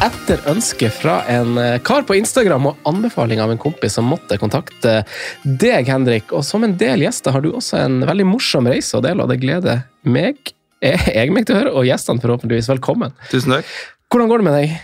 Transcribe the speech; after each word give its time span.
etter 0.00 0.40
ønske 0.48 0.88
fra 0.92 1.20
en 1.28 1.58
eh, 1.60 1.76
kar 1.84 2.06
på 2.08 2.16
Instagram 2.16 2.70
og 2.70 2.88
anbefaling 2.88 3.40
av 3.42 3.52
en 3.52 3.60
kompis 3.60 3.98
som 3.98 4.08
måtte 4.08 4.38
kontakte 4.40 5.02
deg, 5.44 5.88
Henrik. 5.90 6.32
Og 6.32 6.44
som 6.46 6.64
en 6.64 6.76
del 6.80 7.04
gjester 7.04 7.34
har 7.34 7.44
du 7.44 7.50
også 7.52 7.82
en 7.82 8.00
veldig 8.08 8.26
morsom 8.30 8.68
reise 8.70 8.96
å 8.96 9.04
dele, 9.04 9.24
og 9.24 9.32
det 9.32 9.40
gleder 9.42 9.84
meg, 10.08 10.54
jeg 10.80 11.34
meg 11.34 11.44
til 11.44 11.58
å 11.58 11.60
høre, 11.60 11.74
og 11.76 11.88
gjestene 11.88 12.22
forhåpentligvis. 12.22 12.70
Velkommen. 12.72 13.12
Tusen 13.28 13.58
takk. 13.58 13.74
Hvordan 14.10 14.32
går 14.32 14.40
det 14.40 14.48
med 14.48 14.56
deg? 14.56 14.78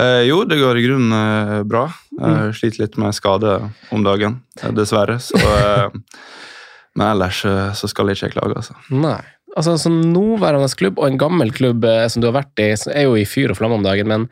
Eh, 0.00 0.22
jo, 0.30 0.38
det 0.48 0.60
går 0.62 0.78
i 0.78 0.86
grunnen 0.86 1.18
eh, 1.18 1.58
bra. 1.68 1.88
Jeg 2.14 2.56
sliter 2.60 2.84
litt 2.84 2.96
med 3.02 3.18
skade 3.18 3.58
om 3.92 4.06
dagen, 4.06 4.38
eh, 4.62 4.70
dessverre. 4.78 5.18
Så, 5.20 5.42
eh, 5.42 6.22
men 6.96 7.08
ellers 7.10 7.42
eh, 7.50 7.72
så 7.76 7.90
skal 7.90 8.12
jeg 8.12 8.22
ikke 8.22 8.36
klage, 8.38 8.62
altså. 8.62 8.78
Nei. 8.94 9.20
Altså, 9.56 9.76
Som 9.78 10.00
nåværende 10.14 10.68
klubb 10.78 11.00
og 11.00 11.08
en 11.08 11.18
gammel 11.20 11.52
klubb 11.52 11.84
eh, 11.84 12.06
som 12.08 12.22
du 12.22 12.28
har 12.30 12.38
vært 12.40 12.62
i, 12.62 12.72
er 12.72 13.08
jo 13.08 13.16
i 13.18 13.26
fyr 13.28 13.52
og 13.52 13.58
flamme 13.60 13.80
om 13.80 13.86
dagen, 13.86 14.08
men 14.08 14.28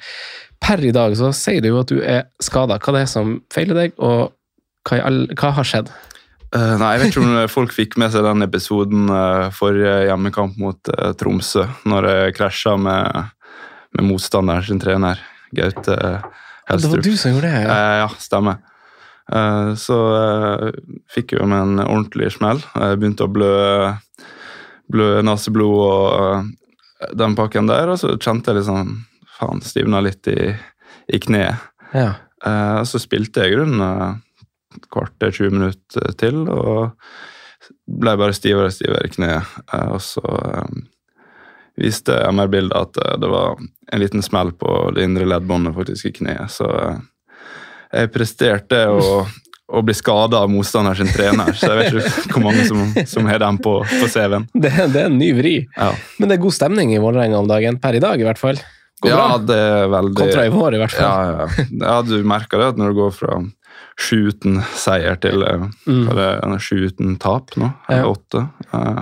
per 0.61 0.83
i 0.85 0.93
dag 0.93 1.17
så 1.17 1.33
sier 1.37 1.61
du 1.65 1.71
jo 1.71 1.81
at 1.81 1.91
du 1.93 2.01
er 2.01 2.29
skada. 2.43 2.79
Hva 2.81 2.95
det 2.97 3.05
er 3.05 3.11
som 3.11 3.39
feiler 3.53 3.77
deg, 3.77 3.99
og 3.99 4.33
hva, 4.89 5.03
all, 5.09 5.25
hva 5.37 5.53
har 5.57 5.69
skjedd? 5.69 5.93
Uh, 6.51 6.75
nei, 6.81 6.95
Jeg 6.97 7.01
vet 7.01 7.13
ikke 7.13 7.23
om 7.23 7.37
folk 7.53 7.73
fikk 7.77 7.97
med 8.01 8.11
seg 8.11 8.25
den 8.27 8.43
episoden 8.43 9.13
uh, 9.13 9.53
forrige 9.55 10.09
hjemmekamp 10.09 10.57
mot 10.59 10.91
uh, 10.97 11.13
Tromsø, 11.15 11.69
når 11.87 12.09
jeg 12.11 12.37
krasja 12.41 12.75
med, 12.81 13.31
med 13.95 14.09
motstanderen 14.09 14.67
sin 14.67 14.83
trener, 14.83 15.21
Gaute 15.55 15.97
Helstrup. 16.71 16.91
Det 16.91 16.97
var 16.97 17.05
du 17.05 17.17
som 17.17 17.33
gjorde 17.35 17.51
det? 17.51 17.63
Ja. 17.63 17.77
Eh, 17.77 17.97
ja, 18.05 18.11
stemmer. 18.19 18.61
Eh, 19.33 19.71
så 19.79 19.99
eh, 20.17 20.67
fikk 21.11 21.35
jeg 21.35 21.43
jo 21.43 21.49
med 21.51 21.65
en 21.65 21.83
ordentlig 21.87 22.31
smell. 22.35 22.63
Jeg 22.75 23.01
begynte 23.01 23.27
å 23.27 23.33
blø, 23.33 23.55
blø 24.91 25.21
neseblod 25.27 25.77
og 25.85 26.19
eh, 26.19 27.13
den 27.17 27.37
pakken 27.39 27.71
der, 27.71 27.93
og 27.93 28.01
så 28.01 28.17
kjente 28.19 28.53
jeg 28.53 28.61
liksom 28.61 28.99
Faen, 29.41 29.63
stivna 29.65 30.03
litt 30.05 30.29
i, 30.29 30.51
i 31.09 31.19
kneet. 31.23 31.63
Ja. 31.97 32.11
Uh, 32.45 32.83
så 32.85 33.01
spilte 33.01 33.41
jeg 33.41 33.53
i 33.53 33.57
grunnen 33.57 33.81
eh, 33.85 34.81
kvarter, 34.93 35.33
20 35.33 35.55
minutter 35.55 36.15
til, 36.21 36.43
og 36.49 36.93
ble 38.01 38.15
bare 38.21 38.37
stivere 38.37 38.69
og 38.69 38.75
stivere 38.77 39.09
i 39.09 39.13
kneet. 39.13 39.55
Uh, 39.73 39.97
og 39.97 40.03
så 40.05 40.25
eh, 40.25 40.83
viste 41.81 42.17
MR-bildet 42.29 42.77
at 42.77 43.21
det 43.23 43.31
var 43.33 43.57
en 43.61 44.03
liten 44.03 44.25
smell 44.25 44.53
på 44.57 44.91
det 44.97 45.07
indre 45.09 45.29
leddbåndet 45.29 45.77
faktisk 45.77 46.11
i 46.11 46.15
kneet. 46.21 46.53
Så 46.53 46.69
jeg 47.91 48.13
presterte 48.13 48.85
å, 48.93 49.25
å 49.71 49.81
bli 49.87 49.95
skada 49.95 50.41
av 50.45 50.51
motstander 50.51 50.99
sin 50.99 51.11
trener, 51.15 51.53
så 51.55 51.71
jeg 51.71 51.79
vet 51.79 51.95
ikke 51.95 52.35
hvor 52.35 52.43
mange 52.49 52.65
som, 52.67 52.81
som 53.07 53.29
har 53.31 53.39
den 53.43 53.59
på, 53.63 53.77
på 53.87 54.09
CV-en. 54.11 54.49
Det, 54.55 54.73
det 54.91 55.05
er 55.05 55.07
en 55.07 55.19
ny 55.21 55.31
vri. 55.39 55.55
Ja. 55.77 55.93
Men 56.19 56.29
det 56.33 56.39
er 56.39 56.43
god 56.43 56.57
stemning 56.57 56.91
i 56.95 56.99
Vålerenga 57.03 57.39
om 57.39 57.49
dagen, 57.51 57.79
per 57.83 57.95
i 57.99 58.03
dag 58.03 58.21
i 58.21 58.27
hvert 58.27 58.41
fall. 58.43 58.59
Går 59.01 59.13
ja, 59.15 59.21
bra. 59.23 59.39
det 59.49 59.57
er 59.57 59.87
veldig 59.95 60.19
Kontra 60.19 60.43
i 60.45 60.51
vår, 60.53 60.75
i 60.77 60.81
hvert 60.83 60.93
fall. 60.97 61.07
Ja, 61.07 61.47
ja. 61.47 61.69
ja, 61.87 61.95
du 62.05 62.19
merker 62.29 62.61
det 62.61 62.73
at 62.75 62.81
når 62.83 62.93
du 62.93 62.99
går 62.99 63.15
fra 63.17 63.39
sju 64.01 64.19
uten 64.33 64.59
seier 64.77 65.17
til 65.23 65.43
eh, 65.47 65.65
Mm. 65.89 66.59
sju 66.61 66.77
uten 66.91 67.15
tap 67.21 67.55
nå, 67.61 67.71
eller 67.89 68.11
åtte. 68.11 68.47
Eh, 68.77 69.01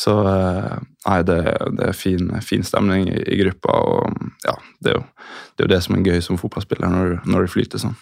Så 0.00 0.14
eh, 0.24 0.78
nei, 1.06 1.20
det, 1.24 1.40
det 1.78 1.86
er 1.90 1.96
fin, 1.96 2.28
fin 2.44 2.64
stemning 2.66 3.08
i, 3.08 3.18
i 3.32 3.40
gruppa, 3.40 3.76
og 3.80 4.30
ja, 4.44 4.56
det 4.84 4.92
er, 4.92 4.98
jo, 4.98 5.04
det 5.56 5.62
er 5.62 5.68
jo 5.68 5.72
det 5.74 5.82
som 5.86 5.96
er 5.96 6.06
gøy 6.10 6.22
som 6.24 6.40
fotballspiller, 6.40 6.92
når, 6.92 7.20
når 7.28 7.46
det 7.46 7.52
flyter 7.54 7.80
sånn. 7.82 7.96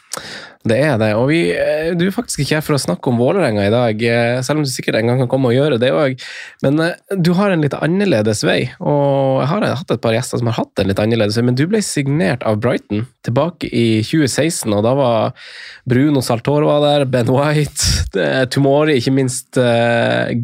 Det 0.66 0.76
er 0.82 0.96
det. 0.98 1.12
Og 1.14 1.28
vi, 1.30 1.38
eh, 1.54 1.92
du 1.94 2.08
er 2.08 2.14
faktisk 2.14 2.42
ikke 2.42 2.56
her 2.58 2.64
for 2.66 2.74
å 2.74 2.80
snakke 2.82 3.10
om 3.10 3.20
Vålerenga 3.20 3.68
i 3.68 3.72
dag, 3.72 4.02
eh, 4.02 4.40
selv 4.42 4.58
om 4.58 4.64
du 4.66 4.70
sikkert 4.70 4.98
en 4.98 5.10
gang 5.10 5.22
kan 5.22 5.30
komme 5.30 5.52
og 5.52 5.54
gjøre 5.54 5.78
det 5.78 5.92
òg. 5.94 6.18
Men 6.64 6.82
eh, 6.82 7.14
du 7.14 7.30
har 7.38 7.54
en 7.54 7.62
litt 7.62 7.76
annerledes 7.78 8.42
vei, 8.46 8.72
og 8.82 9.44
jeg 9.44 9.50
har 9.52 9.68
hatt 9.78 9.94
et 9.94 10.02
par 10.02 10.16
gjester 10.16 10.42
som 10.42 10.50
har 10.50 10.58
hatt 10.58 10.82
en 10.82 10.90
litt 10.90 11.02
annerledes 11.02 11.38
vei, 11.38 11.46
men 11.46 11.58
du 11.58 11.64
ble 11.70 11.82
signert 11.84 12.42
av 12.48 12.58
Brighton 12.64 13.06
tilbake 13.26 13.70
i 13.70 14.02
2016, 14.02 14.74
og 14.74 14.82
da 14.86 14.96
var 14.98 15.46
Bruno 15.88 16.24
Saltorva 16.24 16.80
der, 16.82 17.06
Ben 17.10 17.30
White, 17.30 18.50
Tumori, 18.50 18.98
ikke 18.98 19.14
minst 19.14 19.58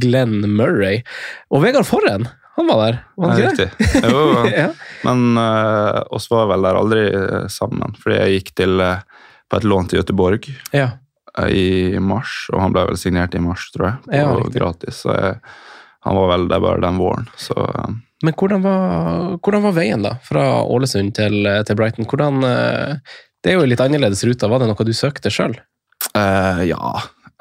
Glenn 0.03 0.41
Murray. 0.55 1.03
Og 1.51 1.65
Vegard 1.65 1.89
Forren, 1.89 2.29
han 2.57 2.67
var 2.67 2.81
der, 2.85 2.99
var 3.17 3.31
han 3.33 3.41
ikke 3.43 3.65
det? 3.65 3.71
Jo, 4.07 4.21
ja. 4.55 4.69
men 5.03 5.39
uh, 5.39 6.05
oss 6.15 6.29
var 6.31 6.47
vel 6.53 6.63
der 6.63 6.79
aldri 6.79 7.05
eh, 7.11 7.47
sammen, 7.51 7.97
fordi 7.99 8.19
jeg 8.21 8.37
gikk 8.37 8.53
til, 8.61 8.79
uh, 8.79 9.31
på 9.51 9.59
et 9.59 9.67
lån 9.67 9.89
til 9.91 9.99
Göteborg 9.99 10.47
ja. 10.71 10.93
i 11.51 11.99
mars, 11.99 12.45
og 12.53 12.63
han 12.63 12.77
ble 12.77 12.85
vel 12.93 13.01
signert 13.01 13.35
i 13.35 13.43
mars, 13.43 13.67
tror 13.75 13.89
jeg, 13.89 14.21
Ja, 14.21 14.29
og 14.31 14.55
gratis. 14.55 15.01
Så 15.03 15.17
jeg, 15.19 15.41
han 16.07 16.19
var 16.21 16.31
vel 16.31 16.47
der 16.53 16.63
bare 16.63 16.83
den 16.85 17.01
våren, 17.03 17.27
så 17.41 17.57
eh, 17.59 17.97
Men 18.23 18.37
hvordan 18.39 18.63
var, 18.63 19.35
hvordan 19.43 19.67
var 19.67 19.75
veien 19.81 20.07
da, 20.07 20.15
fra 20.23 20.47
Ålesund 20.63 21.17
til, 21.19 21.51
til 21.67 21.79
Brighton? 21.81 22.07
Hvordan, 22.07 22.39
det 22.39 23.51
er 23.51 23.59
jo 23.59 23.67
litt 23.67 23.83
annerledes 23.83 24.23
ruta. 24.25 24.49
Var 24.49 24.63
det 24.63 24.71
noe 24.71 24.87
du 24.87 24.95
søkte 24.97 25.33
sjøl? 25.35 25.59
Ja. 26.15 26.93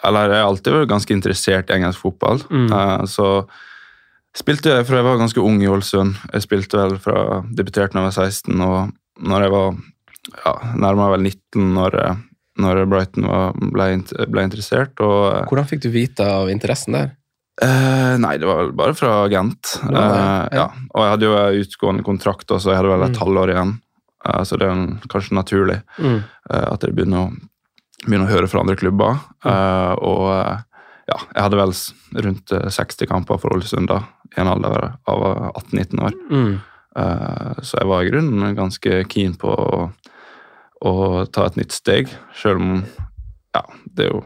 Eller 0.03 0.33
jeg 0.33 0.41
har 0.41 0.49
alltid 0.49 0.75
vært 0.75 0.89
ganske 0.91 1.15
interessert 1.15 1.69
i 1.69 1.77
engelsk 1.77 2.01
fotball. 2.03 2.41
Mm. 2.51 3.07
Så 3.07 3.45
spilte 4.37 4.71
jeg 4.73 4.85
fra 4.87 4.99
jeg 5.01 5.05
var 5.07 5.19
ganske 5.21 5.41
ung 5.43 5.61
i 5.63 5.69
Ålesund. 5.69 6.15
Jeg 6.33 6.45
spilte 6.45 6.77
vel 6.81 6.97
fra 7.03 7.41
debuterte 7.53 7.93
da 7.93 8.03
jeg 8.03 8.09
var 8.11 8.29
16, 8.29 8.61
og 8.67 9.27
når 9.29 9.45
jeg 9.47 9.53
var 9.53 9.73
ja, 10.45 10.53
nærmere 10.79 11.11
vel 11.17 11.27
19 11.29 11.73
når, 11.75 11.97
eh, 12.03 12.15
når 12.63 12.83
Brighton 12.89 13.27
var, 13.27 13.53
ble, 13.73 13.89
ble 14.33 14.45
interessert. 14.47 14.97
Og 15.03 15.19
eh, 15.33 15.43
Hvordan 15.51 15.69
fikk 15.69 15.83
du 15.85 15.89
vite 15.93 16.25
av 16.25 16.49
interessen 16.53 16.97
der? 16.97 17.11
Eh, 17.61 18.15
nei, 18.17 18.35
det 18.41 18.47
var 18.49 18.63
vel 18.63 18.71
bare 18.77 18.95
fra 18.97 19.11
agent. 19.27 19.75
Eh, 19.85 19.93
ja. 19.93 20.43
ja. 20.57 20.67
Og 20.93 21.03
jeg 21.05 21.13
hadde 21.13 21.29
jo 21.29 21.63
utgående 21.67 22.05
kontrakt, 22.07 22.49
så 22.49 22.71
jeg 22.73 22.79
hadde 22.81 22.93
vel 22.95 23.07
et 23.09 23.13
Mm. 23.17 23.21
halvår 23.21 23.53
igjen. 23.53 23.73
Eh, 24.25 24.43
så 24.49 24.57
det 24.57 24.69
er 24.71 25.09
kanskje 25.13 25.37
naturlig 25.37 25.81
Mm. 25.99 26.23
eh, 26.49 26.67
at 26.73 26.81
jeg 26.87 26.95
begynner 26.97 27.27
å, 27.27 27.33
begynner 28.07 28.25
å 28.25 28.33
høre 28.33 28.49
fra 28.49 28.63
andre 28.65 28.75
klubber. 28.79 29.19
Mm. 29.45 29.97
og 30.01 30.23
eh, 30.33 30.61
ja, 31.11 31.17
jeg 31.35 31.43
hadde 31.43 31.57
vel 31.59 31.73
rundt 32.25 32.51
eh, 32.55 32.69
60 32.71 33.07
kamper 33.11 33.37
for 33.37 33.51
Ålesund 33.53 33.89
da, 33.91 33.99
i 34.37 34.41
en 34.41 34.47
alder 34.49 34.93
av 35.09 35.23
18-19 35.53 36.03
år. 36.03 36.13
Mm. 36.31 36.53
Uh, 36.97 37.53
så 37.65 37.79
jeg 37.79 37.89
var 37.89 38.03
i 38.05 38.09
grunnen 38.11 38.55
ganske 38.57 38.99
keen 39.09 39.33
på 39.41 39.49
å, 39.49 39.87
å 40.85 40.93
ta 41.33 41.47
et 41.49 41.55
nytt 41.57 41.73
steg, 41.73 42.11
selv 42.37 42.61
om 42.61 42.73
ja, 43.53 43.61
det 43.97 44.07
er 44.07 44.11
jo 44.15 44.23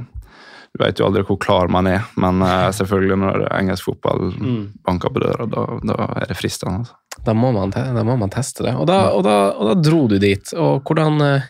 Du 0.77 0.83
vet 0.83 0.99
jo 0.99 1.07
aldri 1.07 1.23
hvor 1.25 1.39
klar 1.41 1.71
man 1.73 1.87
er, 1.89 2.03
men 2.21 2.41
uh, 2.43 2.67
selvfølgelig 2.77 3.15
når 3.23 3.45
engelsk 3.57 3.87
fotball 3.87 4.27
Mm. 4.37 4.63
banker 4.85 5.09
på 5.15 5.23
døra, 5.23 5.47
da, 5.49 5.63
da 5.89 5.95
er 6.21 6.27
det 6.29 6.37
fristende. 6.37 6.83
Altså. 6.83 6.93
Da, 7.25 7.33
må 7.33 7.49
man, 7.55 7.71
da 7.73 8.03
må 8.05 8.13
man 8.19 8.29
teste 8.29 8.61
det. 8.67 8.75
Og 8.77 8.85
da, 8.85 8.99
og 9.15 9.23
da, 9.25 9.37
og 9.57 9.71
da 9.71 9.77
dro 9.81 10.03
du 10.11 10.19
dit. 10.21 10.51
Og 10.53 10.83
hvordan, 10.85 11.17
eh, 11.25 11.47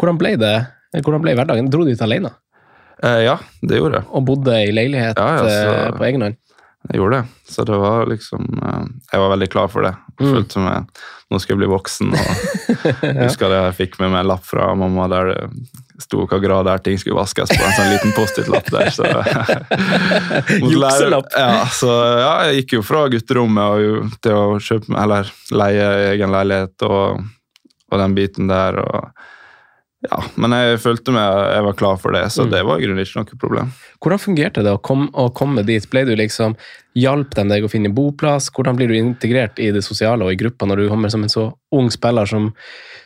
hvordan 0.00 0.16
ble 0.22 0.30
det? 0.40 0.54
Hvordan 1.04 1.20
ble 1.26 1.34
hverdagen? 1.36 1.68
Dro 1.70 1.84
du 1.84 1.90
dit 1.92 2.00
alene? 2.06 2.30
Eh, 3.02 3.18
ja, 3.26 3.34
det 3.60 3.76
gjorde 3.82 4.00
jeg. 4.00 4.08
Og 4.16 4.24
bodde 4.30 4.56
i 4.64 4.72
leilighet 4.72 5.20
Ja, 5.20 5.28
ja, 5.36 5.44
så- 5.52 5.98
på 5.98 6.06
egen 6.08 6.24
hånd? 6.24 6.38
Jeg 6.90 6.98
gjorde 6.98 7.20
det. 7.20 7.28
Så 7.52 7.62
det 7.68 7.76
var 7.78 8.08
liksom 8.10 8.46
eh, 8.58 8.84
Jeg 9.12 9.20
var 9.22 9.30
veldig 9.36 9.48
klar 9.52 9.68
for 9.72 9.86
det. 9.86 9.92
Jeg 9.94 10.08
Mm. 10.22 10.34
Følte 10.36 10.60
meg 10.62 10.98
Nå 11.32 11.38
skal 11.40 11.54
jeg 11.54 11.60
bli 11.62 11.68
voksen. 11.72 12.10
Og 12.12 12.26
jeg 13.06 13.22
husker 13.24 13.48
det 13.48 13.60
jeg 13.62 13.76
fikk 13.78 13.94
med 14.02 14.10
meg 14.12 14.20
en 14.24 14.28
lapp 14.28 14.44
fra 14.44 14.66
mamma 14.76 15.06
der 15.10 15.30
det 15.32 15.38
sto 16.02 16.24
hva 16.26 16.38
grad 16.42 16.66
der 16.66 16.82
ting 16.82 16.98
skulle 16.98 17.16
vaskes 17.16 17.48
på. 17.54 17.62
En 17.62 17.74
sånn 17.78 17.92
liten 17.94 18.12
Post-It-lapp 18.16 18.68
der. 18.74 18.90
Så, 18.92 19.06
Jukselapp. 20.72 21.30
Ja, 21.38 21.66
så 21.72 21.90
ja, 22.20 22.32
jeg 22.48 22.62
gikk 22.62 22.74
jo 22.78 22.82
fra 22.86 23.04
gutterommet 23.12 23.86
og 23.86 24.16
til 24.24 24.36
å 24.38 24.58
kjøpe 24.62 24.96
Eller 24.98 25.30
leie 25.54 25.86
egen 26.12 26.32
leilighet 26.34 26.86
og, 26.88 27.22
og 27.92 28.02
den 28.02 28.16
biten 28.18 28.50
der. 28.50 28.78
og 28.82 29.10
ja, 30.10 30.18
Men 30.36 30.50
jeg 30.56 30.80
følte 30.82 31.12
meg 31.14 31.54
jeg 31.54 31.64
var 31.68 31.76
klar 31.78 31.98
for 32.02 32.12
det, 32.16 32.24
så 32.34 32.44
Mm. 32.44 32.50
det 32.50 32.62
var 32.66 32.80
grunnen 32.82 33.04
ikke 33.04 33.20
noe 33.22 33.38
problem. 33.38 33.72
Hvordan 34.02 34.18
fungerte 34.18 34.62
det 34.66 34.72
å 34.74 34.80
komme, 34.82 35.08
å 35.14 35.28
komme 35.32 35.62
dit? 35.64 35.88
Ble 35.90 36.04
du 36.04 36.16
liksom, 36.16 36.56
Hjalp 36.94 37.30
de 37.34 37.44
deg 37.48 37.64
å 37.64 37.70
finne 37.70 37.88
boplass? 37.88 38.50
Hvordan 38.52 38.76
blir 38.76 38.88
du 38.88 38.94
integrert 38.98 39.58
i 39.58 39.70
det 39.72 39.80
sosiale 39.84 40.24
og 40.26 40.32
i 40.32 40.36
gruppa 40.36 40.66
når 40.66 40.76
du 40.82 40.88
kommer 40.90 41.08
som 41.08 41.22
en 41.22 41.28
så 41.32 41.46
ung 41.72 41.88
spiller 41.90 42.26
som, 42.26 42.50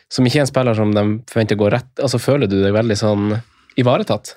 som 0.09 0.25
ikke 0.25 0.41
er 0.41 0.45
en 0.47 0.47
spiller 0.51 0.75
som 0.75 0.91
de 0.91 1.05
forventer 1.31 1.55
å 1.55 1.61
gå 1.61 1.69
rett 1.71 2.01
altså 2.03 2.19
Føler 2.19 2.47
du 2.51 2.61
deg 2.61 2.73
veldig 2.73 2.97
sånn 2.97 3.41
ivaretatt? 3.77 4.35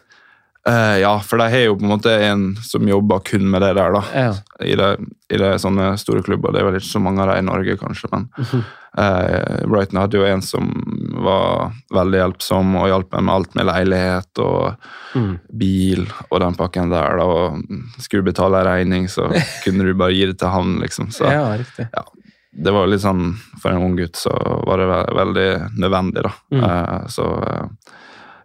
Eh, 0.68 0.98
ja, 1.00 1.14
for 1.24 1.40
de 1.40 1.46
har 1.48 1.62
jo 1.64 1.76
på 1.78 1.86
en 1.86 1.92
måte 1.94 2.12
en 2.26 2.42
som 2.60 2.88
jobber 2.88 3.22
kun 3.24 3.46
med 3.50 3.62
det 3.64 3.72
der, 3.78 3.94
da. 3.96 4.02
Ja. 4.14 4.34
I 4.60 4.74
det, 4.76 4.90
i 5.32 5.38
det 5.40 5.54
sånne 5.62 5.94
store 6.00 6.20
klubber. 6.26 6.52
Det 6.52 6.60
er 6.60 6.68
vel 6.68 6.76
ikke 6.80 6.90
så 6.92 7.00
mange 7.00 7.22
av 7.24 7.32
dem 7.32 7.40
i 7.40 7.48
Norge, 7.48 7.76
kanskje, 7.80 8.10
men 8.12 8.26
eh, 9.00 9.64
Brighton 9.70 10.02
hadde 10.02 10.18
jo 10.20 10.26
en 10.28 10.42
som 10.44 10.68
var 11.24 11.72
veldig 11.94 12.20
hjelpsom 12.20 12.76
og 12.82 12.88
hjalp 12.90 13.16
meg 13.16 13.24
med 13.28 13.34
alt 13.38 13.56
med 13.60 13.70
leilighet 13.72 14.44
og 14.44 14.90
Mm. 15.10 15.40
bil 15.58 16.04
og 16.30 16.36
den 16.38 16.54
pakken 16.54 16.90
der. 16.92 17.16
Da. 17.18 17.24
Og 17.26 17.64
skulle 17.98 18.22
du 18.22 18.28
betale 18.30 18.60
en 18.60 18.66
regning, 18.68 19.08
så 19.10 19.24
kunne 19.64 19.82
du 19.88 19.94
bare 19.98 20.14
gi 20.14 20.28
det 20.30 20.36
til 20.38 20.52
han, 20.52 20.76
liksom. 20.78 21.08
Så 21.10 21.24
ja, 21.26 21.48
riktig. 21.58 21.88
det 22.52 22.70
var 22.70 22.86
litt 22.86 23.02
sånn, 23.02 23.32
for 23.58 23.72
en 23.72 23.82
ung 23.88 23.96
gutt 23.98 24.14
så 24.20 24.30
var 24.66 24.78
det 24.78 24.86
ve 24.86 25.00
veldig 25.18 25.48
nødvendig, 25.82 26.22
da. 26.28 26.32
Mm. 26.54 26.62
Uh, 26.62 27.08
så 27.10 27.26
uh, 27.42 27.96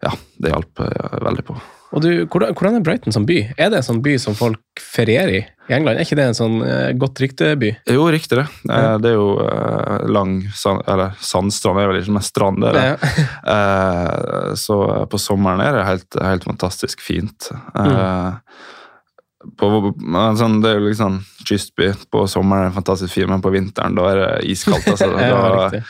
ja, 0.02 0.12
det 0.42 0.56
hjalp 0.56 0.82
uh, 0.88 1.20
veldig 1.22 1.46
på. 1.52 1.60
Og 1.94 2.02
du, 2.02 2.10
hvordan, 2.26 2.80
er 2.80 2.84
Brighton 2.84 3.14
som 3.14 3.28
by? 3.28 3.38
Er 3.58 3.70
det 3.72 3.80
en 3.80 3.88
sånn 3.88 4.02
by 4.04 4.16
som 4.22 4.36
folk 4.38 4.82
ferierer 4.82 5.38
i 5.38 5.44
i 5.66 5.74
England? 5.74 5.98
Er 5.98 6.06
ikke 6.06 6.18
det 6.20 6.28
en 6.30 6.38
sånn 6.38 6.60
uh, 6.62 6.92
godt 7.00 7.22
rykteby? 7.24 7.72
Jo, 7.90 8.06
riktig 8.14 8.38
det. 8.38 8.46
Eh, 8.70 8.92
Det 9.02 9.12
er 9.12 9.18
jo 9.18 9.32
uh, 9.42 10.06
lang 10.12 10.38
sand, 10.54 10.84
Eller 10.92 11.16
sandstrand 11.18 11.82
er 11.82 11.90
vel 11.90 12.02
ikke 12.04 12.18
mest 12.20 12.34
strand, 12.34 12.62
det 12.62 12.72
er 12.72 12.78
det. 12.78 12.86
Ja. 12.86 13.26
uh, 13.50 14.54
så 14.66 14.80
på 15.10 15.22
sommeren 15.22 15.64
er 15.66 15.80
det 15.80 15.88
helt, 15.90 16.20
helt 16.22 16.46
fantastisk 16.46 17.02
fint. 17.04 17.50
Mm. 17.74 18.42
på, 19.58 19.70
sånn, 20.38 20.60
det 20.62 20.72
er 20.72 20.80
jo 20.80 20.90
liksom 20.90 21.20
kystby. 21.46 21.94
På 22.14 22.26
sommeren 22.30 22.68
er 22.68 22.74
det 22.74 22.78
fantastisk 22.78 23.16
fint, 23.18 23.32
men 23.34 23.44
på 23.46 23.54
vinteren 23.56 23.98
da 23.98 24.12
er 24.12 24.22
det 24.22 24.34
iskaldt. 24.54 24.92
Altså, 24.94 25.10
Ja, 25.22 25.70
da. 25.74 25.86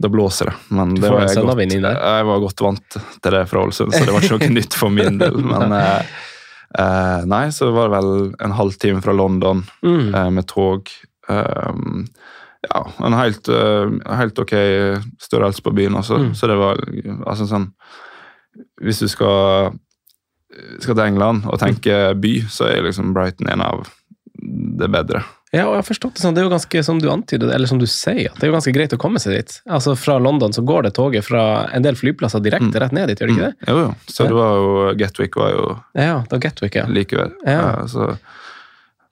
Da 0.00 0.08
blåser 0.08 0.48
det. 0.50 0.54
Men 0.72 0.94
det 0.96 1.10
var 1.12 1.26
jeg, 1.26 1.36
godt, 1.44 1.58
jeg 2.00 2.26
var 2.30 2.38
godt 2.40 2.62
vant 2.64 2.96
til 3.20 3.34
det 3.36 3.42
fra 3.50 3.62
Ålesund, 3.66 3.92
så 3.92 4.04
det 4.08 4.14
var 4.14 4.24
ikke 4.24 4.38
noe 4.38 4.54
nytt 4.58 4.76
for 4.80 4.94
min 4.96 5.18
del. 5.20 5.36
Men 5.44 5.74
eh, 5.76 6.14
eh, 6.80 7.26
nei, 7.28 7.42
så 7.52 7.68
var 7.76 7.90
det 7.90 7.98
vel 7.98 8.12
en 8.46 8.54
halvtime 8.56 9.02
fra 9.04 9.12
London 9.16 9.60
Mm. 9.84 10.14
eh, 10.14 10.30
med 10.38 10.48
tog. 10.48 10.88
Um, 11.28 12.06
ja, 12.64 12.80
en 13.06 13.14
helt, 13.16 13.48
eh, 13.48 13.92
helt 14.18 14.40
ok 14.42 14.54
størrelse 15.22 15.62
på 15.64 15.72
byen 15.76 15.94
også. 16.00 16.18
Mm. 16.24 16.32
Så 16.36 16.48
det 16.50 16.56
var 16.60 16.80
altså 17.30 17.46
sånn 17.48 17.68
Hvis 18.82 18.98
du 19.04 19.06
skal, 19.08 19.70
skal 20.82 20.96
til 20.96 21.04
England 21.04 21.44
og 21.46 21.60
tenke 21.62 22.00
by, 22.20 22.32
så 22.50 22.66
er 22.72 22.82
liksom 22.88 23.12
Brighton 23.14 23.48
en 23.52 23.62
av 23.62 23.84
det 24.80 24.88
bedre. 24.90 25.22
Ja, 25.52 25.64
og 25.66 25.72
jeg 25.74 25.80
har 25.80 25.86
forstått 25.88 26.14
det 26.14 26.22
sånn, 26.22 26.34
det 26.36 26.42
er 26.42 26.46
jo 26.46 26.52
ganske, 26.52 26.82
som 26.86 26.98
du 27.02 27.08
antyder, 27.10 27.50
eller 27.54 27.66
som 27.66 27.78
du 27.80 27.86
sier, 27.90 28.28
at 28.30 28.36
det 28.38 28.44
er 28.46 28.52
jo 28.52 28.54
ganske 28.54 28.72
greit 28.76 28.92
å 28.94 28.98
komme 29.02 29.18
seg 29.18 29.34
dit. 29.34 29.54
Altså 29.66 29.96
Fra 29.98 30.14
London 30.22 30.52
så 30.54 30.62
går 30.62 30.84
det 30.86 30.92
toget 30.94 31.24
fra 31.26 31.42
en 31.74 31.82
del 31.82 31.96
flyplasser 31.98 32.38
direkte 32.44 32.70
Mm. 32.70 32.80
rett 32.84 32.92
ned 32.92 33.08
dit, 33.10 33.18
gjør 33.18 33.26
det 33.26 33.34
ikke 33.34 33.48
det? 33.48 33.56
Mm. 33.66 33.70
Jo, 33.72 33.78
jo. 33.80 33.94
Så 34.06 34.28
det 34.28 34.36
var 34.38 34.52
jo 34.60 34.94
Gatwick 35.00 35.34
var 35.36 35.50
jo 35.50 35.64
Ja, 35.98 36.22
det 36.22 36.30
var 36.36 36.38
Gatwick, 36.46 36.74
ja. 36.78 36.86
Likevel. 36.86 37.32
Ja. 37.44 37.58
Ja. 37.80 37.86
Så 37.90 38.16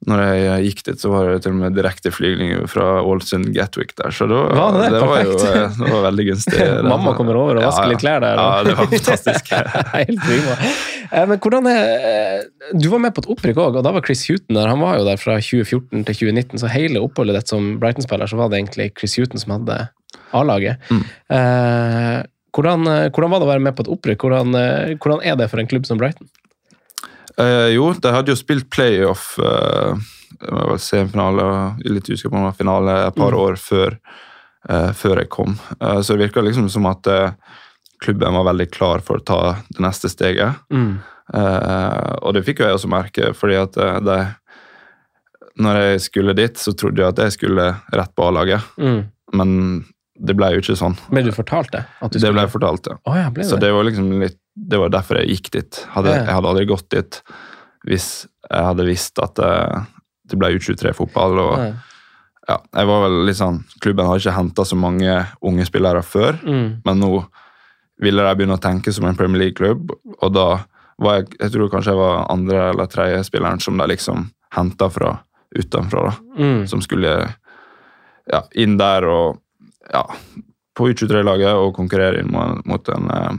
når 0.06 0.20
jeg 0.22 0.66
gikk 0.68 0.80
dit, 0.86 1.00
så 1.02 1.08
var 1.10 1.26
det 1.26 1.40
til 1.42 1.50
og 1.56 1.58
med 1.58 1.74
direkteflygning 1.74 2.68
fra 2.70 3.00
Ålesund 3.02 3.48
Gatwick 3.50 3.96
der, 3.98 4.12
så 4.14 4.28
det 4.30 4.36
var, 4.38 4.52
Var 4.54 4.76
det 4.78 4.90
det? 4.94 5.00
var 5.02 5.24
jo 5.26 5.32
eh, 5.42 5.72
det 5.80 5.88
var 5.90 6.04
veldig 6.06 6.26
gunstig. 6.28 6.68
Mamma 6.92 7.14
kommer 7.18 7.38
over 7.40 7.58
og 7.58 7.66
vasker 7.66 7.90
litt 7.90 8.04
klær 8.04 8.22
der. 8.22 8.38
Ja, 8.38 8.62
det 8.62 8.76
var 8.78 8.86
fantastisk. 8.92 9.50
Helt 9.96 10.22
prima. 10.22 10.54
Eh, 11.10 11.26
Men 11.32 11.42
hvordan 11.42 11.66
er 11.72 11.82
eh, 12.12 12.46
Du 12.78 12.86
var 12.94 13.02
med 13.02 13.16
på 13.16 13.24
et 13.26 13.30
opprykk 13.34 13.58
òg, 13.64 13.80
og 13.80 13.84
da 13.88 13.92
var 13.98 14.06
Chris 14.06 14.22
Huton 14.30 14.54
der. 14.60 14.70
Han 14.70 14.78
var 14.86 15.00
jo 15.00 15.04
der 15.08 15.18
fra 15.18 15.40
2014 15.42 16.06
til 16.06 16.14
2019, 16.22 16.62
så 16.62 16.70
hele 16.70 17.02
oppholdet 17.02 17.40
ditt 17.40 17.50
som 17.50 17.74
Brighton-spiller, 17.82 18.30
så 18.30 18.38
var 18.38 18.52
det 18.54 18.62
egentlig 18.62 18.92
Chris 18.94 19.18
Huton 19.18 19.42
som 19.42 19.56
hadde 19.58 19.80
A-laget. 20.38 20.78
Mm. 20.94 21.02
Eh, 21.34 22.18
hvordan, 22.54 22.86
hvordan 23.10 23.34
var 23.34 23.42
det 23.42 23.46
å 23.50 23.54
være 23.56 23.66
med 23.66 23.74
på 23.76 23.82
et 23.84 23.90
opprykk? 23.98 24.24
Hvordan, 24.28 24.54
hvordan 25.02 25.26
er 25.26 25.36
det 25.42 25.50
for 25.50 25.58
en 25.62 25.68
klubb 25.74 25.90
som 25.90 25.98
Brighton? 25.98 26.30
Eh, 27.38 27.69
jo, 27.76 27.93
de 27.94 28.12
hadde 28.12 28.32
jo 28.32 28.37
spilt 28.38 28.69
playoff 28.70 29.37
eh, 29.38 29.94
det 30.40 30.50
var 30.55 30.69
vel 30.73 30.79
semifinale 30.82 31.44
litt 31.87 32.08
usikker 32.11 32.31
på 32.31 32.37
om 32.37 32.43
det 32.44 32.50
var 32.50 32.58
finale 32.58 32.96
et 33.08 33.14
par 33.17 33.32
Mm. 33.32 33.38
år 33.44 33.56
før, 33.58 33.99
eh, 34.69 34.90
før 34.93 35.17
jeg 35.23 35.29
kom. 35.31 35.56
Eh, 35.81 36.00
så 36.02 36.14
det 36.17 36.29
virka 36.29 36.43
liksom 36.43 36.69
som 36.70 36.87
at 36.87 37.06
eh, 37.06 37.31
klubben 38.02 38.35
var 38.35 38.44
veldig 38.52 38.70
klar 38.70 39.00
for 39.02 39.19
å 39.19 39.25
ta 39.25 39.40
det 39.70 39.81
neste 39.82 40.08
steget. 40.11 40.55
Eh, 40.70 42.12
og 42.23 42.35
det 42.35 42.44
fikk 42.46 42.61
jo 42.62 42.67
jeg 42.69 42.75
også 42.79 42.88
merke, 42.93 43.32
fordi 43.35 43.56
at 43.62 43.73
de 44.05 44.19
Når 45.58 45.75
jeg 45.75 46.00
skulle 46.00 46.34
dit, 46.38 46.55
så 46.55 46.70
trodde 46.73 47.02
jeg 47.02 47.08
at 47.08 47.19
jeg 47.19 47.32
skulle 47.34 47.64
rett 47.93 48.12
på 48.14 48.29
A-laget, 48.29 48.62
Mm. 48.79 49.00
men 49.34 49.84
det 50.20 50.35
ble 50.37 50.49
jo 50.55 50.61
ikke 50.62 50.75
sånn. 50.76 50.97
Ble 51.11 51.23
du 51.23 51.31
fortalt 51.32 51.70
det? 51.73 51.85
Du 52.11 52.19
Det 52.19 52.32
ble 52.35 52.43
jeg 52.43 52.50
fortalt, 52.50 52.87
ja. 52.91 52.97
Oh, 53.06 53.15
ja, 53.17 53.29
ble 53.31 53.43
det? 53.44 53.50
Så 53.50 53.59
det 53.61 53.70
var 53.73 53.85
liksom 53.87 54.09
litt 54.20 54.38
Det 54.59 54.79
var 54.81 54.88
derfor 54.91 55.20
jeg 55.20 55.29
gikk 55.37 55.50
dit. 55.55 55.87
Hadde, 55.94 56.11
Ja. 56.11 56.25
Jeg 56.25 56.35
hadde 56.35 56.49
aldri 56.50 56.67
gått 56.67 56.88
dit 56.91 57.23
hvis 57.87 58.26
jeg 58.50 58.65
hadde 58.65 58.85
visst 58.88 59.19
at 59.23 59.35
det, 59.38 59.53
det 60.29 60.38
ble 60.38 60.49
U23-fotball. 60.59 61.38
og 61.38 61.53
ja. 61.59 61.69
ja, 62.49 62.56
jeg 62.75 62.87
var 62.91 63.05
vel 63.05 63.25
litt 63.29 63.37
sånn, 63.38 63.61
Klubben 63.81 64.06
har 64.06 64.19
ikke 64.19 64.35
henta 64.35 64.65
så 64.67 64.75
mange 64.76 65.15
unge 65.41 65.65
spillere 65.65 66.03
før, 66.03 66.41
Mm. 66.43 66.82
men 66.85 66.99
nå 67.00 67.25
ville 68.03 68.23
de 68.26 68.35
begynne 68.35 68.59
å 68.59 68.61
tenke 68.61 68.93
som 68.93 69.06
en 69.06 69.15
Premier 69.17 69.44
League-klubb, 69.44 69.91
og 70.23 70.32
da 70.35 70.65
var 70.99 71.20
jeg 71.20 71.29
jeg 71.38 71.53
tror 71.55 71.70
kanskje 71.70 71.93
jeg 71.94 72.03
var 72.03 72.26
andre 72.31 72.70
eller 72.73 72.87
tredje 72.91 73.23
spilleren 73.31 73.61
som 73.62 73.79
de 73.79 73.87
liksom 73.87 74.31
henta 74.55 74.91
fra 74.91 75.20
utenfra. 75.55 76.03
da, 76.11 76.43
Mm. 76.43 76.67
Som 76.69 76.81
skulle 76.82 77.35
ja, 78.32 78.43
inn 78.55 78.76
der 78.76 79.06
og 79.09 79.38
ja, 79.93 80.05
på 80.76 80.88
U23-laget 80.93 81.55
og 81.58 81.75
konkurrere 81.75 82.20
inn 82.23 82.31
mot, 82.32 82.88
en 82.94 83.11
eh, 83.11 83.32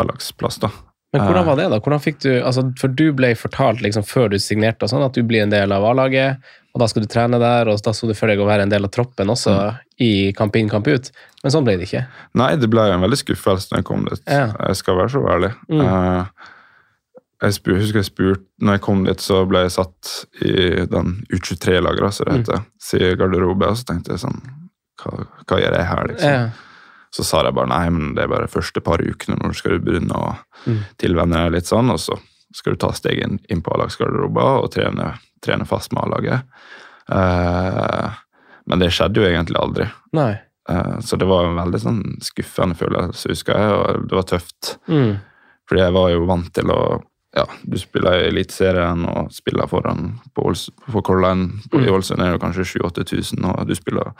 A-lagsplass. 0.00 0.60
da. 0.62 0.70
Men 1.12 1.22
Eh. 1.22 1.26
hvordan 1.26 1.44
var 1.46 1.56
det, 1.58 1.68
da? 1.70 1.78
Hvordan 1.80 2.00
fikk 2.00 2.20
du, 2.22 2.30
altså, 2.46 2.62
for 2.78 2.88
du 2.88 3.12
ble 3.12 3.32
fortalt 3.34 3.80
liksom, 3.82 4.04
før 4.06 4.28
du 4.30 4.36
signerte 4.38 4.84
og 4.86 4.90
sånn, 4.92 5.04
at 5.04 5.12
du 5.12 5.22
blir 5.26 5.42
en 5.42 5.50
del 5.50 5.72
av 5.72 5.82
A-laget, 5.84 6.38
og 6.72 6.78
da 6.78 6.86
skal 6.86 7.02
du 7.02 7.08
trene 7.10 7.40
der, 7.42 7.66
og 7.68 7.80
da 7.82 7.90
så 7.90 8.06
du 8.06 8.14
for 8.14 8.30
deg 8.30 8.38
å 8.38 8.46
være 8.46 8.62
en 8.62 8.68
del 8.70 8.84
av 8.86 8.90
troppen 8.94 9.26
også 9.26 9.50
Mm. 9.50 9.78
i 9.98 10.32
kamp 10.32 10.54
inn, 10.56 10.68
kamp 10.70 10.86
ut. 10.86 11.10
Men 11.42 11.50
sånn 11.50 11.64
ble 11.64 11.76
det 11.78 11.88
ikke. 11.88 12.06
Nei, 12.34 12.54
det 12.56 12.70
ble 12.70 12.80
en 12.92 13.00
veldig 13.02 13.18
skuffelse 13.18 13.72
når 13.72 13.78
jeg 13.78 13.84
kom 13.84 14.04
dit. 14.04 14.22
Ja. 14.28 14.52
Jeg 14.68 14.76
skal 14.76 14.96
være 14.96 15.10
så 15.10 15.24
ærlig. 15.26 15.52
Mm. 15.68 15.80
Eh, 15.80 16.24
jeg 17.42 17.50
husker 17.80 17.98
jeg 17.98 18.04
spurte, 18.04 18.44
når 18.62 18.72
jeg 18.78 18.80
kom 18.80 19.04
dit, 19.04 19.16
så 19.18 19.48
ble 19.48 19.62
jeg 19.64 19.70
satt 19.72 20.26
i 20.42 20.86
den 20.86 21.26
U23-lageret, 21.32 22.12
som 22.14 22.26
det 22.26 22.34
Mm. 22.34 22.38
heter, 22.44 22.64
si 22.78 22.98
garderobe, 23.16 23.66
og 23.66 23.76
så 23.76 23.84
tenkte 23.84 24.10
jeg 24.14 24.18
sånn 24.20 24.40
hva, 25.02 25.26
hva 25.46 25.58
gjør 25.60 25.76
jeg 25.78 25.86
her, 25.90 26.08
liksom? 26.08 26.30
Ja. 26.30 26.48
Så 27.10 27.24
sa 27.26 27.42
de 27.42 27.50
bare 27.52 27.66
nei, 27.72 27.88
men 27.90 28.12
det 28.14 28.22
er 28.22 28.28
bare 28.30 28.46
første 28.50 28.80
par 28.86 28.98
ukene 29.02 29.36
du 29.42 29.52
skal 29.58 29.78
begynne 29.82 30.14
å 30.14 30.36
Mm. 30.66 30.82
tilvenne 31.00 31.38
deg 31.46 31.52
litt 31.54 31.64
sånn, 31.66 31.88
og 31.90 31.96
så 31.98 32.18
skal 32.52 32.74
du 32.74 32.76
ta 32.82 32.90
steget 32.92 33.24
inn, 33.24 33.38
inn 33.48 33.62
på 33.62 33.72
A-lagsgarderober 33.72 34.58
og 34.62 34.70
trene, 34.74 35.14
trene 35.40 35.64
fast 35.66 35.92
med 35.96 36.02
A-laget. 36.04 36.42
Uh, 37.10 38.10
men 38.66 38.78
det 38.82 38.90
skjedde 38.94 39.22
jo 39.22 39.26
egentlig 39.26 39.58
aldri. 39.58 39.86
Nei. 40.12 40.34
Eh, 40.68 40.98
Så 41.00 41.16
det 41.18 41.26
var 41.26 41.46
en 41.48 41.56
veldig 41.56 41.80
sånn 41.82 42.02
skuffende 42.22 42.76
følelse, 42.78 43.32
husker 43.32 43.56
jeg, 43.58 43.72
og 43.72 44.04
det 44.10 44.14
var 44.18 44.26
tøft. 44.28 44.76
Mm. 44.86 45.16
Fordi 45.66 45.80
jeg 45.82 45.92
var 45.96 46.10
jo 46.12 46.26
vant 46.28 46.52
til 46.54 46.70
å 46.70 46.80
Ja, 47.36 47.44
du 47.62 47.76
spiller 47.78 48.18
i 48.18 48.28
Eliteserien 48.28 49.04
og 49.06 49.28
spiller 49.30 49.68
foran 49.70 50.16
på, 50.34 50.50
Color 51.06 51.20
Line. 51.22 51.60
På, 51.70 51.78
I 51.78 51.86
Mm. 51.86 51.94
Ålesund 51.94 52.22
er 52.24 52.32
det 52.34 52.40
kanskje 52.42 52.64
7000-8000, 52.80 53.44
og 53.46 53.66
du 53.68 53.74
spiller 53.78 54.10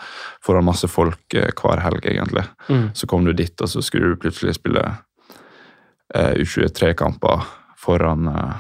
foran 0.47 0.65
masse 0.65 0.87
folk 0.89 1.35
eh, 1.35 1.51
hver 1.59 1.83
helg, 1.83 2.07
egentlig. 2.07 2.45
Mm. 2.69 2.91
Så 2.95 3.07
kom 3.11 3.25
du 3.27 3.33
dit, 3.33 3.61
og 3.61 3.69
så 3.69 3.83
skulle 3.83 4.13
du 4.13 4.21
plutselig 4.23 4.55
spille 4.61 4.85
eh, 6.15 6.35
U23-kamper 6.39 7.43
foran 7.81 8.29
eh, 8.29 8.55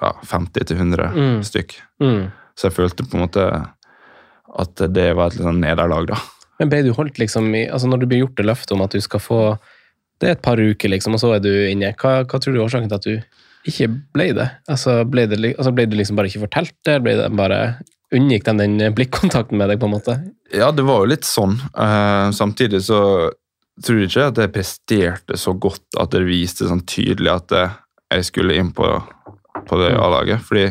ja, 0.00 0.12
50-100 0.26 1.12
Mm. 1.14 1.42
stykk. 1.46 1.76
Mm. 2.02 2.30
Så 2.58 2.66
jeg 2.68 2.72
følte 2.76 3.04
på 3.06 3.16
en 3.16 3.22
måte 3.28 3.46
at 4.58 4.82
det 4.92 5.12
var 5.16 5.30
et 5.30 5.36
litt 5.38 5.46
sånn 5.46 5.62
nederlag, 5.62 6.06
da. 6.10 6.18
Men 6.60 6.68
ble 6.68 6.82
du 6.84 6.90
holdt 6.92 7.16
liksom 7.18 7.46
i 7.56 7.62
Altså, 7.72 7.88
når 7.88 8.02
det 8.02 8.08
blir 8.10 8.20
gjort 8.26 8.36
det 8.36 8.44
løftet 8.46 8.72
om 8.76 8.82
at 8.84 8.92
du 8.92 9.00
skal 9.00 9.20
få 9.20 9.38
Det 10.20 10.28
er 10.28 10.32
et 10.36 10.42
par 10.42 10.60
uker, 10.60 10.88
liksom, 10.92 11.14
og 11.16 11.20
så 11.22 11.32
er 11.34 11.40
du 11.42 11.48
inne. 11.70 11.94
Hva, 11.98 12.22
hva 12.22 12.38
tror 12.38 12.52
du 12.54 12.60
er 12.60 12.66
årsaken 12.66 12.88
til 12.90 12.98
at 12.98 13.06
du 13.06 13.38
ikke 13.68 13.88
ble 14.14 14.32
det? 14.34 14.48
Altså, 14.68 15.04
ble 15.08 15.26
det, 15.30 15.38
altså, 15.56 15.72
ble 15.74 15.86
du 15.86 15.96
liksom 15.96 16.16
bare 16.18 16.26
ikke 16.30 16.44
fortalt 16.46 16.74
det? 16.88 17.00
Ble 17.04 17.16
det 17.20 17.30
bare 17.38 17.60
Unngikk 18.12 18.44
de 18.44 18.52
den 18.58 18.74
blikkontakten 18.92 19.56
med 19.56 19.70
deg, 19.72 19.78
på 19.80 19.86
en 19.88 19.94
måte? 19.94 20.14
Ja, 20.52 20.66
det 20.70 20.82
var 20.84 20.98
jo 21.00 21.06
litt 21.14 21.24
sånn. 21.24 21.54
Uh, 21.72 22.28
samtidig 22.36 22.82
så 22.84 22.98
tror 23.82 24.02
jeg 24.02 24.10
ikke 24.10 24.26
at 24.28 24.36
jeg 24.42 24.52
presterte 24.52 25.38
så 25.40 25.54
godt 25.56 25.96
at 25.98 26.10
det 26.12 26.20
viste 26.26 26.68
sånn 26.68 26.82
tydelig 26.84 27.30
at 27.32 27.54
eh, 27.56 27.70
jeg 28.12 28.26
skulle 28.28 28.58
inn 28.60 28.68
på, 28.76 28.84
på 29.64 29.78
det 29.80 29.94
Mm. 29.94 30.00
A-laget. 30.04 30.42
Fordi 30.44 30.66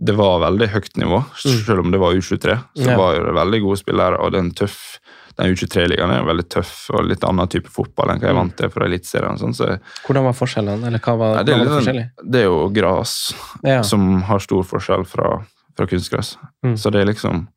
det 0.00 0.14
var 0.16 0.40
veldig 0.40 0.68
høyt 0.72 0.96
nivå, 0.96 1.20
Mm. 1.20 1.60
selv 1.66 1.80
om 1.84 1.90
det 1.92 2.00
var 2.00 2.16
U23. 2.16 2.56
Så 2.80 2.88
Ja. 2.88 2.96
var 2.96 3.20
det 3.20 3.34
veldig 3.36 3.60
gode 3.66 3.76
spillere, 3.82 4.16
og 4.18 4.32
det 4.32 4.38
er 4.40 4.44
en 4.46 4.50
tøff 4.56 4.98
den 5.38 5.54
U23-ligaen 5.54 6.10
er 6.12 6.18
jo 6.20 6.26
veldig 6.28 6.48
tøff 6.48 6.90
og 6.94 7.04
litt 7.08 7.22
annen 7.24 7.48
type 7.48 7.68
fotball 7.70 8.10
enn 8.10 8.20
hva 8.20 8.28
jeg 8.28 8.34
Mm. 8.36 8.40
vant 8.42 8.56
til 8.56 8.68
fra 8.70 8.84
Eliteserien. 8.86 9.38
sånn, 9.38 9.54
Så 9.54 9.78
Hvordan 10.06 10.24
var 10.24 10.32
forskjellen? 10.32 10.84
Eller 10.86 10.98
hva 10.98 11.16
var, 11.18 11.34
Nei, 11.36 11.42
det, 11.44 11.54
hva 11.54 11.58
var 11.58 11.64
det 11.64 11.70
sånn- 11.70 11.84
forskjellig? 11.84 12.30
det 12.30 12.40
er 12.40 12.44
jo 12.44 12.68
gras 12.70 13.34
Ja. 13.64 13.82
som 13.82 14.22
har 14.22 14.38
stor 14.40 14.62
forskjell 14.62 15.06
fra, 15.06 15.44
fra 15.76 15.86
kunstgress. 15.86 16.36
Mm. 16.64 16.74
Så 16.76 16.90
det 16.92 17.00
er 17.02 17.12
liksom 17.12 17.48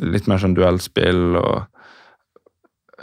litt 0.00 0.26
mer 0.26 0.38
sånn 0.38 0.54
duellspill 0.56 1.36
og 1.36 1.66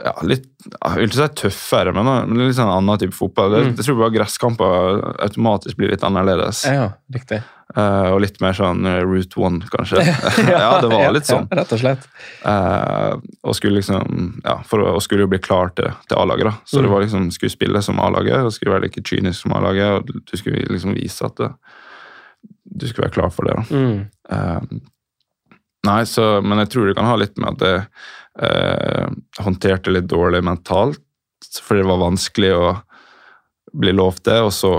ja, 0.04 0.14
litt 0.22 0.46
Jeg 0.68 0.96
vil 0.98 1.08
ikke 1.10 1.14
si 1.18 1.28
tøffere, 1.48 1.94
men, 1.96 2.06
men 2.30 2.48
litt 2.48 2.56
sånn 2.58 2.70
annen 2.70 3.00
type 3.00 3.14
fotball. 3.18 3.50
Det, 3.52 3.62
Mm. 3.66 3.76
Jeg 3.78 3.86
tror 3.86 3.98
bare 3.98 4.14
gresskamper 4.18 5.16
automatisk 5.26 5.76
blir 5.78 5.90
litt 5.90 6.02
annerledes. 6.04 6.66
ja, 6.66 6.92
riktig. 7.12 7.42
Eh, 7.78 8.08
og 8.10 8.22
litt 8.24 8.40
mer 8.42 8.56
sånn 8.58 8.86
eh, 8.90 9.04
route 9.06 9.38
one, 9.38 9.60
kanskje. 9.70 10.02
ja, 10.50 10.80
det 10.82 10.90
var 10.90 11.12
litt 11.14 11.28
sånn. 11.30 11.46
Ja, 11.52 11.60
rett 11.60 11.74
og 11.76 11.82
slett. 11.82 12.08
Uh, 12.42 13.20
og 13.46 13.54
skulle 13.58 13.78
liksom 13.78 14.40
Ja, 14.46 14.56
for 14.66 14.82
å, 14.82 14.96
skulle 15.04 15.28
jo 15.28 15.30
bli 15.30 15.38
klar 15.44 15.70
til, 15.78 15.92
til 16.10 16.18
A-laget, 16.18 16.50
da. 16.50 16.54
Så 16.66 16.80
Mm. 16.80 16.84
det 16.88 16.92
var 16.94 17.04
liksom 17.06 17.28
skulle 17.36 17.54
spille 17.54 17.82
som 17.86 18.00
A-laget, 18.02 18.40
og 18.48 18.54
skulle 18.56 18.74
være 18.74 18.88
like 18.88 19.04
kynisk 19.06 19.44
som 19.44 19.54
A-laget, 19.60 19.92
og 20.00 20.24
du 20.32 20.34
skulle 20.40 20.64
liksom 20.74 20.96
vise 20.98 21.26
at 21.28 21.38
det, 21.38 21.52
du 22.82 22.88
skulle 22.88 23.06
være 23.08 23.16
klar 23.20 23.30
for 23.36 23.46
det, 23.46 23.58
da. 23.60 23.64
Mm. 23.70 24.00
Uh, 24.32 24.82
nei, 25.88 26.02
så, 26.10 26.26
men 26.42 26.64
jeg 26.64 26.72
tror 26.74 26.90
det 26.90 26.96
kan 26.98 27.10
ha 27.12 27.16
litt 27.22 27.38
med 27.38 27.62
at 27.62 27.68
jeg 27.68 29.42
håndterte 29.42 29.94
litt 29.94 30.06
dårlig 30.12 30.44
mentalt, 30.46 31.00
fordi 31.64 31.82
det 31.82 31.90
var 31.90 32.02
vanskelig 32.04 32.52
å 32.54 32.66
bli 33.78 33.94
lovt 33.98 34.26
det, 34.28 34.36
og 34.46 34.52
så 34.54 34.74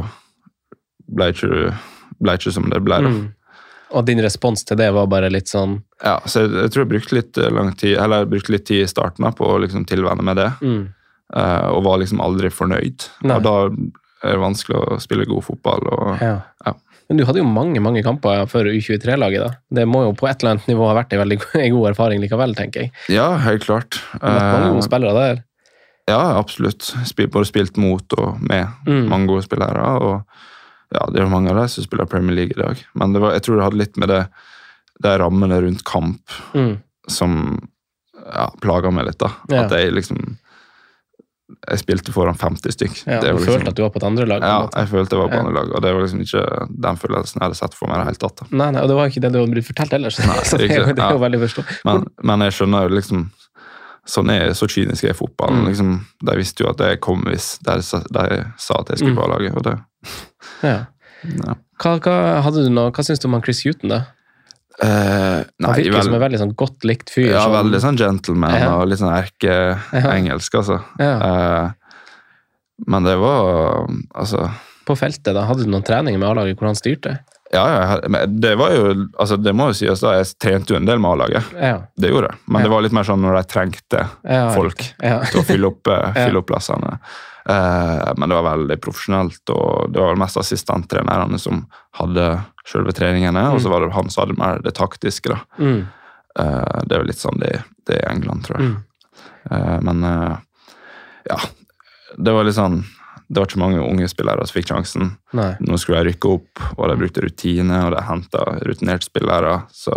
ble 1.08 1.30
ikke, 1.32 1.72
ble 2.20 2.34
ikke 2.38 2.52
som 2.54 2.68
det 2.70 2.80
ble. 2.84 2.98
da. 3.04 3.08
Mm. 3.14 3.26
Og 3.96 4.04
din 4.04 4.20
respons 4.20 4.64
til 4.68 4.76
det 4.76 4.90
var 4.92 5.06
bare 5.08 5.30
litt 5.32 5.48
sånn 5.48 5.78
Ja, 6.04 6.18
så 6.28 6.42
jeg, 6.44 6.50
jeg 6.52 6.70
tror 6.74 6.82
jeg 6.84 6.90
brukte 6.92 7.14
litt 7.16 7.38
eh, 7.40 7.48
lang 7.50 7.70
tid, 7.74 7.94
eller 7.96 8.24
jeg 8.26 8.28
brukte 8.34 8.52
litt 8.52 8.66
tid 8.68 8.82
i 8.84 8.90
starten 8.90 9.24
da, 9.24 9.30
på 9.32 9.46
å 9.48 9.58
liksom 9.62 9.86
tilvenne 9.88 10.22
meg 10.22 10.36
det, 10.36 10.50
mm. 10.62 10.86
Uh, 11.28 11.68
og 11.76 11.82
var 11.84 11.98
liksom 12.00 12.22
aldri 12.24 12.48
fornøyd. 12.48 13.04
Nei. 13.28 13.34
Og 13.36 13.42
da 13.44 13.54
er 14.24 14.30
det 14.32 14.40
vanskelig 14.40 14.78
å 14.80 14.96
spille 15.00 15.26
god 15.28 15.44
fotball. 15.44 15.82
Og, 15.92 16.22
ja. 16.24 16.38
Ja. 16.64 16.72
Men 17.10 17.18
du 17.20 17.24
hadde 17.28 17.42
jo 17.42 17.44
mange 17.48 17.82
mange 17.84 18.00
kamper 18.02 18.46
før 18.48 18.70
U23-laget. 18.72 19.42
da. 19.44 19.50
Det 19.76 19.84
må 19.84 20.06
jo 20.06 20.14
på 20.16 20.24
et 20.28 20.40
eller 20.40 20.54
annet 20.56 20.70
nivå 20.72 20.86
ha 20.88 20.94
vært 20.96 21.12
en 21.12 21.20
veldig 21.20 21.38
god 21.76 21.90
erfaring 21.90 22.24
likevel, 22.24 22.56
tenker 22.56 22.86
jeg. 22.86 22.92
ja, 23.12 23.26
helt 23.44 23.64
klart. 23.68 24.00
Du 24.14 24.24
har 24.24 24.40
mange 24.40 24.70
Eh, 24.70 24.72
gode 24.78 24.86
spillere 24.88 25.12
der. 25.18 25.42
ja, 26.08 26.22
absolutt. 26.40 26.94
Både 27.28 27.44
spilt 27.52 27.76
mot 27.76 28.16
og 28.16 28.40
med 28.40 28.64
Mm. 28.88 29.04
mange 29.12 29.28
gode 29.28 29.44
spillere. 29.44 29.84
og 30.00 30.22
ja, 30.94 31.06
Det 31.12 31.20
er 31.20 31.24
jo 31.26 31.30
mange 31.32 31.50
av 31.50 31.56
dem 31.56 31.68
som 31.68 31.84
spiller 31.84 32.06
Premier 32.06 32.34
League 32.36 32.56
i 32.56 32.60
dag. 32.60 32.84
Men 32.94 33.12
det 33.12 33.20
var, 33.20 33.32
jeg 33.36 33.42
tror 33.42 33.56
det 33.56 33.64
hadde 33.68 33.80
litt 33.82 33.96
med 34.00 34.08
det, 34.08 34.22
de 35.02 35.18
rammene 35.18 35.60
rundt 35.62 35.84
kamp 35.84 36.20
Mm. 36.54 36.78
som 37.08 37.68
ja, 38.34 38.48
plaga 38.60 38.90
meg 38.92 39.06
litt. 39.06 39.18
da. 39.18 39.30
Ja. 39.50 39.64
At 39.64 39.70
jeg 39.72 39.92
liksom 39.92 40.36
Jeg 41.68 41.78
spilte 41.80 42.12
foran 42.12 42.36
50 42.36 42.72
stykk. 42.76 42.96
Ja, 43.06 43.20
du 43.22 43.26
liksom- 43.32 43.54
følte 43.54 43.68
at 43.68 43.74
du 43.74 43.82
var 43.82 43.88
på 43.90 43.96
et 43.96 44.04
andre 44.04 44.26
lag? 44.26 44.42
Ja, 44.42 44.68
jeg 44.76 44.88
følte 44.90 45.16
jeg 45.16 45.20
var 45.22 45.28
på 45.32 45.38
andre 45.38 45.52
lag, 45.54 45.70
og 45.74 45.80
det 45.82 45.92
var 45.94 46.02
liksom 46.02 46.20
ikke 46.20 46.42
den 46.82 46.96
følelsen 46.96 47.40
jeg 47.40 47.42
hadde 47.46 47.56
sett 47.56 47.74
for 47.74 47.88
meg. 47.88 47.96
i 47.96 47.98
det 48.00 48.06
hele 48.06 48.20
tatt. 48.20 48.36
da. 48.36 48.46
Nei, 48.56 48.70
nei, 48.70 48.80
og 48.82 48.88
det 48.88 48.96
var 48.96 49.08
ikke 49.08 49.20
det 49.22 49.32
du 49.32 49.38
hadde 49.38 49.52
blitt 49.54 49.64
fortalt 49.64 49.92
ellers. 49.96 50.18
Nei, 50.18 50.36
så 50.50 50.58
det, 50.58 50.68
det 50.68 50.98
er 50.98 51.12
jo 51.16 51.18
veldig. 51.18 51.64
Men, 51.86 52.06
men 52.22 52.40
jeg 52.40 52.52
skjønner 52.52 52.88
jo 52.88 52.94
liksom 52.96 53.30
Sånn 54.08 54.30
er 54.30 54.54
så 54.56 54.64
kynisk 54.66 55.04
er 55.04 55.12
fotballen. 55.12 55.64
Mm. 55.64 55.66
liksom, 55.68 56.06
De 56.24 56.32
visste 56.36 56.64
jo 56.64 56.70
at 56.70 56.78
jeg 56.78 56.98
kom 57.00 57.20
hvis 57.28 57.58
de, 57.60 57.72
de 57.76 58.52
sa 58.56 58.74
at 58.80 58.88
jeg 58.88 58.98
skulle 58.98 59.12
Mm. 59.12 59.16
på 59.16 59.24
A-laget. 59.24 59.56
og 59.56 59.62
det, 59.64 59.74
Ja. 60.62 60.76
ja. 61.24 61.54
Hva, 61.78 61.96
hva, 62.02 62.14
hadde 62.42 62.64
du 62.66 62.70
noe, 62.74 62.90
hva 62.94 63.04
syns 63.06 63.20
du 63.22 63.28
om 63.28 63.36
han 63.38 63.42
Chris 63.46 63.62
Huton, 63.66 63.90
da? 63.94 64.00
Eh, 64.82 65.40
Han 65.64 65.74
virker 65.74 65.90
vel, 65.96 66.04
som 66.06 66.14
en 66.14 66.22
veldig 66.22 66.38
sånn 66.38 66.54
godt 66.58 66.84
likt 66.86 67.10
fyr. 67.10 67.32
ja, 67.32 67.42
som- 67.42 67.52
veldig 67.56 67.80
sånn 67.82 67.96
gentleman 67.98 68.54
Ja. 68.60 68.74
og 68.76 68.88
litt 68.88 69.00
sånn 69.00 69.10
erkeengelsk, 69.14 70.54
altså. 70.54 70.80
Eh, 71.00 71.70
men 72.86 73.02
det 73.04 73.16
var 73.18 73.88
Altså 74.14 74.50
På 74.86 74.94
feltet, 74.96 75.34
da, 75.34 75.42
hadde 75.46 75.64
du 75.64 75.70
noen 75.70 75.82
treninger 75.84 76.18
med 76.18 76.28
A-laget 76.28 76.56
hvor 76.58 76.66
han 76.70 76.78
styrte? 76.78 77.18
Ja, 77.52 77.64
ja, 77.66 78.26
det 78.26 78.56
var 78.58 78.70
jo 78.76 79.08
altså 79.18 79.36
Det 79.42 79.54
må 79.56 79.68
jo 79.70 79.72
sies, 79.78 80.00
da. 80.00 80.12
Jeg 80.18 80.34
trente 80.38 80.68
jo 80.74 80.76
en 80.76 80.84
del 80.84 80.98
med 81.00 81.10
A-laget. 81.10 81.44
Ja. 81.56 81.78
Det 81.98 82.10
gjorde 82.12 82.28
jeg. 82.30 82.38
Men 82.46 82.62
det 82.62 82.70
var 82.70 82.82
litt 82.82 82.92
mer 82.92 83.04
sånn 83.08 83.20
når 83.24 83.38
de 83.40 83.48
trengte 83.48 84.02
folk 84.54 84.84
Ja. 85.02 85.20
til 85.24 85.40
å 85.40 85.44
fylle 85.48 85.66
opp, 85.72 85.88
eh, 85.88 86.12
fylle 86.26 86.36
opp 86.42 86.46
plassene. 86.46 86.98
Eh, 87.44 88.12
men 88.16 88.28
det 88.28 88.34
var 88.34 88.46
veldig 88.50 88.76
profesjonelt, 88.80 89.42
og 89.50 89.92
det 89.92 90.00
var 90.00 90.12
vel 90.12 90.20
mest 90.20 90.40
assistenttrenerne 90.40 91.38
som 91.40 91.62
hadde 91.96 92.26
selve 92.68 92.92
treningene, 92.96 93.46
og 93.52 93.62
så 93.64 93.72
var 93.72 93.84
det 93.84 93.94
han 93.94 94.10
som 94.12 94.26
hadde 94.26 94.38
mer 94.40 94.60
det 94.64 94.74
taktiske. 94.76 95.32
da. 95.32 95.40
Mm. 95.56 95.86
Eh, 96.38 96.82
det 96.84 96.96
er 96.96 97.02
jo 97.02 97.08
litt 97.08 97.22
sånn 97.22 97.40
det, 97.40 97.54
det 97.88 97.96
er 97.96 98.04
i 98.04 98.12
England, 98.12 98.44
tror 98.44 98.60
jeg. 98.60 98.74
Mm. 98.74 98.76
Eh, 99.50 99.78
men 99.88 100.04
ja, 101.28 101.38
det 102.16 102.32
var 102.32 102.46
litt 102.46 102.56
sånn 102.56 102.82
Det 103.28 103.40
var 103.40 103.48
ikke 103.48 103.60
mange 103.60 103.80
unge 103.84 104.06
spillere 104.08 104.44
som 104.48 104.56
fikk 104.56 104.70
sjansen. 104.70 105.08
Nei. 105.36 105.50
Nå 105.60 105.76
skulle 105.76 106.00
de 106.00 106.12
rykke 106.14 106.30
opp, 106.32 106.62
og 106.78 106.86
de 106.88 106.94
brukte 106.96 107.20
rutine, 107.20 107.82
og 107.84 107.92
de 107.92 108.04
henta 108.06 108.44
rutinerte 108.64 109.04
spillere. 109.04 109.58
Så 109.68 109.92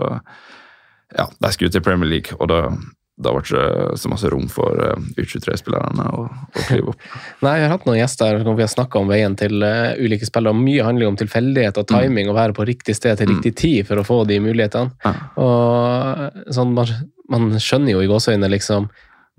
ja, 1.16 1.30
de 1.32 1.52
skulle 1.56 1.72
til 1.72 1.84
Premier 1.86 2.12
League, 2.12 2.36
og 2.40 2.50
da, 2.52 2.66
da 3.20 3.34
ble 3.36 3.42
det 3.44 3.50
ikke 3.52 3.98
så 4.00 4.10
masse 4.10 4.30
rom 4.32 4.48
for 4.50 4.80
eh, 4.82 5.10
U23-spillerne 5.20 6.06
å, 6.16 6.24
å 6.26 6.64
klive 6.66 6.94
opp. 6.94 7.06
Nei, 7.46 7.58
jeg 7.60 7.68
har 7.68 7.74
hatt 7.76 7.86
noen 7.90 8.00
gjester 8.00 8.40
hvor 8.42 8.58
vi 8.58 8.66
har 8.66 8.72
snakka 8.72 9.02
om 9.02 9.12
veien 9.12 9.36
til 9.38 9.62
uh, 9.66 9.94
ulike 10.00 10.28
spillere. 10.28 10.56
og 10.56 10.64
Mye 10.64 10.88
handler 10.88 11.12
om 11.12 11.20
tilfeldighet 11.20 11.78
og 11.82 11.90
timing, 11.92 12.32
og 12.32 12.40
være 12.40 12.56
på 12.58 12.66
riktig 12.70 12.96
sted 12.98 13.20
til 13.20 13.30
riktig 13.34 13.54
tid 13.60 13.90
for 13.90 14.02
å 14.02 14.06
få 14.08 14.24
de 14.30 14.40
mulighetene. 14.42 14.96
Ja. 15.06 15.14
Og 15.44 16.56
sånn, 16.56 16.74
man, 16.78 16.96
man 17.32 17.52
skjønner 17.62 17.94
jo 17.94 18.02
i 18.02 18.10
gåseøynene, 18.10 18.50
liksom, 18.56 18.90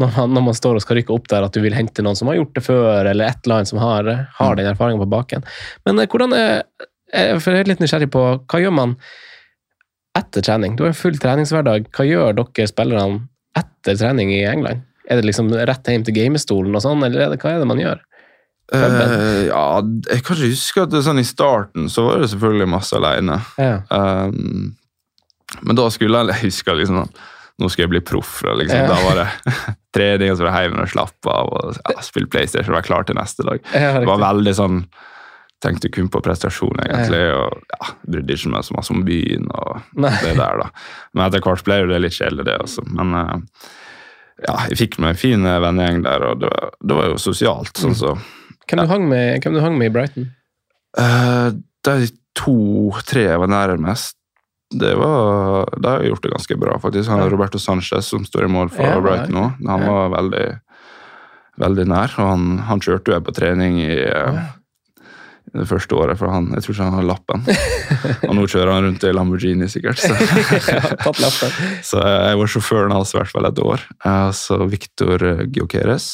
når 0.02 0.14
man, 0.14 0.36
når 0.36 0.46
man 0.50 0.60
står 0.60 0.78
og 0.78 0.84
skal 0.84 1.00
rykke 1.00 1.16
opp 1.16 1.26
der, 1.32 1.48
at 1.48 1.56
du 1.56 1.64
vil 1.64 1.76
hente 1.76 2.04
noen 2.04 2.18
som 2.18 2.30
har 2.30 2.38
gjort 2.38 2.54
det 2.58 2.64
før, 2.68 3.02
eller 3.02 3.32
et 3.32 3.42
eller 3.42 3.60
annet 3.60 3.72
som 3.72 3.82
har, 3.82 4.14
har 4.38 4.56
den 4.60 4.70
erfaringen 4.70 5.02
på 5.02 5.10
baken. 5.16 5.48
Men 5.88 5.98
uh, 5.98 6.06
hvordan 6.06 6.38
er 6.38 6.46
jeg 6.46 6.62
for 7.12 7.52
jeg 7.52 7.66
er 7.66 7.68
litt 7.68 7.82
nysgjerrig 7.82 8.08
på 8.12 8.22
hva 8.48 8.62
gjør 8.62 8.72
man 8.72 8.96
etter 10.16 10.44
trening? 10.44 10.78
Du 10.78 10.86
har 10.86 10.94
en 10.94 10.96
full 10.96 11.18
treningshverdag. 11.20 11.90
Hva 11.92 12.06
gjør 12.08 12.38
dere 12.38 12.68
spillerne 12.70 13.26
etter 13.58 13.98
trening 13.98 14.32
i 14.34 14.44
England? 14.48 14.86
Er 15.10 15.18
det 15.18 15.26
liksom 15.28 15.50
rett 15.52 15.90
hjem 15.90 16.06
til 16.06 16.16
gamestolen 16.16 16.74
og 16.78 16.84
sånn, 16.84 17.02
eller 17.04 17.26
er 17.26 17.32
det, 17.32 17.40
hva 17.42 17.54
er 17.54 17.62
det 17.62 17.68
man 17.68 17.82
gjør? 17.82 18.00
Uh, 18.72 19.48
ja, 19.50 19.64
jeg 20.08 20.22
kan 20.24 20.38
ikke 20.38 20.52
huske 20.54 20.84
at 20.86 20.92
det 20.94 21.02
sånn 21.04 21.20
i 21.20 21.26
starten 21.28 21.90
så 21.92 22.06
var 22.06 22.22
det 22.22 22.30
selvfølgelig 22.32 22.70
masse 22.72 22.96
alene. 22.96 23.36
Ja. 23.60 23.82
Um, 23.92 24.72
men 25.60 25.76
da 25.76 25.90
skulle 25.92 26.22
jeg 26.22 26.32
jeg 26.32 26.48
husker 26.48 26.78
liksom 26.78 27.02
sånn 27.02 27.14
Nå 27.60 27.68
skal 27.68 27.82
jeg 27.84 27.90
bli 27.92 28.00
proff. 28.00 28.38
Liksom. 28.42 28.78
Ja. 28.80 28.86
Da 28.88 28.96
var 29.04 29.18
det 29.20 29.52
trening, 29.94 30.30
og 30.32 30.38
så 30.38 30.46
var 30.46 30.54
det 30.56 30.62
hjem 30.64 30.78
og 30.82 30.88
slappe 30.90 31.34
av 31.36 31.50
og 31.52 31.76
ja, 31.76 32.02
spille 32.02 32.30
PlayStation 32.32 32.72
og 32.72 32.78
være 32.78 32.86
klar 32.86 33.04
til 33.06 33.18
neste 33.18 33.44
dag. 33.46 33.60
Det 33.68 34.08
var 34.08 34.22
veldig 34.22 34.54
sånn 34.56 34.78
Tenkte 35.62 35.90
kun 35.94 36.08
på 36.10 36.18
prestasjon, 36.24 36.80
egentlig. 36.82 37.22
Og 37.38 37.60
ja, 37.70 37.92
brydde 38.10 38.34
ikke 38.34 38.50
meg 38.50 38.64
så 38.66 38.74
masse 38.74 38.90
om 38.94 39.04
byen 39.06 39.44
og 39.54 39.76
Nei. 40.02 40.10
det 40.24 40.32
der, 40.40 40.58
da. 40.64 40.70
Men 41.14 41.28
etter 41.28 41.44
hvert 41.44 41.62
ble 41.68 41.76
jo 41.84 41.90
det 41.92 42.00
litt 42.02 42.16
kjedelig, 42.16 42.46
det 42.48 42.56
også. 42.64 42.82
Men 42.90 43.14
eh, 43.20 43.34
ja, 44.48 44.56
jeg 44.72 44.80
fikk 44.80 44.96
meg 45.04 45.14
en 45.14 45.20
fin 45.22 45.46
eh, 45.46 45.60
vennegjeng 45.62 46.00
der, 46.02 46.24
og 46.32 46.40
det 46.42 46.50
var, 46.50 46.72
det 46.82 46.96
var 46.98 47.12
jo 47.12 47.20
sosialt. 47.22 47.76
sånn 47.78 47.94
så 47.98 48.16
Hvem 48.66 48.80
du 48.82 48.90
hang 48.90 49.06
med, 49.10 49.38
hvem 49.44 49.54
du 49.54 49.60
hang 49.62 49.76
med 49.78 49.90
i 49.90 49.94
Brighton? 49.94 50.26
Eh, 50.98 51.48
De 51.86 51.94
to-tre 52.38 53.24
jeg 53.28 53.38
var 53.42 53.50
nærmest, 53.50 54.16
det 54.72 54.94
var, 54.96 55.66
de 55.76 55.88
har 55.90 56.04
gjort 56.06 56.22
det 56.24 56.30
ganske 56.32 56.56
bra, 56.56 56.78
faktisk. 56.80 57.10
Han 57.12 57.20
Ja. 57.20 57.28
Roberto 57.28 57.58
Sanchez, 57.60 58.06
som 58.08 58.24
står 58.24 58.46
i 58.46 58.50
mål 58.54 58.70
for 58.72 58.82
Ja, 58.86 58.98
Brighton 59.04 59.34
nå, 59.36 59.46
han 59.68 59.82
var 59.86 60.08
veldig, 60.14 60.44
veldig 61.60 61.84
nær. 61.90 62.14
Og 62.18 62.30
han, 62.30 62.46
han 62.70 62.80
kjørte 62.80 63.12
jo 63.12 63.16
jeg 63.18 63.24
på 63.26 63.34
trening 63.36 63.76
i 63.84 63.90
eh, 64.08 64.38
det 65.52 65.66
første 65.68 65.96
året, 65.98 66.16
for 66.18 66.30
han, 66.32 66.46
jeg 66.56 66.62
tror 66.64 66.74
ikke 66.74 66.84
han 66.88 66.94
har 66.96 67.06
lappen. 67.08 67.42
og 68.28 68.34
nå 68.38 68.44
kjører 68.48 68.70
han 68.72 68.84
rundt 68.86 69.04
i 69.04 69.12
Lamborghini, 69.12 69.66
sikkert. 69.68 70.00
Så, 70.00 70.14
ja, 71.22 71.30
så 71.84 72.02
jeg 72.02 72.38
var 72.40 72.50
sjåføren 72.54 72.94
hans 72.96 73.12
i 73.12 73.18
hvert 73.18 73.32
fall 73.34 73.48
et 73.50 73.60
år. 73.62 73.84
Eh, 74.04 74.30
Så 74.32 74.58
Victor 74.70 75.18
Giokeres, 75.52 76.06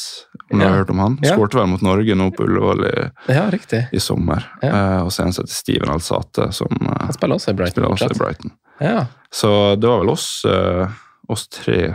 om 0.51 0.59
du 0.59 0.65
Ja. 0.65 0.69
har 0.71 0.77
hørt 0.83 0.89
om 0.91 0.99
han, 0.99 1.17
Ja. 1.23 1.35
skårte 1.35 1.55
vel 1.61 1.67
mot 1.71 1.81
Norge 1.81 2.15
nå 2.15 2.29
på 2.35 2.43
Ullevål 2.47 2.85
i 2.89 3.33
Ja, 3.33 3.49
i 3.93 3.99
sommer. 3.99 4.43
Eh, 4.61 4.99
og 5.03 5.11
så 5.11 5.23
en 5.25 5.33
som 5.33 5.43
heter 5.45 5.53
Steven 5.55 5.89
Alsate, 5.89 6.51
som 6.53 6.67
eh, 6.81 7.05
Han 7.05 7.13
spiller 7.13 7.35
også 7.39 7.51
i 7.51 7.53
Brighton. 7.53 7.83
også 7.85 8.11
i. 8.11 8.17
Brighton. 8.19 8.51
Ja. 8.81 9.05
Så 9.31 9.75
det 9.79 9.87
var 9.87 9.99
vel 10.03 10.09
oss, 10.09 10.43
eh, 10.45 10.87
oss 11.29 11.47
tre, 11.47 11.93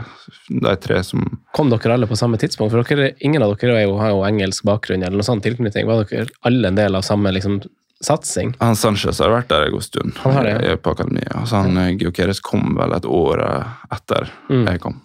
de 0.49 0.75
tre 0.81 1.00
som 1.05 1.25
Kom 1.57 1.71
dere 1.73 1.95
alle 1.97 2.07
på 2.07 2.17
samme 2.19 2.38
tidspunkt? 2.38 2.71
For 2.75 2.83
dere, 2.87 3.14
ingen 3.21 3.43
av 3.43 3.57
dere 3.59 3.81
er 3.81 3.87
jo, 3.88 3.97
har 3.99 4.11
jo 4.14 4.23
engelsk 4.29 4.64
bakgrunn 4.69 5.03
eller 5.03 5.17
noe 5.19 5.26
sånn 5.26 5.43
tilknytning. 5.43 5.87
Var 5.87 6.05
dere 6.11 6.29
alle 6.47 6.69
en 6.71 6.79
del 6.79 6.95
av 6.95 7.03
samme 7.07 7.33
liksom, 7.35 7.61
satsing? 8.05 8.55
Han 8.61 8.76
Sanchez 8.79 9.19
har 9.23 9.31
vært 9.35 9.49
der 9.49 9.67
en 9.67 9.73
god 9.75 9.83
stund 9.87 10.14
Han 10.23 10.33
har 10.38 10.45
det, 10.45 10.55
ja. 10.69 10.76
på 10.76 10.95
akademiet. 10.95 11.35
Og 11.41 11.49
så 11.50 11.62
han 11.64 11.99
Giokeres 11.99 12.41
kom 12.45 12.75
vel 12.79 12.93
et 12.97 13.05
år 13.09 13.43
eh, 13.49 13.75
etter 13.99 14.31
Mm. 14.50 14.67
jeg 14.71 14.81
kom. 14.81 15.00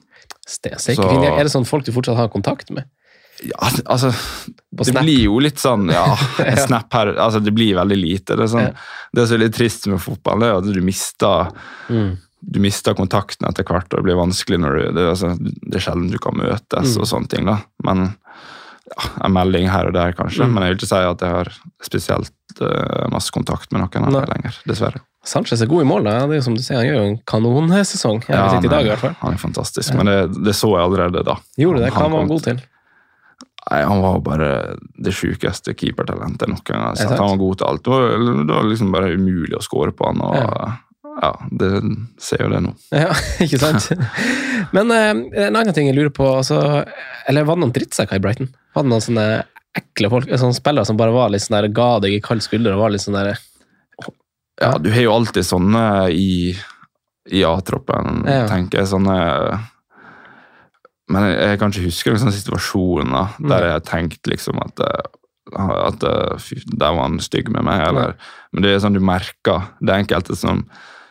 Stesik. 0.48 0.96
Så- 0.96 1.10
Er 1.26 1.44
det 1.44 1.52
sånn 1.52 1.66
folk 1.68 1.86
du 1.86 1.92
fortsatt 1.92 2.18
har 2.18 2.30
kontakt 2.30 2.70
med? 2.72 2.86
Ja, 3.42 3.70
altså 3.88 4.10
På 4.76 4.84
Det 4.84 5.00
blir 5.00 5.22
jo 5.24 5.40
litt 5.40 5.56
sånn 5.62 5.90
Ja, 5.90 6.04
en 6.44 6.58
Ja. 6.58 6.66
snap 6.66 6.92
her 6.92 7.14
altså 7.16 7.40
Det 7.42 7.54
blir 7.56 7.74
veldig 7.78 7.96
lite. 7.98 8.36
Det 8.36 8.44
er, 8.44 8.48
sånn, 8.52 8.68
Ja. 8.68 8.74
det 9.16 9.28
som 9.28 9.36
er 9.40 9.46
litt 9.46 9.56
trist 9.56 9.88
med 9.88 10.02
fotball, 10.02 10.40
det 10.42 10.50
er 10.50 10.58
at 10.58 10.66
du 10.74 10.82
mister 10.82 11.52
Mm. 11.90 12.18
Du 12.42 12.60
mister 12.64 12.94
kontakten 12.96 13.48
etter 13.50 13.64
hvert, 13.68 13.90
og 13.92 14.00
det 14.00 14.06
blir 14.08 14.16
vanskelig 14.20 14.60
når 14.64 14.78
du 14.78 14.84
Det, 14.96 15.06
altså, 15.12 15.34
det 15.40 15.76
er 15.76 15.84
sjelden 15.84 16.10
du 16.12 16.18
kan 16.24 16.38
møtes 16.40 16.96
Mm. 16.96 17.02
og 17.02 17.08
sånne 17.08 17.28
ting, 17.30 17.46
da. 17.46 17.58
Men 17.84 18.16
ja, 18.90 19.10
en 19.26 19.34
melding 19.36 19.68
her 19.70 19.88
og 19.88 19.94
der, 19.94 20.14
kanskje. 20.18 20.46
Mm. 20.48 20.54
Men 20.54 20.64
jeg 20.64 20.72
vil 20.72 20.80
ikke 20.80 20.90
si 20.90 21.04
at 21.10 21.22
jeg 21.22 21.30
har 21.36 21.52
spesielt 21.84 22.32
uh, 22.62 23.06
masse 23.12 23.30
kontakt 23.32 23.72
med 23.72 23.84
noen 23.84 24.08
her 24.16 24.26
lenger, 24.34 24.56
dessverre. 24.66 25.02
Sanchez 25.26 25.62
er 25.62 25.68
god 25.68 25.84
i 25.84 25.86
mål. 25.86 26.04
Da. 26.08 26.14
Det 26.26 26.38
er 26.38 26.40
jo 26.40 26.46
som 26.48 26.56
du 26.56 26.62
sier, 26.64 26.78
Han 26.80 26.88
gjør 26.88 26.96
jo 27.04 27.08
en 27.12 27.18
kanonsesong. 27.28 28.24
Ja, 28.32 28.48
han, 28.56 28.64
i 28.66 28.72
dag, 28.72 28.86
i 28.88 28.90
hvert 28.90 29.04
fall. 29.04 29.16
han 29.20 29.34
er 29.36 29.38
fantastisk, 29.38 29.94
men 30.00 30.06
det, 30.08 30.44
det 30.48 30.56
så 30.56 30.72
jeg 30.74 30.86
allerede 30.88 31.24
da. 31.28 31.36
Gjorde 31.60 31.84
det? 31.84 31.92
Hva 31.94 32.06
han 32.08 32.12
var 32.16 32.24
han 32.24 32.32
god 32.32 32.44
til? 32.48 32.62
Nei, 33.70 33.82
Han 33.86 34.02
var 34.02 34.20
bare 34.26 34.50
det 34.98 35.14
sjukeste 35.14 35.76
keepertalentet 35.78 36.48
noen 36.50 36.64
gang. 36.66 36.96
sant? 36.98 37.20
Han 37.20 37.36
var 37.36 37.42
god 37.44 37.58
til 37.60 37.68
alt. 37.68 37.84
Det 37.84 37.92
var, 37.92 38.46
det 38.48 38.56
var 38.56 38.64
liksom 38.72 38.92
bare 38.96 39.12
umulig 39.14 39.60
å 39.60 39.62
score 39.62 39.92
på 39.92 40.08
han. 40.08 40.22
og 40.26 40.36
Ja. 40.40 40.72
Ja, 41.22 41.32
det 41.60 41.70
ser 42.24 42.44
jo 42.46 42.50
det 42.54 42.62
nå. 42.64 42.74
Ja, 42.96 43.12
ikke 43.44 43.60
sant? 43.62 43.90
Men 44.76 44.92
eh, 44.96 45.10
en 45.48 45.56
annen 45.60 45.74
ting 45.76 45.90
jeg 45.90 45.98
lurer 45.98 46.14
på 46.16 46.28
altså, 46.40 46.60
Eller 47.28 47.44
var 47.48 47.58
det 47.58 47.64
noen 47.66 47.74
drittsekker 47.76 48.20
i 48.20 48.24
Brighton? 48.24 48.52
Var 48.76 48.86
det 48.86 48.92
noen 48.94 49.04
sånne 49.04 49.26
ekle 49.80 50.10
folk, 50.12 50.30
sånne 50.32 50.58
spillere 50.58 50.88
som 50.88 50.98
bare 51.00 51.14
var 51.14 51.30
litt 51.34 51.44
sånn 51.46 51.58
der, 51.60 51.68
ga 51.76 51.90
deg 52.04 52.16
i 52.18 52.22
kald 52.26 52.42
skulder 52.46 52.74
og 52.76 52.82
var 52.86 52.94
litt 52.96 53.04
sånn 53.06 53.18
der 53.20 53.34
Ja, 54.60 54.74
du 54.82 54.90
har 54.92 55.04
jo 55.06 55.14
alltid 55.14 55.46
sånne 55.48 55.84
i, 56.12 56.56
i 57.32 57.44
A-troppen, 57.48 58.24
Ja. 58.28 58.48
tenker 58.50 58.82
jeg. 58.82 58.90
Sånne 58.92 59.16
Men 61.10 61.26
jeg, 61.30 61.38
jeg 61.52 61.60
kan 61.62 61.72
ikke 61.74 61.86
huske 61.88 62.12
noen 62.12 62.22
sånne 62.24 62.36
situasjoner 62.38 63.38
der 63.50 63.66
jeg 63.68 63.76
har 63.78 63.86
tenkt 63.88 64.30
liksom 64.30 64.60
at 64.66 64.84
eh, 64.86 65.08
at 65.58 66.04
eh, 66.06 66.36
fy, 66.38 66.60
der 66.70 66.94
var 66.94 67.08
han 67.08 67.16
stygg 67.26 67.48
med 67.50 67.66
meg. 67.66 67.82
Eller, 67.88 68.12
men 68.54 68.62
det 68.62 68.76
er 68.76 68.84
sånn 68.84 68.94
du 68.94 69.02
merker 69.02 69.64
det 69.82 69.96
enkelte 69.96 70.36
som, 70.38 70.60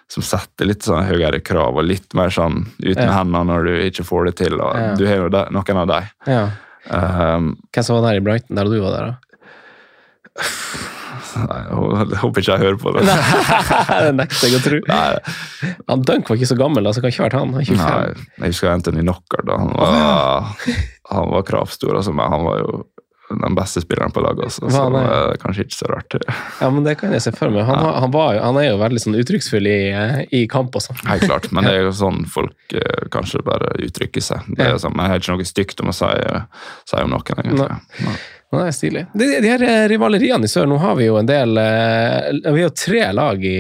som 0.09 0.25
setter 0.25 0.65
litt 0.71 0.83
sånn 0.87 1.05
høyere 1.05 1.41
krav 1.45 1.77
og 1.77 1.85
litt 1.85 2.15
mer 2.17 2.31
sånn 2.33 2.63
ut 2.81 2.97
med 2.97 3.05
Ja. 3.05 3.19
hendene 3.19 3.45
når 3.51 3.65
du 3.69 3.73
ikke 3.91 4.07
får 4.09 4.25
det 4.31 4.37
til. 4.41 4.55
og 4.61 4.75
Ja. 4.77 4.95
Du 4.97 5.07
har 5.07 5.17
jo 5.25 5.29
de, 5.29 5.45
noen 5.53 5.77
av 5.83 5.87
dem. 5.93 6.09
Ja. 6.27 6.45
Um, 6.89 7.51
Hvem 7.75 7.85
som 7.85 7.99
var 7.99 8.07
der 8.11 8.17
i 8.17 8.25
Brighton 8.25 8.57
der 8.57 8.65
du 8.65 8.79
var 8.81 8.95
der, 8.97 9.11
da? 9.11 9.15
nei, 11.39 11.59
jeg 11.69 12.19
håper 12.23 12.41
ikke 12.43 12.55
jeg 12.55 12.63
hører 12.65 12.79
på 12.81 12.93
det. 12.97 13.03
det 14.07 14.13
nekter 14.17 14.49
jeg 14.49 14.59
å 14.59 14.63
tro. 14.65 14.79
Nei, 14.89 15.73
Han 15.91 16.05
Dunk 16.09 16.31
var 16.31 16.39
ikke 16.39 16.51
så 16.51 16.57
gammel, 16.59 16.87
da, 16.89 16.95
så 16.97 17.03
kan 17.05 17.13
ikke 17.13 17.27
vært 17.27 17.37
han. 17.39 17.53
Han 17.55 17.67
25. 17.69 17.83
nei, 17.83 18.29
jeg 18.47 18.55
husker 18.55 18.73
Anthony 18.73 19.05
Knocker. 19.05 19.45
da, 19.47 19.59
Han 19.61 19.75
var, 19.77 20.55
han 21.13 21.31
var 21.35 21.47
kravstor, 21.51 21.99
altså, 22.01 22.15
men 22.17 22.33
han 22.33 22.47
var 22.49 22.63
jo 22.65 22.79
den 23.29 23.55
beste 23.59 23.83
spilleren 23.85 24.13
på 24.15 24.23
laget. 24.25 24.47
Også, 24.47 24.71
så 24.73 24.85
det? 24.95 25.03
er 25.03 25.41
kanskje 25.43 25.67
ikke 25.67 25.77
så 25.77 25.91
rart. 25.91 26.17
Ja, 26.61 26.71
men 26.73 26.87
det 26.87 26.97
kan 27.01 27.13
jeg 27.13 27.25
se 27.25 27.33
for 27.37 27.53
meg. 27.53 27.67
Han, 27.69 27.83
han, 27.85 28.13
var, 28.15 28.41
han 28.43 28.61
er 28.61 28.71
jo 28.71 28.81
veldig 28.81 29.03
sånn 29.05 29.19
uttrykksfull 29.21 29.69
i, 29.69 29.79
eh, 29.93 30.23
i 30.39 30.45
kamp 30.51 30.77
og 30.79 30.85
sånn. 30.85 31.01
Helt 31.09 31.29
klart, 31.29 31.51
men 31.53 31.69
det 31.69 31.77
er 31.77 31.87
jo 31.89 31.95
sånn 31.99 32.25
folk 32.31 32.77
eh, 32.77 33.05
kanskje 33.15 33.45
bare 33.47 33.75
uttrykker 33.85 34.25
seg. 34.25 34.49
Det 34.55 34.65
er 34.65 34.75
jo 34.77 34.83
sånn, 34.87 34.97
Jeg 34.99 35.13
har 35.13 35.23
ikke 35.23 35.37
noe 35.37 35.49
stygt 35.49 35.85
om 35.85 35.93
å 35.93 35.97
si, 35.97 36.11
si 36.89 37.05
om 37.05 37.15
noen, 37.15 37.45
egentlig. 37.45 37.71
Nei. 38.07 38.19
Ja, 38.51 38.59
Det 38.63 38.67
er 38.71 38.77
stilig. 38.79 39.03
De, 39.13 39.27
de 39.45 39.49
her 39.51 39.63
eh, 39.67 39.83
rivaleriene 39.93 40.49
i 40.49 40.49
sør, 40.49 40.65
nå 40.71 40.79
har 40.81 40.95
vi 40.97 41.05
jo 41.11 41.19
en 41.21 41.27
del 41.29 41.59
eh, 41.61 42.53
Vi 42.57 42.63
har 42.65 42.71
tre 42.73 43.03
lag 43.13 43.43
i, 43.45 43.57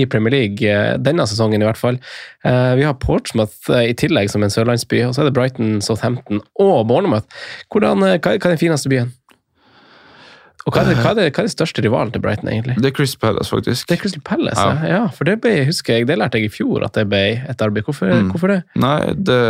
i 0.00 0.04
Premier 0.08 0.32
League 0.32 0.64
eh, 0.72 0.94
denne 0.96 1.26
sesongen, 1.28 1.60
i 1.60 1.68
hvert 1.68 1.76
fall. 1.80 1.98
Eh, 2.44 2.74
Vi 2.80 2.86
har 2.88 2.94
Portsmouth 3.02 3.68
eh, 3.68 3.90
i 3.90 3.96
tillegg 4.00 4.30
som 4.32 4.42
en 4.46 4.52
sørlandsby, 4.54 5.02
og 5.08 5.12
så 5.14 5.20
er 5.24 5.28
det 5.28 5.34
Brighton, 5.36 5.82
Southampton 5.84 6.40
og 6.64 6.86
Bournemouth. 6.88 7.28
Hvordan, 7.68 8.06
eh, 8.08 8.16
hva, 8.24 8.32
er 8.38 8.46
den 8.54 8.62
fineste 8.62 8.88
byen? 8.92 9.12
Og 10.64 10.72
hva 10.76 10.84
er, 10.84 10.92
det, 10.92 10.96
hva, 11.02 11.10
er 11.10 11.16
det, 11.18 11.28
hva 11.34 11.42
er 11.42 11.48
det 11.48 11.54
største 11.56 11.82
rivalen 11.82 12.12
til 12.14 12.22
Brighton, 12.22 12.48
egentlig? 12.52 12.76
Det 12.80 12.88
er 12.92 12.96
Crystal 12.96 13.18
Palace, 13.26 13.50
faktisk. 13.50 13.88
Det 13.90 13.96
er 13.98 14.02
Crystal 14.04 14.22
Palace, 14.24 14.62
ja. 14.62 14.90
Ja. 14.94 15.00
For 15.12 15.26
det 15.28 15.40
ble, 15.42 15.56
husker 15.68 15.98
jeg, 15.98 16.06
det 16.08 16.16
lærte 16.20 16.38
jeg 16.38 16.48
i 16.48 16.52
fjor 16.54 16.84
at 16.86 16.94
det 16.96 17.04
ble 17.10 17.22
et 17.52 17.64
arbeid. 17.66 17.84
Hvorfor, 17.88 18.08
Mm. 18.14 18.28
hvorfor 18.32 18.52
det? 18.54 18.60
Nei, 18.78 18.98
det, 19.12 19.40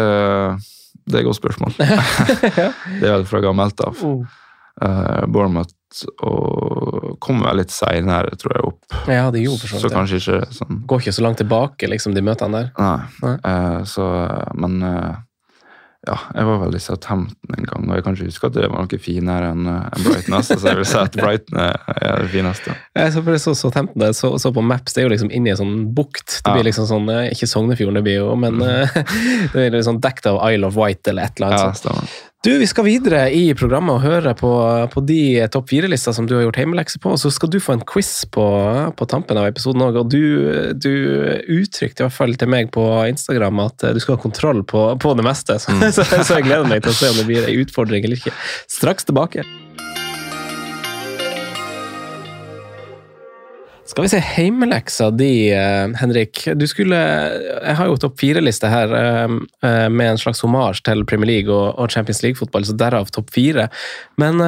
det 1.06 1.18
er 1.18 1.22
et 1.22 1.28
godt 1.28 1.38
spørsmål. 1.38 1.76
det 3.02 3.04
er 3.06 3.12
vel 3.20 3.28
fra 3.28 3.42
gammelt 3.44 3.84
av. 3.84 4.00
Oh. 4.08 4.24
Uh, 4.80 5.26
Bournemouth 5.28 5.74
og 6.24 7.18
kommer 7.20 7.52
litt 7.58 7.72
seinere, 7.74 8.32
tror 8.40 8.54
jeg, 8.56 8.68
opp. 8.70 8.94
Ja, 9.10 9.26
det 9.34 9.42
gjorde 9.44 9.68
for 9.68 9.82
så 9.82 9.90
kanskje 9.92 10.20
ikke 10.22 10.38
sånn 10.56 10.78
Går 10.88 11.02
ikke 11.02 11.12
så 11.12 11.24
langt 11.26 11.42
tilbake, 11.42 11.90
liksom, 11.92 12.14
de 12.16 12.22
møtene 12.24 12.62
der. 12.62 12.70
Nei. 12.78 13.26
Nei. 13.26 13.34
Uh, 13.44 13.82
så, 13.88 14.06
men 14.56 14.78
uh, 14.80 15.20
ja, 16.02 16.16
jeg 16.34 16.46
var 16.48 16.56
vel 16.64 16.74
i 16.74 16.80
Southampton 16.82 17.54
en 17.54 17.66
gang, 17.68 17.84
og 17.86 17.94
jeg 17.94 18.02
kan 18.02 18.16
ikke 18.16 18.26
huske 18.26 18.48
at 18.48 18.56
det 18.56 18.64
var 18.72 18.82
noe 18.82 18.98
finere 18.98 19.52
enn 19.52 19.68
en 19.70 20.02
Brighton. 20.02 20.34
Altså, 20.34 20.56
så 20.58 20.72
jeg 20.72 20.80
vil 20.80 20.88
si 20.90 20.96
at 20.98 21.18
Brighton 21.20 21.60
er, 21.62 21.76
det 22.24 22.32
fineste. 22.32 22.74
Jeg 22.98 23.12
så, 23.14 23.22
så, 23.22 23.36
så, 23.44 23.54
Southampton, 23.60 24.06
jeg 24.08 24.16
så, 24.18 24.32
så 24.42 24.50
på 24.56 24.64
Maps, 24.66 24.96
det 24.96 25.04
er 25.04 25.06
jo 25.06 25.12
liksom 25.12 25.30
inni 25.30 25.52
en 25.52 25.60
sånn 25.60 25.76
bukt. 25.94 26.40
Det 26.40 26.50
Ja. 26.50 26.56
blir 26.56 26.66
liksom 26.66 26.88
sånn, 26.90 27.06
eh, 27.12 27.28
Ikke 27.30 27.46
Sognefjorden, 27.46 28.00
det 28.00 28.02
blir 28.08 28.18
jo, 28.18 28.32
men 28.34 28.58
eh, 28.66 28.98
det 29.52 29.54
blir 29.54 29.76
liksom 29.78 30.00
dekket 30.02 30.26
av 30.32 30.40
Isle 30.50 30.72
of 30.72 30.80
Wight 30.80 31.06
eller 31.12 31.30
et 31.30 31.38
eller 31.38 31.52
annet. 31.52 31.68
Ja, 31.70 31.94
sånt. 31.94 32.18
Du, 32.42 32.58
Vi 32.58 32.66
skal 32.66 32.88
videre 32.88 33.20
i 33.30 33.52
programmet 33.54 33.94
og 33.94 34.02
høre 34.02 34.32
på, 34.34 34.48
på 34.90 35.02
de 35.06 35.44
topp 35.54 35.68
fire-lister 35.70 36.14
som 36.16 36.26
du 36.26 36.34
har 36.34 36.42
gjort 36.42 36.58
hjemmelekse 36.58 36.98
på. 36.98 37.12
Så 37.14 37.30
skal 37.30 37.52
du 37.54 37.60
få 37.62 37.76
en 37.76 37.84
quiz 37.86 38.24
på, 38.34 38.46
på 38.98 39.06
tampen 39.06 39.38
av 39.38 39.46
episoden 39.46 39.84
òg. 39.86 40.00
Og 40.00 40.10
du, 40.10 40.24
du 40.74 40.90
uttrykte 41.60 42.02
i 42.02 42.08
hvert 42.08 42.16
fall 42.16 42.34
til 42.34 42.50
meg 42.50 42.74
på 42.74 42.82
Instagram 43.06 43.62
at 43.68 43.86
eh, 43.86 43.94
du 43.94 44.02
skal 44.02 44.18
ha 44.18 44.24
kontroll 44.26 44.64
på, 44.66 44.88
på 44.98 45.14
det 45.14 45.28
meste. 45.28 45.60
Så, 45.62 45.78
så, 45.94 46.02
så 46.02 46.40
jeg 46.40 46.50
gleder 46.50 46.66
meg 46.66 46.82
til 46.82 46.90
å 46.90 46.98
se 46.98 47.14
om 47.14 47.20
det 47.22 47.28
blir 47.30 47.46
en 47.46 47.62
utfordring 47.62 48.10
eller 48.10 48.18
ikke. 48.18 48.34
Straks 48.66 49.06
tilbake. 49.06 49.46
Skal 53.92 54.06
vi 54.06 54.08
se 54.08 54.18
heimeleksa 54.24 55.10
di, 55.12 55.50
eh, 55.52 55.88
Henrik. 56.00 56.46
Du 56.56 56.64
skulle 56.66 56.96
Jeg 56.96 57.74
har 57.76 57.86
jo 57.90 57.98
topp 58.00 58.16
fire-liste 58.22 58.70
her 58.72 58.88
eh, 58.96 59.34
eh, 59.68 59.88
med 59.92 60.14
en 60.14 60.20
slags 60.22 60.40
hommage 60.40 60.80
til 60.80 61.04
Premier 61.04 61.28
League 61.28 61.52
og, 61.52 61.90
Champions 61.92 62.22
League-fotball, 62.22 62.64
så 62.64 62.72
derav 62.72 63.12
topp 63.12 63.28
fire. 63.34 63.68
Men 64.16 64.40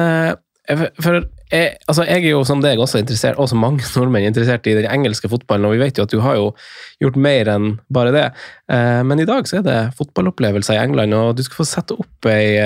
for 0.97 1.21
jeg, 1.51 1.77
altså 1.85 2.07
jeg 2.07 2.23
er 2.23 2.31
jo 2.31 2.41
som 2.43 2.63
deg 2.63 2.81
også 2.81 3.03
interessert, 3.03 3.37
og 3.37 3.51
som 3.51 3.61
mange 3.61 3.85
nordmenn, 3.95 4.25
interessert 4.25 4.65
i 4.65 4.73
den 4.79 4.89
engelske 4.89 5.29
fotballen, 5.29 5.69
og 5.69 5.77
vi 5.77 5.83
vet 5.83 6.01
jo 6.01 6.07
at 6.09 6.17
du 6.17 6.25
har 6.25 6.41
jo 6.41 6.49
gjort 7.05 7.21
mer 7.21 7.53
enn 7.53 7.77
bare 7.93 8.17
det. 8.17 8.25
Men 8.65 9.21
i 9.21 9.29
dag 9.29 9.45
så 9.45 9.59
er 9.59 9.69
det 9.69 9.79
fotballopplevelser 10.01 10.73
i 10.73 10.81
England, 10.87 11.13
og 11.13 11.37
du 11.37 11.45
skal 11.45 11.61
få 11.61 11.69
sette 11.69 12.01
opp 12.01 12.33
ei 12.33 12.57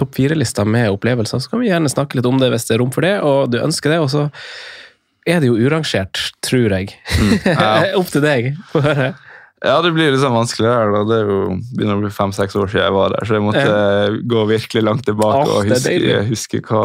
topp 0.00 0.16
fire-liste 0.16 0.64
med 0.64 0.94
opplevelser. 0.96 1.44
Så 1.44 1.52
kan 1.52 1.60
vi 1.60 1.68
gjerne 1.68 1.92
snakke 1.92 2.16
litt 2.16 2.32
om 2.32 2.40
det 2.40 2.54
hvis 2.54 2.70
det 2.70 2.78
er 2.78 2.86
rom 2.86 2.94
for 2.94 3.04
det, 3.04 3.18
og 3.20 3.52
du 3.52 3.60
ønsker 3.60 3.92
det. 3.92 4.00
og 4.00 4.08
så 4.08 4.30
er 5.30 5.40
det 5.42 5.48
jo 5.50 5.56
urangert, 5.58 6.20
tror 6.44 6.74
jeg. 6.76 6.94
Ja. 7.46 7.96
Opp 7.98 8.10
til 8.12 8.22
deg. 8.24 8.52
Få 8.72 8.82
høre. 8.84 9.12
Ja, 9.60 9.74
det 9.84 9.90
blir 9.92 10.08
liksom 10.14 10.32
vanskelig 10.32 10.70
her. 10.72 10.88
da. 10.94 11.00
Det 11.04 11.16
er 11.20 11.26
jo, 11.28 11.40
begynner 11.76 11.98
å 11.98 12.04
bli 12.04 12.10
fem-seks 12.16 12.54
år 12.56 12.70
siden 12.72 12.86
jeg 12.86 12.94
var 12.96 13.12
der, 13.12 13.26
så 13.28 13.36
jeg 13.36 13.44
måtte 13.44 14.20
gå 14.32 14.44
virkelig 14.48 14.82
langt 14.86 15.04
tilbake 15.04 15.42
Åh, 15.44 15.50
og 15.58 15.68
huske, 15.68 16.14
huske 16.30 16.60
hva, 16.64 16.84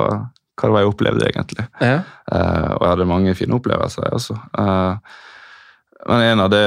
hva 0.59 0.67
det 0.67 0.73
var 0.75 0.83
jeg 0.83 0.91
opplevde, 0.91 1.29
egentlig. 1.29 1.67
Ja. 1.79 2.01
Uh, 2.27 2.73
og 2.75 2.81
jeg 2.83 2.89
hadde 2.91 3.07
mange 3.13 3.35
fine 3.39 3.55
opplevelser, 3.55 4.09
jeg 4.09 4.17
også. 4.19 4.35
Uh, 4.59 5.23
men 6.05 6.21
en 6.33 6.43
av 6.43 6.51
det, 6.51 6.65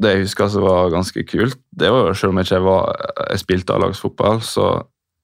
det 0.00 0.12
jeg 0.14 0.22
husker 0.28 0.48
som 0.54 0.62
var 0.64 0.92
ganske 0.94 1.26
kult, 1.28 1.58
det 1.76 1.90
var 1.92 2.06
jo 2.06 2.14
selv 2.16 2.32
om 2.32 2.38
jeg 2.40 2.48
ikke 2.52 2.62
var, 2.68 2.94
jeg 3.34 3.42
spilte 3.42 3.74
A-lagsfotball, 3.74 4.38
så 4.46 4.68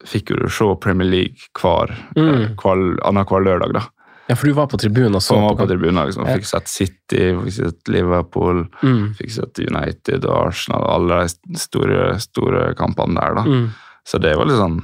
fikk 0.05 0.35
jo 0.35 0.43
du 0.43 0.51
se 0.53 0.67
Premier 0.83 1.09
League 1.09 1.47
hver, 1.63 1.95
Mm. 2.19 2.59
hver, 2.61 2.83
annenhver 3.07 3.47
lørdag. 3.47 3.73
da. 3.79 3.87
Ja, 4.29 4.35
for 4.37 4.47
du 4.49 4.53
var 4.57 4.67
på 4.73 4.79
tribunen 4.81 5.15
og 5.19 5.23
så 5.23 5.37
var 5.37 5.55
på 5.55 5.63
på 5.65 5.69
tribunen, 5.75 6.07
liksom. 6.09 6.25
Fikk 6.27 6.47
sett 6.49 6.69
City, 6.73 7.23
fikk 7.45 7.53
sett 7.59 7.89
Liverpool, 7.93 8.65
Mm. 8.83 9.15
fikk 9.19 9.31
sett 9.31 9.59
United 9.61 10.25
og 10.25 10.49
Arsenal, 10.49 10.85
alle 10.95 11.23
de 11.27 11.59
store, 11.61 12.19
store 12.21 12.75
kampene 12.79 13.15
der. 13.21 13.35
da. 13.35 13.43
Mm. 13.45 13.71
Så 14.07 14.21
det 14.21 14.37
var 14.37 14.47
litt 14.47 14.57
sånn 14.61 14.81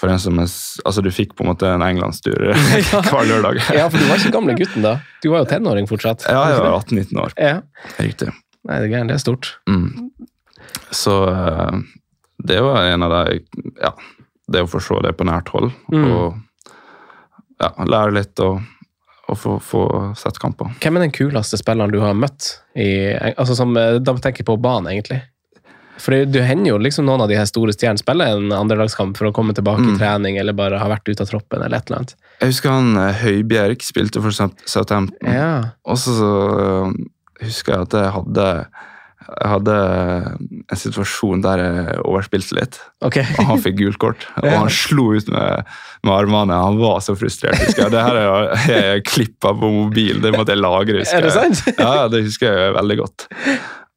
for 0.00 0.08
en 0.08 0.18
som 0.18 0.38
er, 0.40 0.46
altså 0.86 1.02
Du 1.04 1.10
fikk 1.10 1.34
på 1.36 1.44
en 1.44 1.50
måte 1.50 1.66
en 1.68 1.82
englandstur 1.84 2.54
hver 3.10 3.26
lørdag. 3.28 3.58
Ja, 3.76 3.88
for 3.90 3.98
du 3.98 4.06
var 4.08 4.16
ikke 4.22 4.32
gamle 4.32 4.54
gutten 4.56 4.82
da. 4.86 4.94
Du 5.22 5.28
var 5.30 5.42
jo 5.44 5.50
tenåring 5.50 5.86
fortsatt. 5.90 6.24
Ja, 6.30 6.46
jeg 6.54 6.62
var 6.62 6.78
18-19 6.80 7.18
år. 7.20 7.34
Ja. 7.36 7.60
Riktig. 7.98 8.30
Nei, 8.64 8.78
det 8.80 8.86
er 8.88 8.94
gærent. 8.94 9.08
Det 9.12 9.18
er 9.18 9.24
stort. 9.26 9.50
Mm. 9.68 10.10
Så 10.94 11.16
eh, 11.28 11.80
det 12.48 12.60
var 12.64 12.82
en 12.88 13.02
av 13.02 13.10
de 13.26 13.40
Ja, 13.82 13.92
det 14.50 14.62
å 14.64 14.70
få 14.70 14.80
se 14.82 14.96
det 15.04 15.16
på 15.18 15.26
nært 15.28 15.48
hold 15.52 15.72
Mm. 15.92 16.06
og 16.12 16.40
ja, 17.60 17.70
lære 17.86 18.14
litt 18.16 18.40
og, 18.44 18.60
og 19.30 19.36
få, 19.38 19.56
få 19.62 19.82
sett 20.18 20.38
kamper. 20.42 20.72
Hvem 20.82 20.96
er 20.98 21.04
den 21.06 21.12
kuleste 21.14 21.58
spilleren 21.60 21.92
du 21.92 22.00
har 22.02 22.14
møtt? 22.18 22.56
I, 22.74 22.88
altså 23.36 23.54
som, 23.58 23.76
eh, 23.76 23.98
da 24.02 24.14
tenker 24.16 24.42
jeg 24.42 24.48
på 24.50 24.56
banen, 24.62 24.90
egentlig. 24.94 25.20
For 26.00 26.16
det, 26.16 26.30
det 26.32 26.46
hender 26.48 26.70
jo 26.72 26.78
liksom 26.80 27.04
noen 27.04 27.20
av 27.20 27.28
de 27.28 27.36
her 27.36 27.44
store 27.44 27.74
stjernene 27.76 28.00
spiller 28.00 28.32
en 28.38 28.54
andrelagskamp 28.56 29.18
for 29.20 29.28
å 29.28 29.34
komme 29.36 29.52
tilbake 29.52 29.84
i 29.84 29.90
Mm. 29.90 29.98
trening, 30.00 30.38
eller 30.40 30.56
bare 30.56 30.78
ha 30.80 30.88
vært 30.88 31.10
ute 31.10 31.20
av 31.26 31.28
troppen, 31.28 31.60
eller 31.60 31.76
et 31.76 31.90
eller 31.90 31.98
annet. 32.00 32.14
Jeg 32.40 32.54
husker 32.54 32.72
han 32.72 32.94
eh, 32.96 33.18
Høibjerg 33.20 33.84
spilte 33.84 34.22
for 34.24 34.32
Southampton. 34.32 35.28
Ja. 35.28 35.50
Og 35.84 35.98
så 36.00 36.14
øh, 36.16 36.94
husker 37.44 37.74
jeg 37.76 37.82
at 37.90 37.98
jeg 38.00 38.14
hadde, 38.16 38.46
jeg 39.30 39.50
hadde 39.52 39.74
en 40.70 40.78
situasjon 40.82 41.42
der 41.44 41.62
jeg 41.62 41.98
overspilte 42.04 42.56
litt, 42.58 42.78
Okay. 43.06 43.24
og 43.38 43.46
han 43.52 43.60
fikk 43.64 43.76
gult 43.80 43.98
kort. 44.02 44.26
Og 44.42 44.48
han 44.50 44.68
slo 44.74 45.10
ut 45.16 45.28
med, 45.32 45.64
med 46.04 46.12
armene. 46.14 46.56
Han 46.66 46.78
var 46.80 46.98
så 47.04 47.14
frustrert. 47.16 47.56
husker 47.62 47.86
jeg. 47.86 47.92
Det 47.94 48.02
her 48.04 48.18
er 48.20 48.54
jeg 48.94 49.04
klippa 49.08 49.54
på 49.56 49.70
mobilen, 49.80 50.20
det 50.24 50.34
måtte 50.36 50.52
jeg 50.56 50.60
lagre. 50.64 51.00
husker 51.04 51.20
Er 51.22 51.28
det 51.28 51.34
jeg. 51.36 51.54
sant? 51.60 51.78
Ja, 51.80 52.08
det 52.12 52.24
husker 52.26 52.50
jeg 52.58 52.74
veldig 52.76 52.98
godt. 53.04 53.28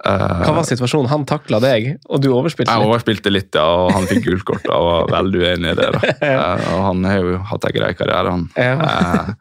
Eh, 0.04 0.40
Hva 0.44 0.52
var 0.58 0.66
situasjonen? 0.68 1.08
Han 1.14 1.22
takla 1.28 1.62
deg, 1.64 1.94
og 2.12 2.20
du 2.24 2.30
overspilte 2.36 2.68
litt? 2.72 2.82
jeg 2.84 2.90
overspilte 2.92 3.32
litt, 3.32 3.56
ja, 3.56 3.64
og 3.86 3.94
han 3.96 4.08
fikk 4.10 4.26
gult 4.26 4.44
kort 4.50 4.66
og 4.68 4.88
var 4.90 5.12
veldig 5.22 5.44
uenig 5.48 5.72
i 5.72 5.78
det. 5.80 5.92
da. 5.96 6.02
Eh, 6.28 6.66
og 6.76 6.82
han 6.90 7.06
har 7.08 7.20
jo 7.24 7.38
hatt 7.52 7.68
en 7.70 7.76
grei 7.78 7.92
karriere, 8.00 8.34
han. 8.36 8.44
Ja. 8.60 9.36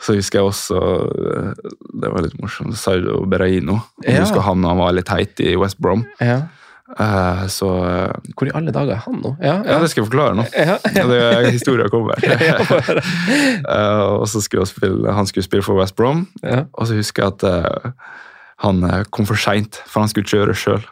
Så 0.00 0.14
husker 0.16 0.38
jeg 0.40 0.48
også 0.48 0.78
eh, 0.80 1.50
Det 2.02 2.08
var 2.12 2.22
litt 2.24 2.38
morsomt. 2.40 2.76
Saudo 2.80 3.18
Berraino. 3.28 3.80
Jeg 4.04 4.14
Ja. 4.16 4.22
husker 4.24 4.40
han 4.46 4.64
han 4.64 4.78
var 4.80 4.92
litt 4.96 5.08
heit 5.12 5.40
i 5.44 5.56
West 5.60 5.78
Brom. 5.78 6.06
Ja. 6.20 6.42
Uh, 6.98 7.44
Så 7.46 7.68
eh, 7.86 8.10
Hvor 8.34 8.48
i 8.48 8.54
alle 8.56 8.72
dager 8.74 8.96
er 8.96 9.02
han 9.04 9.20
nå? 9.22 9.36
Ja, 9.40 9.60
Ja, 9.62 9.76
det 9.78 9.90
skal 9.92 10.02
jeg 10.02 10.08
forklare 10.10 10.34
nå. 10.40 10.46
Ja. 10.56 10.78
Ja, 10.96 11.04
det 11.12 11.52
historien 11.52 11.88
kommer. 11.92 12.18
uh, 13.68 14.16
og 14.20 14.26
så 14.28 14.40
skulle 14.42 14.64
han 14.64 14.70
spille, 14.72 15.12
han 15.14 15.26
skulle 15.30 15.44
spille 15.46 15.62
for 15.62 15.78
West 15.78 15.94
Brom, 15.96 16.26
ja. 16.42 16.64
og 16.72 16.88
så 16.90 16.96
husker 16.98 17.22
jeg 17.22 17.32
at 17.36 17.44
uh, 17.46 17.92
han 18.66 18.82
kom 19.14 19.24
for 19.28 19.38
seint, 19.40 19.78
for 19.86 20.02
han 20.02 20.10
skulle 20.10 20.28
kjøre 20.28 20.52
sjøl. 20.58 20.82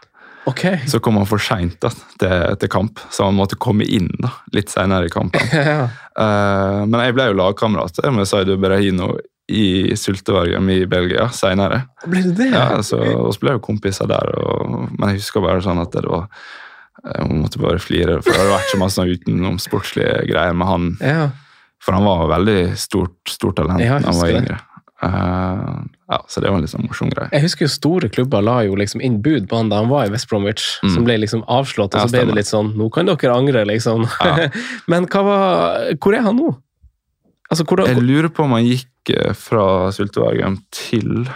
Ok. 0.49 0.65
Så 0.89 1.01
kom 1.05 1.19
han 1.21 1.29
for 1.29 1.43
seint 1.43 1.79
til, 1.83 2.37
til 2.61 2.71
kamp, 2.73 3.01
så 3.13 3.29
han 3.29 3.37
måtte 3.37 3.59
komme 3.61 3.85
inn 3.85 4.09
da, 4.23 4.33
litt 4.57 4.73
seinere 4.73 5.11
i 5.11 5.13
kampen. 5.13 5.45
Ja. 5.69 5.89
uh, 6.19 6.85
men 6.89 7.03
jeg 7.03 7.15
ble 7.17 7.29
jo 7.29 7.37
lagkamerat 7.39 7.99
med 8.15 8.29
Saido 8.29 8.57
Berahino 8.61 9.13
i 9.49 9.97
Sultevargem 9.97 10.71
i 10.71 10.79
Belgia 10.91 11.29
seinere. 11.33 11.83
Ble 12.05 12.23
det 12.27 12.35
det? 12.37 12.49
Ja, 12.53 12.81
så 12.85 13.01
vi 13.01 13.13
ble 13.43 13.57
jo 13.57 13.65
kompiser 13.65 14.09
der, 14.11 14.33
og, 14.41 14.89
men 14.93 15.13
jeg 15.13 15.23
husker 15.23 15.45
bare 15.45 15.65
sånn 15.65 15.81
at 15.83 15.95
det 15.97 16.05
var 16.09 16.29
Jeg 16.99 17.29
måtte 17.31 17.61
bare 17.63 17.79
flire, 17.79 18.19
for 18.21 18.33
det 18.33 18.41
hadde 18.41 18.57
vært 18.57 18.73
så 18.73 18.81
masse 18.81 18.99
sånn 18.99 19.13
utenomsportslige 19.15 20.25
greier 20.33 20.57
med 20.57 20.69
han 20.69 20.89
Ja. 21.01 21.29
For 21.79 21.95
han 21.95 22.03
var 22.05 22.27
veldig 22.33 22.75
stort, 22.75 23.21
stort 23.31 23.61
talent 23.61 23.79
da 23.79 24.01
han 24.03 24.19
var 24.19 24.33
yngre. 24.35 24.57
Eh, 25.03 25.75
ja, 26.11 26.19
så 26.27 26.41
det 26.43 26.49
var 26.51 26.57
en 26.59 26.65
litt 26.65 26.73
sånn 26.73 26.87
morsom 26.89 27.11
greie. 27.13 27.29
Jeg 27.31 27.45
husker 27.45 27.67
jo 27.67 27.71
store 27.71 28.09
klubber 28.11 28.43
la 28.43 28.57
jo 28.67 28.75
liksom 28.79 29.03
inn 29.05 29.21
bud 29.23 29.47
på 29.51 29.57
han 29.61 29.69
da 29.71 29.79
han 29.83 29.91
var 29.93 30.09
i 30.09 30.11
West 30.11 30.29
Bromwich, 30.31 30.79
Mm. 30.83 30.95
som 30.95 31.05
ble 31.07 31.19
liksom 31.23 31.45
avslått, 31.47 31.95
og 31.95 32.01
Ja, 32.01 32.07
så 32.07 32.11
ble 32.17 32.25
det 32.27 32.35
litt 32.41 32.51
sånn 32.51 32.75
Nå 32.77 32.91
kan 32.93 33.07
dere 33.07 33.35
angre, 33.35 33.65
liksom. 33.67 34.07
Ja. 34.25 34.49
Men 34.89 35.07
var 35.07 35.95
Hvor 36.01 36.15
er 36.17 36.23
han 36.27 36.37
nå? 36.37 36.57
Altså, 37.51 37.65
hvor, 37.65 37.87
Jeg 37.87 38.03
lurer 38.03 38.29
på 38.29 38.45
om 38.45 38.53
han 38.53 38.65
gikk 38.67 39.15
eh, 39.15 39.33
fra 39.33 39.91
Sultevagen 39.93 40.59
til 40.75 41.29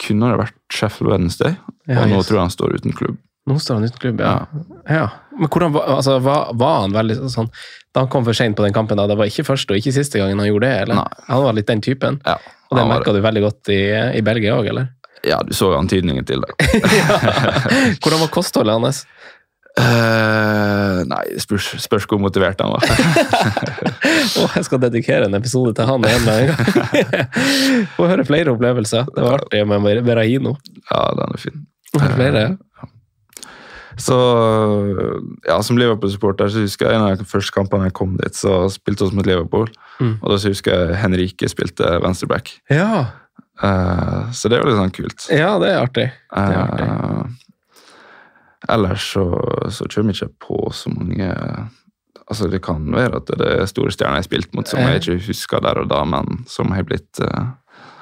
Kunne 0.00 0.30
det 0.30 0.38
vært 0.40 0.58
Sheffield 0.72 1.10
Wednesday? 1.12 1.56
Og 1.88 2.08
nå 2.08 2.22
tror 2.24 2.38
jeg 2.38 2.44
han 2.46 2.50
står 2.54 2.74
uten 2.78 2.92
klubb. 2.96 3.18
Nå 3.44 3.58
står 3.60 3.76
han 3.76 3.84
uten 3.84 4.00
klubb, 4.00 4.20
ja. 4.24 4.46
ja. 4.88 5.08
Men 5.36 5.50
hvordan 5.52 5.74
var, 5.74 5.88
altså, 5.98 6.18
var, 6.24 6.52
var 6.56 6.78
han 6.84 6.94
veldig 6.94 7.16
sånn 7.28 7.50
Da 7.92 8.04
han 8.04 8.08
kom 8.12 8.24
for 8.24 8.36
seint 8.36 8.56
på 8.56 8.64
den 8.64 8.72
kampen, 8.72 8.96
da, 8.96 9.04
det 9.10 9.18
var 9.20 9.28
ikke 9.28 9.44
første 9.44 9.74
og 9.74 9.80
ikke 9.80 9.92
siste 9.92 10.20
gangen 10.20 10.40
han 10.40 10.48
gjorde 10.48 10.70
det? 10.70 10.78
eller? 10.86 11.02
Nei. 11.02 11.24
Han 11.28 11.44
var 11.44 11.58
litt 11.58 11.68
den 11.68 11.84
typen? 11.84 12.20
Ja, 12.24 12.38
Og 12.70 12.78
det 12.78 12.86
merka 12.88 13.12
du 13.12 13.20
veldig 13.24 13.44
godt 13.44 13.72
i, 13.74 13.82
i 14.16 14.22
Belgia 14.24 14.56
òg, 14.56 14.70
eller? 14.72 14.88
Ja, 15.24 15.42
du 15.44 15.54
så 15.56 15.70
antydningen 15.76 16.24
til 16.28 16.44
det. 16.44 16.52
Hvordan 18.02 18.20
var 18.24 18.32
kostholdet 18.32 18.76
hans? 18.76 19.04
Uh, 19.74 21.00
nei, 21.10 21.22
spørs, 21.42 21.72
spørs 21.82 22.04
hvor 22.06 22.20
motivert 22.22 22.60
han 22.62 22.70
var. 22.70 22.84
oh, 24.38 24.52
jeg 24.54 24.66
skal 24.68 24.82
dedikere 24.84 25.26
en 25.26 25.34
episode 25.34 25.72
til 25.74 25.88
han 25.88 26.04
en 26.06 26.28
gang. 26.28 26.52
Få 27.96 28.06
høre 28.06 28.26
flere 28.28 28.54
opplevelser. 28.54 29.08
Det 29.10 29.24
var 29.24 29.40
artig 29.40 29.64
med 29.66 30.04
Berahino. 30.06 30.54
ja, 30.92 31.00
den 31.18 31.34
er 31.34 31.42
fin. 31.42 31.66
Flere. 31.94 32.44
Så 34.04 34.16
ja, 35.46 35.58
Som 35.64 35.78
Liverpool-supporter 35.80 36.50
så 36.52 36.64
husker 36.64 36.90
jeg 36.90 36.98
en 36.98 37.06
av 37.06 37.20
de 37.20 37.26
første 37.28 37.54
kampene 37.54 37.88
jeg 37.88 37.96
kom 37.96 38.16
dit, 38.20 38.36
så 38.36 38.64
spilte 38.72 39.08
vi 39.08 39.18
mot 39.18 39.28
Liverpool. 39.28 39.70
Mm. 40.00 40.16
Og 40.20 40.26
da 40.32 40.40
så 40.40 40.52
husker 40.52 40.74
jeg 40.74 40.98
Henrike 41.00 41.48
spilte 41.48 41.94
venstreback. 42.04 42.52
Ja. 42.72 43.06
Uh, 43.62 44.32
så 44.34 44.50
det 44.50 44.58
er 44.58 44.64
jo 44.64 44.72
litt 44.72 44.80
sånn 44.80 44.94
kult. 44.96 45.28
ja, 45.30 45.54
det 45.62 45.70
er 45.70 45.80
artig. 45.84 46.08
Det 46.34 46.42
er 46.42 46.60
artig. 46.64 46.90
Uh, 46.90 47.44
ellers 48.74 49.06
så, 49.14 49.24
så 49.72 49.86
kommer 49.92 50.12
jeg 50.12 50.24
ikke 50.24 50.46
på 50.48 50.60
så 50.74 50.92
mange 50.92 51.30
Altså 52.24 52.46
Det 52.48 52.62
kan 52.64 52.86
være 52.88 53.18
at 53.20 53.28
det 53.36 53.48
er 53.52 53.66
store 53.68 53.92
stjerner 53.92 54.16
jeg 54.16 54.22
har 54.22 54.28
spilt 54.30 54.54
mot 54.56 54.68
som 54.68 54.80
jeg 54.80 55.02
ikke 55.02 55.26
husker 55.26 55.60
der 55.60 55.82
og 55.82 55.90
da, 55.90 55.98
men 56.08 56.38
som 56.48 56.72
har 56.72 56.86
blitt 56.88 57.20
eh, 57.20 57.50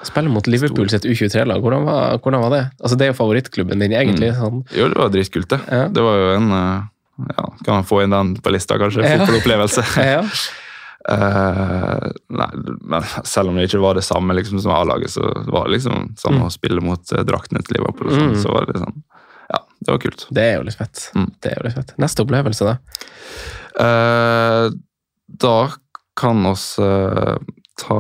Spille 0.03 0.29
mot 0.33 0.47
Liverpool 0.51 0.89
sitt 0.91 1.05
U23-lag, 1.07 1.61
hvordan, 1.63 1.85
var- 1.87 2.19
hvordan 2.19 2.41
var 2.43 2.51
det? 2.51 2.63
Altså, 2.83 2.97
Det 2.99 3.07
er 3.07 3.13
jo 3.13 3.19
favorittklubben 3.21 3.79
din, 3.79 3.93
egentlig. 3.93 4.33
Sånn. 4.35 4.65
Jo, 4.75 4.89
det 4.89 4.99
var 4.99 5.09
dritkult, 5.15 5.49
det. 5.49 5.61
Ja. 5.71 5.85
Det 5.89 6.03
var 6.03 6.17
jo 6.19 6.33
en 6.37 6.51
eh, 6.53 6.83
ja, 7.37 7.45
Kan 7.65 7.75
man 7.75 7.85
få 7.85 8.03
inn 8.03 8.11
den 8.11 8.35
på 8.43 8.51
lista, 8.51 8.79
kanskje? 8.79 9.05
Ja. 9.07 9.19
Fotballopplevelse. 9.23 9.85
Ja. 10.13 10.23
uh, 11.11 12.11
nei, 12.41 12.49
men 12.81 13.03
selv 13.27 13.49
om 13.51 13.57
det 13.59 13.65
ikke 13.69 13.81
var 13.83 13.95
det 13.99 14.05
samme 14.07 14.35
liksom, 14.39 14.61
som 14.63 14.71
A-laget, 14.75 15.11
så 15.11 15.23
var 15.51 15.67
det 15.67 15.79
liksom 15.79 16.13
samme 16.19 16.39
Mm. 16.43 16.47
å 16.47 16.53
spille 16.55 16.81
mot 16.81 17.13
uh, 17.13 17.23
draktene 17.27 17.63
til 17.67 17.79
Liverpool. 17.79 18.09
Og 18.11 18.15
sånn, 18.19 18.31
Mm. 18.37 18.43
så 18.43 18.53
var 18.55 18.67
det 18.67 18.79
sånn, 18.83 19.03
ja, 19.51 19.59
det 19.85 19.91
var 19.95 19.99
kult. 19.99 20.27
Det 20.31 20.43
er 20.49 20.55
jo 20.59 20.63
litt 20.69 20.79
fett. 20.79 21.09
Mm. 21.15 21.31
Det 21.43 21.51
er 21.53 21.57
jo 21.61 21.65
litt 21.69 21.75
fett. 21.79 21.95
Neste 21.99 22.23
opplevelse, 22.27 22.65
da? 22.71 22.77
Uh, 23.83 24.71
da 25.43 25.57
kan 26.17 26.43
vi 26.45 26.55
ta 27.83 27.99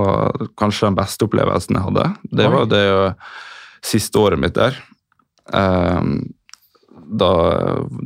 kanskje 0.60 0.88
den 0.88 0.98
beste 0.98 1.26
opplevelsen 1.26 1.78
jeg 1.78 1.86
hadde. 1.88 2.06
Det 2.30 2.46
Oi. 2.48 2.54
var 2.54 2.70
det 2.70 2.84
eh, 2.90 3.34
siste 3.84 4.22
året 4.22 4.40
mitt 4.40 4.56
der. 4.58 4.78
Um, 5.52 6.32
da, 7.12 7.30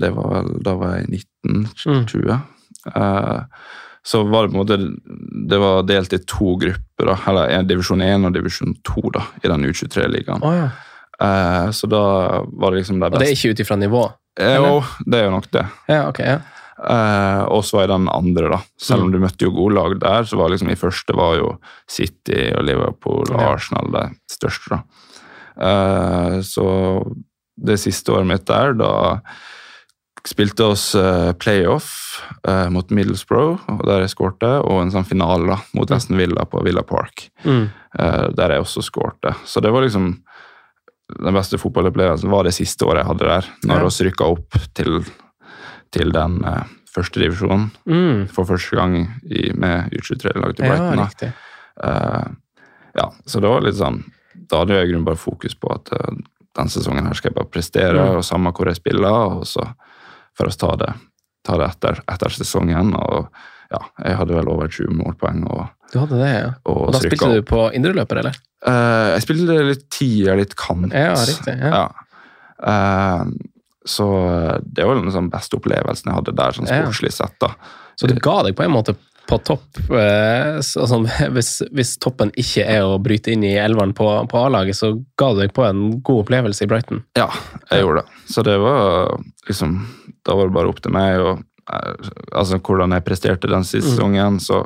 det 0.01 0.11
var 0.17 0.47
da 0.65 0.75
var 0.81 0.97
jeg 0.99 1.23
1920. 1.45 2.39
Eh, 2.95 3.41
så 4.07 4.23
var 4.23 4.47
det 4.47 4.53
på 4.53 4.55
en 4.55 4.61
måte 4.61 4.77
Det 5.51 5.59
var 5.59 5.83
delt 5.83 6.13
i 6.15 6.19
to 6.23 6.55
grupper, 6.63 7.09
da, 7.11 7.17
eller 7.31 7.63
divisjon 7.67 8.03
1 8.03 8.29
og 8.29 8.37
divisjon 8.37 8.77
2 8.87 9.09
da, 9.17 9.25
i 9.43 9.51
den 9.51 9.67
U23-ligaen. 9.67 10.45
Oh, 10.47 10.55
ja. 10.55 10.69
Eh, 11.21 11.71
så 11.75 11.89
da 11.91 12.03
var 12.47 12.73
det 12.73 12.85
liksom 12.85 13.01
det 13.01 13.11
Og 13.13 13.19
det 13.21 13.31
er 13.31 13.37
ikke 13.37 13.55
ut 13.55 13.65
ifra 13.65 13.79
nivå? 13.81 14.05
Jo, 14.37 14.83
det 15.07 15.19
er 15.19 15.27
jo 15.27 15.33
nok 15.33 15.49
det. 15.51 15.65
Ja, 15.89 16.03
ok. 16.11 16.21
ja. 16.21 16.41
Eh, 16.77 17.43
og 17.49 17.63
så 17.65 17.79
var 17.79 17.87
jeg 17.87 17.93
den 17.95 18.09
andre, 18.13 18.51
da. 18.51 18.59
Selv 18.77 19.01
Mm. 19.01 19.05
om 19.07 19.13
du 19.13 19.19
møtte 19.21 19.47
jo 19.47 19.51
gode 19.51 19.75
lag 19.75 19.99
der, 19.99 20.23
så 20.29 20.37
var 20.37 20.51
liksom 20.51 20.71
i 20.71 20.77
første 20.77 21.15
var 21.17 21.37
jo 21.39 21.59
City 21.89 22.53
og 22.55 22.65
Liverpool 22.65 23.25
og 23.33 23.41
Arsenal 23.41 23.91
de 23.93 24.03
største, 24.29 24.69
da. 24.77 24.83
Eh, 25.57 26.41
så 26.43 26.67
det 27.59 27.79
siste 27.81 28.13
året 28.13 28.27
mitt 28.29 28.45
der, 28.45 28.75
da 28.77 29.21
spilte 30.27 30.67
oss 30.67 30.95
eh, 30.99 31.33
playoff 31.39 32.21
eh, 32.47 32.69
mot 32.75 32.91
Middlesbrough, 32.91 33.61
der 33.87 34.03
jeg 34.03 34.11
skårte, 34.17 34.51
og 34.67 34.83
en 34.83 34.91
sånn 34.91 35.07
finale 35.07 35.47
da, 35.55 35.59
mot 35.79 35.91
Aston 35.95 36.19
Villa 36.19 36.45
på 36.51 36.63
Villa 36.67 36.83
Park, 36.83 37.29
Mm. 37.47 37.71
eh, 37.99 38.29
der 38.35 38.51
jeg 38.57 38.61
også 38.67 38.83
skårte. 38.83 39.35
Så 39.47 39.63
det 39.63 39.71
var 39.73 39.83
liksom 39.87 40.17
den 41.23 41.33
beste 41.35 41.57
fotballopplevelsen 41.63 42.29
var 42.29 42.43
det 42.45 42.53
siste 42.57 42.83
året 42.85 43.05
jeg 43.05 43.07
hadde 43.07 43.29
der, 43.31 43.45
når 43.65 43.79
Ja. 43.79 43.89
vi 43.89 44.11
rykka 44.11 44.25
opp 44.27 44.51
til, 44.75 45.05
til 45.97 46.13
den 46.15 46.39
eh, 46.45 46.63
første 46.93 47.21
divisjonen 47.25 47.71
Mm. 47.89 48.27
for 48.33 48.45
første 48.49 48.77
gang 48.79 48.95
i, 49.29 49.51
med 49.53 49.91
U23-laget 49.97 50.57
til 50.61 50.69
Brighton. 50.71 51.03
Ja. 51.03 51.33
Eh, 51.85 52.29
ja, 52.97 53.11
så 53.29 53.41
det 53.45 53.51
var 53.53 53.61
litt 53.67 53.77
sånn 53.77 53.99
Da 54.49 54.63
hadde 54.63 54.77
jeg 54.79 54.89
grunnen 54.93 55.05
bare 55.09 55.17
fokus 55.21 55.55
på 55.57 55.69
at 55.75 55.91
uh, 55.97 56.15
den 56.57 56.69
sesongen 56.73 57.07
her 57.09 57.17
skal 57.19 57.31
jeg 57.33 57.37
bare 57.37 57.51
prestere, 57.53 57.97
Mm. 58.01 58.17
og 58.21 58.25
samme 58.25 58.53
hvor 58.53 58.69
jeg 58.71 58.77
spiller, 58.79 59.37
og 59.41 59.45
så 59.49 59.65
for 60.37 60.47
å 60.49 60.57
ta 60.57 60.71
det, 60.81 60.93
ta 61.45 61.57
det 61.61 61.67
etter, 61.73 62.01
etter 62.13 62.33
sesongen. 62.37 62.93
Og 62.97 63.27
ja, 63.73 63.81
jeg 64.05 64.17
hadde 64.21 64.37
vel 64.37 64.49
over 64.53 64.69
20 64.69 64.93
målpoeng 64.97 65.43
og, 65.51 65.67
Du 65.93 65.99
hadde 66.03 66.19
det, 66.21 66.31
ja. 66.35 66.51
og 66.67 66.77
Og 66.87 66.93
da 66.93 66.99
spilte 67.01 67.17
spilte 67.17 67.33
du 67.35 67.41
opp. 67.43 67.49
på 67.51 67.63
indreløper, 67.79 68.21
eller? 68.23 68.37
Eh, 68.67 69.09
jeg 69.17 69.23
spilte 69.27 69.59
litt 69.69 69.85
tier, 69.91 70.37
litt 70.37 70.55
kant. 70.57 70.93
Ja, 70.93 71.13
riktig, 71.17 71.57
ja. 71.61 71.83
Eh, 72.63 73.25
så 73.87 74.07
det 74.67 74.85
var 74.87 74.99
den 74.99 75.13
sånn 75.15 75.31
beste 75.31 75.57
opplevelsen 75.59 76.11
jeg 76.11 76.17
hadde 76.21 76.35
der, 76.37 76.57
sånn 76.57 76.67
Ja. 76.69 76.83
sportslig 76.85 77.13
sett. 77.15 77.37
da. 77.41 77.53
Så 77.97 78.09
det 78.11 78.21
ga 78.21 78.43
deg 78.43 78.57
på 78.59 78.65
en 78.67 78.75
måte 78.75 78.97
på 79.27 79.39
topp 79.43 79.79
eh, 79.91 80.61
så, 80.63 80.85
sånn, 80.87 81.07
hvis, 81.35 81.63
hvis 81.75 81.97
toppen 81.99 82.31
ikke 82.39 82.63
er 82.67 82.85
å 82.87 82.99
bryte 83.03 83.33
inn 83.33 83.43
i 83.47 83.55
elveren 83.59 83.95
på, 83.97 84.07
på 84.31 84.39
A-laget, 84.45 84.77
så 84.79 84.93
ga 85.19 85.33
du 85.35 85.41
deg 85.41 85.55
på 85.57 85.65
en 85.67 86.01
god 86.03 86.25
opplevelse 86.27 86.63
i 86.63 86.69
Brighton. 86.71 87.01
Ja, 87.19 87.29
jeg 87.71 87.83
gjorde 87.83 88.03
det. 88.05 88.21
Så 88.31 88.45
det 88.47 88.59
var 88.63 89.17
liksom 89.49 89.81
Da 90.27 90.35
var 90.35 90.47
det 90.51 90.55
bare 90.55 90.69
opp 90.71 90.81
til 90.83 90.93
meg. 90.95 91.19
og 91.21 91.43
eh, 91.73 92.11
altså 92.39 92.59
Hvordan 92.63 92.95
jeg 92.95 93.05
presterte 93.07 93.51
den 93.51 93.65
siste 93.67 93.91
Mm. 93.91 93.97
sesongen, 93.97 94.39
så 94.43 94.61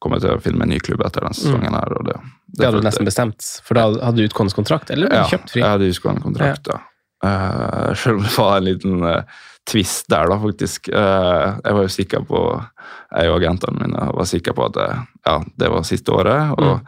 kom 0.00 0.12
jeg 0.12 0.20
til 0.26 0.36
å 0.36 0.40
finne 0.42 0.62
en 0.64 0.68
ny 0.68 0.78
klubb 0.84 1.00
etter 1.06 1.20
den 1.24 1.32
sesongen. 1.36 1.72
her, 1.72 1.92
og 1.96 2.04
Det, 2.04 2.16
Det 2.58 2.66
hadde 2.66 2.80
du 2.82 2.86
nesten 2.86 3.06
bestemt, 3.08 3.40
for 3.64 3.74
da 3.74 3.86
hadde 4.04 4.16
du 4.20 4.28
utgående 4.28 4.52
kontrakt, 4.54 4.90
eller 4.92 5.08
ble 5.08 5.16
Ja, 5.16 5.24
kjøpt 5.24 5.50
fri? 5.50 5.60
jeg 5.62 5.70
hadde 5.70 5.88
utgående 5.88 6.22
kontrakt, 6.22 6.68
ja. 6.68 6.78
Eh, 7.24 7.94
selv 7.96 8.20
om 8.20 8.22
det 8.26 8.34
var 8.38 8.56
en 8.58 8.66
liten 8.68 9.02
uh, 9.02 9.40
twist 9.70 10.10
der, 10.12 10.28
da, 10.28 10.36
faktisk. 10.42 10.90
Uh, 10.92 11.56
jeg 11.64 11.76
var 11.78 11.82
jo 11.86 11.92
sikker 11.94 12.24
på 12.28 12.44
Jeg 13.14 13.30
og 13.30 13.36
agentene 13.38 13.78
mine 13.80 14.06
var 14.16 14.26
sikre 14.26 14.52
på 14.58 14.64
at 14.66 14.76
eh, 14.82 15.02
ja, 15.24 15.38
det 15.56 15.68
var 15.70 15.84
siste 15.88 16.12
året. 16.12 16.52
og 16.58 16.80
Mm. 16.80 16.86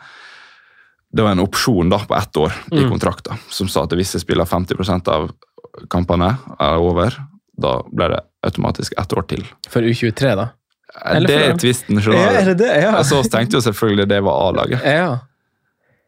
Det 1.17 1.23
var 1.25 1.33
en 1.33 1.41
opsjon 1.41 1.89
da, 1.89 1.99
på 2.05 2.15
ett 2.17 2.37
år 2.37 2.53
i 2.73 2.83
Mm. 2.83 2.91
kontrakten 2.91 3.39
som 3.49 3.69
sa 3.69 3.85
at 3.87 3.93
hvis 3.97 4.13
jeg 4.15 4.21
spiller 4.21 4.45
50% 4.45 5.09
av 5.09 5.31
kampene 5.89 6.33
er 6.61 6.77
over, 6.83 7.15
da 7.57 7.83
blir 7.89 8.11
det 8.13 8.21
automatisk 8.45 8.93
ett 8.99 9.13
år 9.17 9.25
til. 9.31 9.45
For 9.71 9.81
U23, 9.81 10.35
da? 10.37 10.49
Eller 11.07 11.29
det 11.29 11.39
er 11.47 11.57
tvisten 11.57 11.97
det? 12.59 12.83
Ja. 12.83 13.03
Så 13.07 13.23
tenkte 13.31 13.57
jo 13.57 13.61
selvfølgelig 13.65 14.09
det 14.09 14.21
var 14.27 14.49
A-laget. 14.51 14.83
ja. 14.85 15.19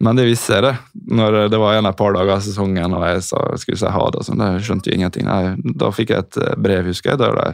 Men 0.05 0.19
det 0.19 0.29
viste 0.29 0.53
seg, 0.53 0.63
det. 0.63 0.75
Når 1.11 1.49
det 1.51 1.59
var 1.59 1.75
igjen 1.75 1.89
et 1.91 1.99
par 1.99 2.15
dager 2.15 2.37
av 2.37 2.43
sesongen 2.45 2.95
og 2.95 3.03
jeg 3.09 3.25
sa, 3.27 3.41
skulle 3.59 3.81
si 3.81 3.91
ha 3.91 4.05
det, 4.15 4.21
og 4.21 4.27
sånn, 4.29 4.45
jeg 4.45 4.67
skjønte 4.69 4.91
jo 4.93 4.99
ingenting. 4.99 5.27
Nei, 5.27 5.73
da 5.81 5.91
fikk 5.95 6.13
jeg 6.15 6.27
et 6.27 6.39
eh, 6.45 6.55
brev, 6.55 6.87
husker 6.93 7.15
jeg. 7.15 7.21
Der 7.25 7.35
det, 7.35 7.49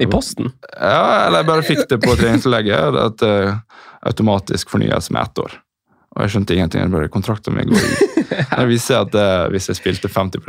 I 0.00 0.08
posten? 0.10 0.48
ja, 0.78 1.26
eller 1.26 1.42
jeg 1.42 1.50
bare 1.50 1.66
fikk 1.66 1.84
det 1.90 2.00
på 2.02 2.16
treningslegget, 2.16 2.96
at 3.04 3.20
det 3.20 3.34
automatisk 4.04 4.72
fornyes 4.72 5.10
med 5.12 5.22
ett 5.22 5.38
år. 5.44 5.58
Og 6.14 6.22
jeg 6.24 6.34
skjønte 6.34 6.54
ingenting. 6.54 6.84
jeg 6.84 6.92
bare 6.92 7.10
Kontrakten 7.12 7.56
min 7.56 7.68
går 7.72 7.84
ut. 7.84 8.14
Det 8.54 8.66
viste 8.70 8.92
seg 8.92 9.08
at 9.08 9.16
eh, 9.18 9.48
hvis 9.52 9.68
jeg 9.70 9.80
spilte 9.80 10.10
50 10.10 10.40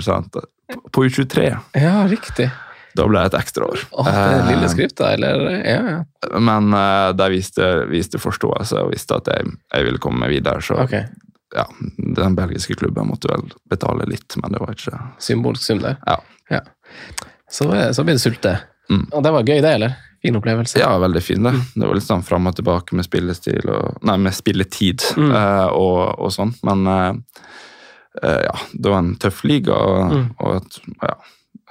på 0.94 1.04
U23, 1.06 1.50
Ja, 1.76 1.96
riktig. 2.10 2.48
da 2.96 3.06
ble 3.10 3.20
det 3.26 3.34
et 3.34 3.40
ekstra 3.42 3.68
år. 3.68 3.82
Åh, 3.92 4.08
det 4.08 4.24
er 4.24 4.46
lille 4.54 4.88
da, 4.96 5.12
eller? 5.18 5.46
Ja, 5.66 5.80
ja. 5.92 6.00
Men 6.40 6.72
uh, 6.74 7.12
de 7.18 7.28
viste, 7.34 7.66
viste 7.92 8.22
forståelse 8.22 8.86
og 8.86 8.94
visste 8.94 9.18
at 9.20 9.28
jeg, 9.34 9.52
jeg 9.74 9.88
ville 9.90 10.00
komme 10.02 10.24
meg 10.24 10.38
videre. 10.38 10.64
Så 10.64 10.78
Ok. 10.86 10.96
Ja, 11.56 11.66
den 11.98 12.36
belgiske 12.36 12.76
klubben 12.78 13.08
måtte 13.08 13.30
vel 13.32 13.48
betale 13.72 14.06
litt, 14.10 14.36
men 14.42 14.52
det 14.56 14.60
var 14.62 14.74
ikke 14.76 15.00
Symbolsk 15.24 15.64
sum, 15.64 15.80
det. 15.84 15.96
Ja. 16.06 16.62
Så, 17.52 17.70
eh, 17.76 17.92
så 17.96 18.04
ble 18.04 18.16
det 18.18 18.22
sulte. 18.24 18.58
Mm. 18.90 19.08
Og 19.12 19.24
det 19.24 19.32
var 19.34 19.44
gøy, 19.48 19.62
det, 19.64 19.72
eller? 19.80 19.96
Fin 20.26 20.36
opplevelse. 20.40 20.80
Ja, 20.82 20.92
veldig 21.02 21.22
fin, 21.24 21.44
det. 21.46 21.54
Det 21.76 21.86
var 21.88 21.96
litt 21.98 22.06
sånn 22.08 22.24
fram 22.26 22.48
og 22.50 22.56
tilbake 22.58 22.96
med 22.98 23.06
spillestil 23.06 23.70
og 23.70 24.00
Nei, 24.06 24.18
med 24.18 24.34
spilletid 24.34 25.04
Mm. 25.18 25.32
eh, 25.32 25.68
og, 25.74 26.20
og 26.20 26.32
sånn. 26.34 26.54
Men 26.66 26.86
eh, 26.88 27.14
eh, 28.24 28.42
ja, 28.48 28.56
det 28.74 28.90
var 28.92 29.00
en 29.04 29.16
tøff 29.22 29.44
liga, 29.46 29.74
og, 29.78 30.14
Mm. 30.16 30.28
og 30.40 30.56
et, 30.62 30.80
ja, 31.02 31.16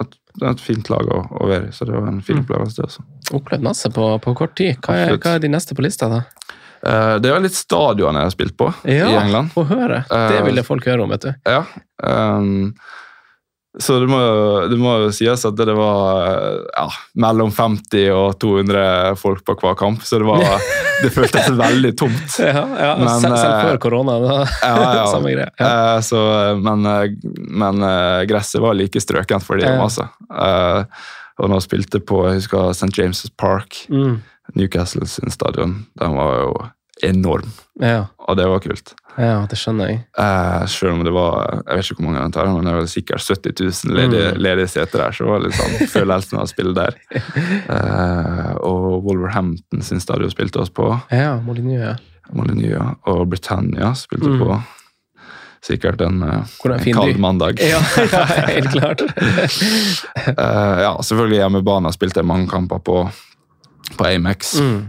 et 0.00 0.20
et 0.42 0.58
fint 0.60 0.88
lag 0.90 1.06
å, 1.14 1.20
å 1.30 1.46
være 1.46 1.68
i, 1.68 1.72
så 1.72 1.86
det 1.86 1.94
var 1.94 2.08
en 2.10 2.20
fin 2.22 2.36
Mm. 2.40 2.42
opplevelse, 2.44 2.74
det 2.76 2.84
også. 2.88 3.02
Opplevd 3.38 3.62
masse 3.62 3.90
på, 3.94 4.06
på 4.20 4.32
kort 4.34 4.56
tid. 4.58 4.80
Hva 4.82 4.94
er, 4.98 5.16
hva 5.22 5.34
er 5.36 5.38
de 5.44 5.48
neste 5.48 5.74
på 5.78 5.82
lista, 5.86 6.08
da? 6.10 6.22
Eh, 6.86 7.14
det 7.22 7.30
er 7.32 7.40
litt 7.44 7.56
stadioner 7.56 8.20
jeg 8.24 8.28
har 8.30 8.34
spilt 8.34 8.56
på 8.60 8.68
i 8.84 8.98
England. 9.00 9.52
få 9.54 9.64
høre. 9.70 10.02
Det 10.10 10.38
Eh, 10.40 10.44
ville 10.44 10.62
folk 10.66 10.84
høre 10.86 11.02
om, 11.06 11.10
vet 11.14 11.22
du. 11.28 11.32
Ja. 11.48 11.62
Um, 12.02 12.74
så 13.80 13.96
det 13.98 14.06
må, 14.06 14.18
det 14.70 14.76
må 14.78 14.92
jo 15.02 15.08
sies 15.16 15.42
at 15.48 15.56
det 15.58 15.74
var 15.74 16.28
eh, 16.30 16.58
ja, 16.76 16.84
mellom 17.18 17.50
50 17.50 18.04
og 18.14 18.36
200 18.38 19.16
folk 19.18 19.42
på 19.48 19.56
hver 19.58 19.74
kamp, 19.80 20.04
så 20.06 20.20
det, 20.22 20.28
var, 20.28 20.44
det 21.02 21.10
føltes 21.10 21.48
veldig 21.58 21.90
tomt. 21.98 22.36
Ja, 22.38 22.62
ja 22.78 22.92
Men, 23.00 23.08
selv, 23.18 23.34
selv 23.40 23.56
før 23.66 23.80
korona. 23.82 24.18
Da. 24.22 24.36
Ja, 24.62 24.76
ja. 25.00 25.06
Samme 25.16 25.32
greie. 25.34 25.50
Ja. 25.58 25.98
Så, 26.06 26.20
men, 26.62 26.86
men 27.64 27.82
gresset 28.30 28.62
var 28.62 28.78
like 28.78 29.02
strøkent 29.02 29.42
for 29.42 29.58
de 29.58 29.66
Ja. 29.66 29.74
masse. 29.82 30.06
Eh, 30.30 30.84
og 31.42 31.48
når 31.50 31.58
jeg 31.58 31.66
spilte 31.66 31.98
på 32.06 32.20
jeg 32.28 32.44
husker 32.44 32.70
St. 32.78 32.92
James' 32.94 33.26
Park, 33.40 33.80
Mm. 33.90 34.20
Newcastle 34.54 35.06
sin 35.08 35.30
stadion, 35.30 35.86
den 35.98 36.14
var 36.14 36.34
jo 36.42 36.54
enorm, 37.02 37.48
Ja. 37.80 38.04
og 38.28 38.36
det 38.36 38.44
var 38.46 38.60
kult. 38.62 38.92
ja, 39.18 39.46
det 39.50 39.56
skjønner 39.58 39.88
jeg. 39.88 40.04
Eh, 40.18 40.66
selv 40.70 40.92
om 40.92 41.04
det 41.04 41.12
var 41.12 41.62
jeg 41.66 41.76
vet 41.76 41.84
ikke 41.90 41.96
hvor 42.02 42.06
mange 42.12 42.20
jeg 42.22 42.32
tar, 42.36 42.46
men 42.52 42.64
det 42.64 42.74
var 42.74 42.86
sikkert 42.86 43.20
70 43.24 43.52
000 43.60 43.96
ledige, 43.96 44.28
Mm. 44.34 44.38
ledige 44.42 44.68
seter 44.68 44.98
der, 45.02 45.10
så 45.12 45.24
det 45.24 45.30
var 45.32 45.40
litt 45.40 45.54
sånn 45.58 45.88
følelsen 45.96 46.38
av 46.38 46.44
å 46.44 46.52
spille 46.52 46.74
der. 46.74 46.94
Eh, 47.68 48.54
og 48.62 49.02
Wolverhampton 49.04 49.82
sin 49.82 50.00
stadion 50.00 50.30
spilte 50.30 50.60
oss 50.62 50.70
på. 50.70 51.00
Ja, 51.10 51.36
Molyneux, 51.40 51.80
ja. 51.82 51.94
Molyneux 52.32 52.96
og 53.06 53.28
Britannia 53.28 53.92
spilte 53.98 54.28
Mm. 54.30 54.38
på. 54.40 54.62
Sikkert 55.64 56.00
en, 56.04 56.22
eh, 56.22 56.44
en 56.64 56.92
kald 56.94 57.18
mandag. 57.18 57.58
Ja, 57.58 57.80
ja, 58.12 58.24
helt 58.52 58.70
klart. 58.70 59.00
uh, 59.00 60.76
ja, 60.84 60.90
selvfølgelig 61.00 61.38
hjemmebane 61.40 61.92
spilte 61.94 62.20
jeg 62.20 62.26
mange 62.28 62.48
kamper 62.50 62.78
på, 62.84 62.98
på 63.98 64.06
Amex. 64.08 64.54
Mm. 64.60 64.80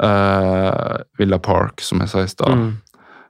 Uh, 0.00 0.96
Villa 1.18 1.38
Park, 1.38 1.80
som 1.84 2.00
jeg 2.00 2.08
sa 2.12 2.22
i 2.24 2.30
stad. 2.30 2.54
Mm. 2.56 2.70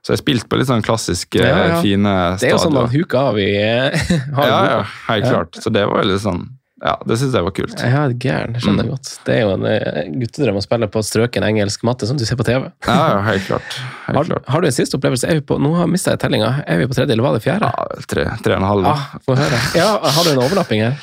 Så 0.01 0.15
jeg 0.15 0.21
spilte 0.23 0.49
på 0.49 0.57
litt 0.57 0.69
sånn 0.69 0.81
klassiske, 0.85 1.37
Ja, 1.41 1.57
ja. 1.75 1.81
fine 1.83 2.09
Det 2.41 2.47
er 2.47 2.55
jo 2.55 2.61
sånn 2.63 2.73
man 2.73 2.89
huker 2.89 3.19
av 3.29 3.37
i 3.37 3.51
har 4.37 4.49
Ja, 4.49 4.57
ja, 4.71 4.79
helt 5.11 5.27
klart. 5.29 5.59
Så 5.61 5.69
det 5.73 5.83
var 5.85 6.07
litt 6.09 6.23
sånn 6.23 6.47
Ja, 6.81 6.95
det 7.05 7.19
syns 7.21 7.35
jeg 7.37 7.45
var 7.45 7.53
kult. 7.53 7.75
Ja, 7.85 8.07
gæren. 8.09 8.57
Skjønner 8.57 8.87
jeg 8.87 8.95
godt. 8.95 9.11
Det 9.27 9.35
er 9.35 9.43
jo 9.43 9.51
en 9.53 9.67
eh, 9.69 10.07
guttedrøm 10.23 10.57
å 10.57 10.63
spille 10.65 10.89
på 10.89 11.03
strøken 11.05 11.45
engelsk 11.45 11.85
matte 11.85 12.09
som 12.09 12.17
du 12.17 12.25
ser 12.25 12.39
på 12.39 12.47
TV. 12.47 12.65
Ja, 12.87 12.97
ja, 12.97 13.19
helt 13.27 13.45
klart. 13.45 13.77
Helt 14.07 14.17
Har, 14.17 14.31
klart. 14.31 14.49
har 14.49 14.65
du 14.65 14.69
en 14.71 14.73
siste 14.79 14.97
opplevelse? 14.97 15.29
Er 15.29 15.37
vi 15.37 15.45
på, 15.45 15.59
nå 15.61 15.75
har 15.77 15.85
jeg 15.93 16.17
tellinga. 16.23 16.49
Er 16.65 16.81
vi 16.81 16.89
på 16.89 16.97
tredje, 16.97 17.13
eller 17.13 17.27
var 17.27 17.37
det 17.37 17.45
fjerde? 17.45 17.69
Ja, 17.69 18.01
tre, 18.09 18.25
tre 18.41 18.57
og 18.57 18.63
en 18.63 18.69
halv. 18.71 18.89
Ah. 18.89 19.05
Ja, 19.77 19.91
har 20.01 20.25
du 20.25 20.33
en 20.33 20.41
overlapping 20.41 20.81
her? 20.87 20.97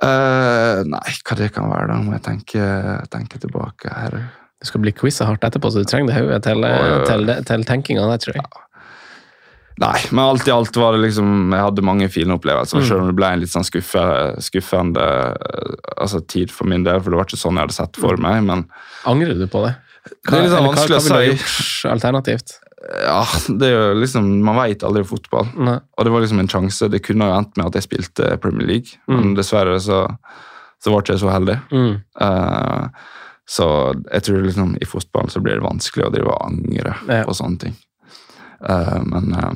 Eh, 0.00 0.82
nei, 0.88 1.16
hva 1.28 1.36
det 1.36 1.50
kan 1.52 1.68
være, 1.68 1.90
da 1.92 1.98
må 2.00 2.14
jeg 2.16 2.24
tenke, 2.24 2.68
tenke 3.12 3.40
tilbake 3.42 3.92
her. 3.92 4.16
Du 4.62 4.68
skal 4.70 4.80
bli 4.84 4.92
quiza 4.96 5.26
hardt 5.28 5.44
etterpå, 5.44 5.70
så 5.74 5.82
du 5.82 5.88
trenger 5.90 6.12
det 6.12 6.20
hodet 6.22 6.42
til, 6.46 6.64
til, 7.08 7.32
til 7.48 7.64
tenkinga 7.68 8.06
tror 8.22 8.38
jeg. 8.38 8.62
Nei, 9.82 9.98
men 10.12 10.20
alt 10.24 10.46
i 10.46 10.52
alt 10.52 10.76
var 10.76 10.92
det 10.92 11.00
liksom 11.06 11.54
Jeg 11.54 11.64
hadde 11.64 11.84
mange 11.86 12.08
fine 12.12 12.34
opplevelser, 12.36 12.76
Mm. 12.82 12.84
selv 12.86 13.00
om 13.00 13.06
det 13.08 13.16
ble 13.16 13.30
en 13.32 13.40
litt 13.40 13.52
sånn 13.52 13.64
skuffe, 13.64 14.02
skuffende 14.44 15.06
altså, 15.96 16.20
tid 16.28 16.52
for 16.52 16.68
min 16.68 16.84
del, 16.84 17.00
for 17.00 17.10
det 17.10 17.18
var 17.18 17.26
ikke 17.28 17.40
sånn 17.40 17.56
jeg 17.56 17.66
hadde 17.66 17.78
sett 17.78 17.96
for 18.00 18.20
meg, 18.20 18.42
men 18.44 18.66
Angrer 19.08 19.34
du 19.38 19.46
på 19.48 19.64
det? 19.66 19.72
Det 20.28 20.34
er 20.36 20.44
litt 20.44 20.52
sånn 20.52 20.68
vanskelig 20.68 20.98
å 20.98 21.02
hva, 21.06 21.22
hva 21.22 21.48
si. 21.48 21.88
alternativt? 21.88 22.56
Ja, 22.82 23.24
det 23.58 23.68
er 23.68 23.74
jo 23.76 24.00
liksom 24.00 24.42
Man 24.42 24.56
veit 24.56 24.82
aldri 24.82 25.04
fotball. 25.06 25.48
Nei. 25.56 25.78
Og 25.98 26.04
det 26.04 26.12
var 26.12 26.20
liksom 26.24 26.40
en 26.42 26.48
sjanse. 26.50 26.88
Det 26.90 27.02
kunne 27.04 27.28
jo 27.28 27.36
endt 27.38 27.56
med 27.56 27.66
at 27.66 27.74
jeg 27.78 27.86
spilte 27.88 28.36
Premier 28.42 28.66
League, 28.66 28.98
men 29.08 29.32
Mm. 29.32 29.34
dessverre 29.36 29.78
så, 29.80 30.06
så 30.82 30.90
var 30.90 31.02
ikke 31.02 31.14
jeg 31.14 31.22
så 31.22 31.30
heldig. 31.32 31.58
Mm. 31.70 32.00
Uh, 32.20 32.88
så 33.46 33.66
jeg 34.12 34.22
tror 34.22 34.42
liksom 34.46 34.76
i 34.80 34.86
fotballen 34.88 35.30
så 35.30 35.40
blir 35.42 35.58
det 35.60 35.66
vanskelig 35.66 36.06
å 36.06 36.12
drive 36.14 36.30
og 36.32 36.46
angre 36.46 36.94
Ja. 37.08 37.24
på 37.24 37.34
sånne 37.34 37.58
ting. 37.58 37.76
Uh, 38.62 39.02
men 39.04 39.34
uh, 39.34 39.52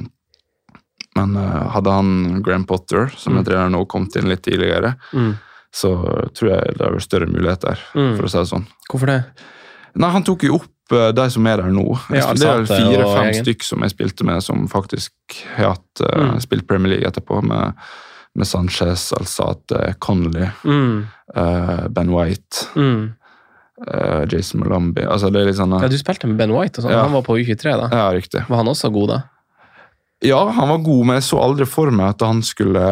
men 1.17 1.33
hadde 1.73 1.89
han 1.91 2.43
Graham 2.45 2.67
Potter, 2.69 3.07
som 3.17 3.33
Mm. 3.33 3.39
jeg 3.39 3.47
trener 3.47 3.71
nå, 3.73 3.87
kommet 3.89 4.17
inn 4.17 4.29
litt 4.29 4.43
tidligere, 4.45 4.97
Mm. 5.15 5.39
så 5.73 6.29
tror 6.35 6.51
jeg 6.51 6.77
det 6.77 6.87
er 6.87 6.99
større 7.01 7.27
muligheter, 7.27 7.79
Mm. 7.95 8.17
for 8.19 8.25
å 8.25 8.29
si 8.29 8.37
det 8.39 8.49
sånn. 8.51 8.67
Hvorfor 8.91 9.07
det? 9.07 9.25
Nei, 9.95 10.11
han 10.11 10.23
tok 10.23 10.43
jo 10.45 10.57
opp 10.57 10.67
de 10.89 11.25
som 11.31 11.47
er 11.47 11.57
der 11.63 11.71
nå. 11.75 11.99
Ja, 12.15 12.33
det 12.33 12.47
er 12.47 12.65
fire-fem 12.69 13.33
stykk 13.43 13.63
som 13.67 13.83
jeg 13.83 13.91
spilte 13.95 14.25
med, 14.25 14.43
som 14.43 14.69
faktisk 14.69 15.11
har 15.57 15.75
hatt, 15.75 16.01
eh, 16.03 16.21
Mm. 16.21 16.41
spilt 16.41 16.67
Premier 16.69 16.93
League 16.95 17.09
etterpå, 17.09 17.43
med, 17.43 17.75
med 18.37 18.47
Sanchez, 18.47 19.13
Alsate, 19.13 19.95
Connolly, 19.99 20.49
Mm. 20.65 21.07
uh, 21.37 21.89
Ben 21.89 22.11
White, 22.13 22.69
Mm. 22.77 23.15
uh, 23.87 24.25
Jason 24.31 24.61
Malambi 24.61 25.03
altså 25.05 25.31
det 25.33 25.43
er 25.43 25.47
litt 25.47 25.57
sånn 25.57 25.81
Ja, 25.81 25.89
du 25.89 25.97
spilte 25.99 26.27
med 26.27 26.37
Ben 26.39 26.53
White, 26.53 26.79
og 26.79 26.85
sånn. 26.85 26.93
Ja. 26.93 27.03
han 27.03 27.13
var 27.13 27.23
på 27.23 27.37
U23 27.37 27.65
da. 27.77 27.89
Ja, 27.93 28.11
riktig. 28.13 28.47
Var 28.49 28.57
han 28.57 28.67
også 28.67 28.93
god 28.93 29.09
da? 29.09 29.23
Ja, 30.25 30.39
han 30.49 30.69
var 30.69 30.79
god, 30.81 31.03
men 31.07 31.19
jeg 31.19 31.25
så 31.27 31.39
aldri 31.45 31.67
for 31.69 31.91
meg 31.93 32.15
at 32.15 32.23
han 32.25 32.39
skulle, 32.43 32.83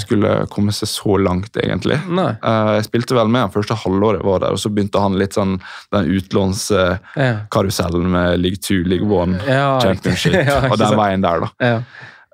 skulle 0.00 0.32
komme 0.50 0.72
seg 0.74 0.88
så 0.90 1.14
langt, 1.22 1.54
egentlig. 1.56 2.00
Eh, 2.10 2.70
Jeg 2.80 2.84
spilte 2.88 3.14
vel 3.14 3.28
med 3.30 3.44
han 3.46 3.52
første 3.54 3.76
halvåret 3.78 4.18
jeg 4.18 4.26
var 4.26 4.40
der, 4.42 4.50
og 4.56 4.58
så 4.58 4.68
begynte 4.74 5.00
han 5.04 5.14
litt 5.20 5.34
sånn 5.38 5.60
den 5.94 6.10
utlånskarusellen 6.18 8.02
Ja. 8.02 8.14
med 8.16 8.40
League 8.42 8.58
2, 8.58 8.82
League 8.90 9.06
1, 9.06 9.38
Ja, 9.46 9.80
Championship, 9.80 10.34
ja, 10.50 10.58
og 10.70 10.78
den 10.82 10.96
veien 10.98 11.22
der, 11.22 11.40
da. 11.46 11.48
Ja. 11.60 11.78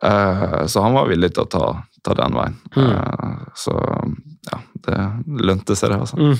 Eh, 0.02 0.66
Så 0.66 0.82
han 0.82 0.94
var 0.96 1.08
villig 1.10 1.34
til 1.34 1.44
å 1.44 1.50
ta, 1.50 1.64
ta 2.02 2.14
den 2.14 2.32
veien. 2.38 2.56
Mm. 2.76 2.90
Eh, 2.96 3.36
Så 3.54 3.76
ja, 4.48 4.58
det 4.86 4.98
lønte 5.44 5.76
seg, 5.76 5.92
det, 5.92 5.98
altså. 6.02 6.16
Mm. 6.16 6.36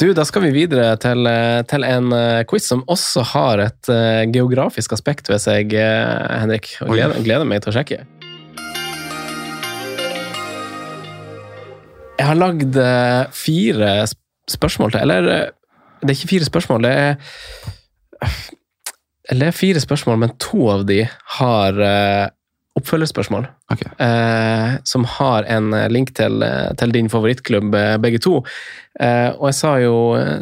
Du, 0.00 0.06
da 0.16 0.24
skal 0.28 0.44
vi 0.46 0.52
videre 0.54 0.96
til, 1.02 1.26
eh, 1.30 1.62
til 1.68 1.86
en 1.86 2.12
eh, 2.14 2.42
quiz 2.48 2.68
som 2.70 2.84
også 2.92 3.24
har 3.32 3.62
et 3.64 3.90
eh, 3.92 4.22
geografisk 4.32 4.94
aspekt 4.96 5.30
ved 5.32 5.42
seg, 5.42 5.74
Henrik. 5.74 6.74
Og 6.86 6.94
gleder, 6.94 7.18
gleder 7.24 7.48
meg 7.48 7.64
til 7.64 7.72
å 7.72 7.76
sjekke. 7.78 8.04
Jeg 12.16 12.30
har 12.30 12.38
lagd 12.38 12.78
fire 13.36 13.90
spørsmål 14.48 14.94
til, 14.94 15.02
eller 15.04 15.50
det 16.00 16.08
er 16.08 16.16
ikke 16.16 16.32
fire 16.32 16.48
spørsmål, 16.48 16.86
det 16.86 16.94
er 16.96 18.32
Eller 19.28 19.50
er 19.50 19.56
fire 19.56 19.80
spørsmål, 19.82 20.18
men 20.22 20.32
to 20.40 20.68
av 20.70 20.84
de 20.86 21.00
har 21.36 21.80
oppfølgerspørsmål 22.76 23.46
Okay. 23.72 23.90
eh, 23.98 24.76
som 24.84 25.04
har 25.16 25.46
en 25.50 25.72
link 25.90 26.12
til, 26.14 26.42
eh, 26.42 26.72
til 26.78 26.92
din 26.94 27.08
favorittklubb, 27.10 27.74
eh, 27.74 27.96
begge 27.98 28.20
to. 28.22 28.44
Eh, 29.00 29.30
og 29.34 29.48
jeg 29.50 29.56
sa 29.58 29.72
jo, 29.82 29.96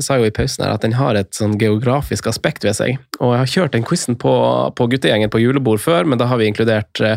sa 0.04 0.18
jo 0.18 0.28
i 0.28 0.34
pausen 0.34 0.64
her 0.64 0.74
at 0.74 0.84
den 0.84 0.96
har 0.98 1.16
et 1.16 1.32
sånn 1.34 1.56
geografisk 1.58 2.28
aspekt 2.30 2.66
ved 2.66 2.76
seg. 2.76 2.98
Og 3.20 3.32
jeg 3.32 3.42
har 3.42 3.52
kjørt 3.54 3.72
den 3.78 3.86
quizen 3.86 4.18
på, 4.20 4.34
på 4.76 4.88
guttegjengen 4.92 5.32
på 5.32 5.40
julebord 5.42 5.80
før, 5.82 6.04
men 6.04 6.20
da 6.20 6.28
har 6.30 6.38
vi 6.38 6.50
inkludert 6.50 7.00
eh, 7.00 7.16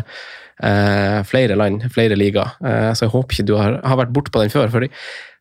eh, 0.64 1.18
flere 1.28 1.58
land, 1.58 1.86
flere 1.94 2.18
ligaer. 2.18 2.56
Eh, 2.64 2.92
så 2.94 3.06
jeg 3.06 3.14
håper 3.14 3.36
ikke 3.36 3.48
du 3.50 3.56
har, 3.60 3.80
har 3.84 4.00
vært 4.00 4.14
borte 4.14 4.34
på 4.34 4.42
den 4.42 4.54
før. 4.54 4.70
fordi 4.72 4.90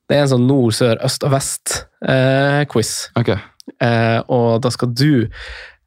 det 0.07 0.15
er 0.15 0.23
en 0.23 0.31
sånn 0.31 0.47
nord, 0.47 0.75
sør, 0.75 0.99
øst 1.03 1.25
og 1.27 1.33
vest-quiz. 1.33 2.91
Okay. 3.19 3.39
Eh, 3.83 4.19
og 4.31 4.61
da 4.63 4.71
skal 4.71 4.93
du, 4.95 5.27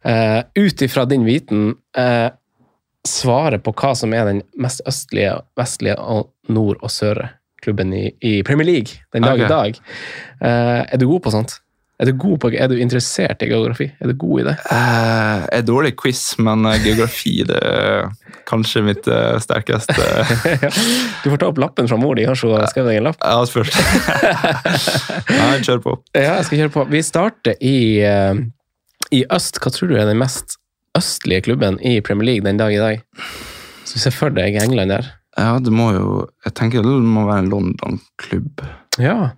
eh, 0.04 0.40
ut 0.58 0.82
ifra 0.84 1.06
din 1.08 1.24
viten, 1.24 1.70
eh, 3.00 3.08
svare 3.08 3.58
på 3.58 3.72
hva 3.72 3.94
som 3.96 4.14
er 4.14 4.28
den 4.28 4.42
mest 4.60 4.82
østlige, 4.88 5.40
vestlige 5.56 5.96
og 5.98 6.30
nord- 6.48 6.80
og 6.82 6.90
sørklubben 6.90 7.92
i, 7.94 8.10
i 8.20 8.42
Premier 8.42 8.66
League 8.66 9.02
den 9.12 9.22
dag 9.22 9.40
okay. 9.40 9.46
i 9.46 9.48
dag. 9.48 9.82
Uh, 10.40 10.84
er 10.86 10.96
du 11.00 11.08
god 11.08 11.20
på 11.26 11.34
sånt? 11.34 11.60
Er 12.00 12.08
du, 12.08 12.14
god 12.16 12.38
på, 12.40 12.48
er 12.56 12.68
du 12.70 12.78
interessert 12.80 13.42
i 13.44 13.48
geografi? 13.50 13.90
Er 14.00 14.08
du 14.08 14.14
god 14.16 14.40
i 14.40 14.44
det? 14.46 14.54
Uh, 14.70 15.42
Jeg 15.44 15.58
er 15.58 15.64
dårlig 15.68 15.90
i 15.92 15.96
quiz, 16.00 16.22
men 16.40 16.64
eh, 16.70 16.78
geografi 16.80 17.34
det 17.44 17.58
er 17.60 18.06
kanskje 18.48 18.80
mitt 18.86 19.08
uh, 19.10 19.36
sterkeste 19.42 19.92
du 21.22 21.26
får 21.28 21.42
ta 21.42 21.50
opp 21.50 21.60
lappen 21.60 21.90
fra 21.90 21.98
mor 22.00 22.16
di. 22.16 22.24
Har 22.24 22.40
hun 22.40 22.64
skrevet 22.72 22.88
deg 22.88 23.02
en 23.02 23.10
lapp? 23.10 23.20
Ja, 23.20 23.44
spørs. 23.44 23.76
Nei, 25.42 25.60
kjør 25.66 25.84
på. 25.84 25.98
Ja, 26.16 26.38
jeg 26.38 26.48
skal 26.48 26.62
kjøre 26.62 26.74
på. 26.78 26.86
Vi 26.94 27.04
starter 27.04 27.60
i, 27.60 27.76
uh, 28.00 28.40
i 29.12 29.22
øst. 29.36 29.60
Hva 29.60 29.74
tror 29.76 29.92
du 29.92 29.98
er 30.00 30.08
den 30.08 30.22
mest 30.24 30.56
østlige 30.98 31.44
klubben 31.46 31.78
i 31.86 32.00
Premier 32.04 32.26
League 32.32 32.46
den 32.46 32.58
dag 32.60 32.74
i 32.74 32.80
dag? 32.82 33.02
Så 33.86 33.98
se 34.02 34.10
for 34.14 34.30
deg 34.34 34.56
England 34.62 34.90
der. 34.94 35.10
Ja, 35.38 35.58
det 35.62 35.70
må 35.72 35.92
jo 35.94 36.06
Jeg 36.44 36.54
tenker 36.58 36.82
det 36.82 36.90
må 37.06 37.22
være 37.28 37.44
en 37.44 37.50
London-klubb. 37.52 38.64
Ja, 39.00 39.30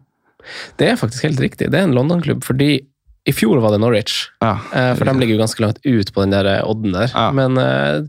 det 0.80 0.88
er 0.90 0.96
faktisk 0.98 1.22
helt 1.28 1.40
riktig. 1.40 1.68
Det 1.70 1.78
er 1.78 1.84
en 1.86 1.94
London-klubb, 1.94 2.42
fordi 2.44 2.80
i 3.22 3.30
fjor 3.30 3.60
var 3.62 3.70
det 3.70 3.78
Norwich. 3.78 4.16
Ja. 4.42 4.56
Eh, 4.74 4.96
For 4.98 5.06
de 5.06 5.12
ligger 5.20 5.36
jo 5.36 5.42
ganske 5.44 5.62
langt 5.62 5.78
ut 5.86 6.08
på 6.12 6.24
den 6.24 6.32
der 6.34 6.48
eh, 6.56 6.64
odden 6.66 6.96
der. 6.96 7.12
Ja. 7.14 7.28
Men, 7.30 7.54
eh, 7.60 8.00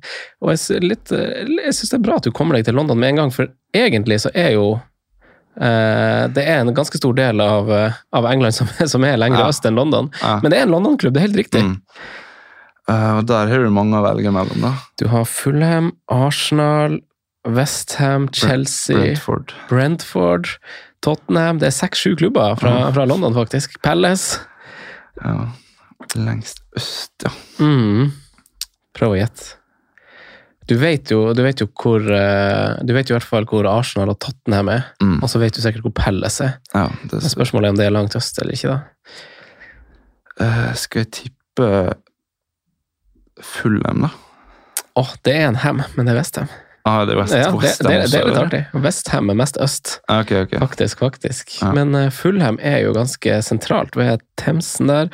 og 0.41 0.49
jeg, 0.55 0.81
litt, 0.81 1.11
jeg 1.13 1.75
syns 1.77 1.91
det 1.91 1.99
er 1.99 2.05
bra 2.07 2.15
at 2.17 2.25
du 2.25 2.31
kommer 2.33 2.57
deg 2.57 2.65
til 2.65 2.73
London 2.79 2.97
med 2.97 3.11
en 3.13 3.19
gang, 3.21 3.33
for 3.35 3.51
egentlig 3.77 4.17
så 4.23 4.31
er 4.33 4.55
jo 4.55 4.79
Det 5.53 6.41
er 6.41 6.63
en 6.63 6.73
ganske 6.73 6.97
stor 6.97 7.13
del 7.13 7.37
av, 7.45 7.67
av 7.69 8.25
England 8.25 8.55
som, 8.57 8.65
som 8.89 9.03
er 9.05 9.19
lenger 9.21 9.43
Ja. 9.43 9.49
øst 9.53 9.67
enn 9.69 9.77
London. 9.77 10.07
Men 10.41 10.49
det 10.49 10.57
er 10.57 10.63
en 10.65 10.73
London-klubb, 10.73 11.13
det 11.13 11.21
er 11.21 11.27
helt 11.27 11.37
riktig. 11.43 11.61
Mm. 11.61 11.75
Og 12.91 13.25
der 13.29 13.47
har 13.47 13.63
du 13.63 13.69
mange 13.71 13.95
å 13.95 14.03
velge 14.03 14.31
mellom, 14.35 14.59
da. 14.65 14.73
Du 14.99 15.05
har 15.07 15.23
Fulham, 15.29 15.93
Arsenal, 16.11 16.97
Westham, 17.47 18.27
Chelsea, 18.35 18.97
Brentford. 18.97 19.53
Brentford, 19.69 20.49
Tottenham. 21.03 21.59
Det 21.61 21.69
er 21.69 21.75
seks-sju 21.75 22.15
klubber 22.19 22.55
fra, 22.59 22.73
fra 22.95 23.05
London, 23.07 23.33
faktisk. 23.35 23.79
Palace. 23.83 24.41
Ja. 25.23 25.49
Lengst 26.19 26.59
øst, 26.77 27.13
ja. 27.23 27.31
Mm. 27.63 28.11
Prøv 28.93 29.15
å 29.15 29.19
gjette. 29.21 29.53
Du 30.67 30.75
vet 30.79 31.11
jo, 31.11 31.33
du 31.35 31.41
vet 31.43 31.59
jo 31.59 31.65
hvor 31.75 31.99
eh, 32.07 32.77
Du 32.87 32.93
vet 32.95 33.09
jo 33.09 33.15
i 33.15 33.17
hvert 33.17 33.27
fall 33.27 33.43
hvor 33.49 33.67
Arsenal 33.67 34.13
og 34.13 34.19
Tottenham 34.23 34.69
er, 34.71 34.85
Mm. 35.03 35.17
og 35.23 35.27
så 35.31 35.39
vet 35.41 35.55
du 35.55 35.59
sikkert 35.63 35.83
hvor 35.83 35.91
Palace 35.97 36.45
er. 36.45 36.53
ja 36.73 36.85
det 37.11 37.19
er 37.19 37.31
Spørsmålet 37.33 37.67
er 37.67 37.73
om 37.73 37.79
det 37.81 37.85
er 37.87 37.95
langt 37.95 38.15
øst 38.15 38.39
eller 38.39 38.55
ikke, 38.55 38.75
da. 38.75 38.79
Uh, 40.39 40.71
skal 40.79 41.03
jeg 41.03 41.11
tippe 41.19 41.67
Fulham, 43.43 44.05
da? 44.07 44.13
Åh, 44.99 45.15
det 45.25 45.33
er 45.39 45.47
en 45.47 45.61
hem, 45.63 45.81
men 45.95 46.05
det 46.07 46.13
er 46.13 46.21
Westham. 46.21 46.51
Ah, 46.85 47.05
det 47.07 47.13
er 47.13 47.19
West, 47.21 47.33
Ja, 47.33 47.47
det, 47.47 47.59
West 47.61 47.79
det, 47.79 47.91
det 48.11 48.17
er 48.19 48.25
litt 48.27 48.37
artig. 48.41 48.59
Westham 48.75 49.31
er 49.31 49.37
mest 49.39 49.57
øst. 49.63 49.93
Okay, 50.11 50.41
Ok, 50.43 50.53
ok. 50.53 50.59
Faktisk, 50.65 50.99
faktisk. 50.99 51.53
Ja. 51.61 51.69
Men 51.71 51.95
uh, 51.95 52.09
Fulham 52.11 52.57
er 52.59 52.81
jo 52.83 52.91
ganske 52.97 53.37
sentralt 53.45 53.95
ved 53.95 54.19
Themsen 54.41 54.91
der. 54.91 55.07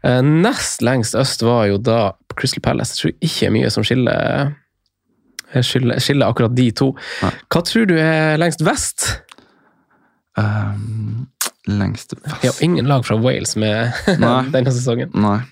Uh, 0.00 0.22
nest 0.24 0.80
lengst 0.82 1.14
øst 1.20 1.44
var 1.44 1.66
jo 1.68 1.76
da 1.76 2.14
Crystal 2.40 2.64
Palace. 2.64 2.96
Jeg 2.96 3.02
tror 3.02 3.28
ikke 3.28 3.50
mye 3.52 3.72
som 3.74 3.84
skiller, 3.84 4.54
eh, 5.52 5.60
skiller, 5.66 6.00
skiller 6.00 6.32
akkurat 6.32 6.56
de 6.56 6.70
to. 6.80 6.94
Ja. 7.20 7.34
Hva 7.52 7.62
tror 7.68 7.90
du 7.90 7.98
er 8.00 8.40
lengst 8.40 8.64
vest? 8.64 9.10
Um, 10.40 11.26
lengst 11.68 12.14
vest 12.16 12.46
Ja, 12.46 12.54
ingen 12.64 12.88
lag 12.88 13.04
fra 13.04 13.20
Wales 13.20 13.58
med 13.60 13.92
denne 14.56 14.72
sesongen. 14.72 15.12
Nei, 15.12 15.42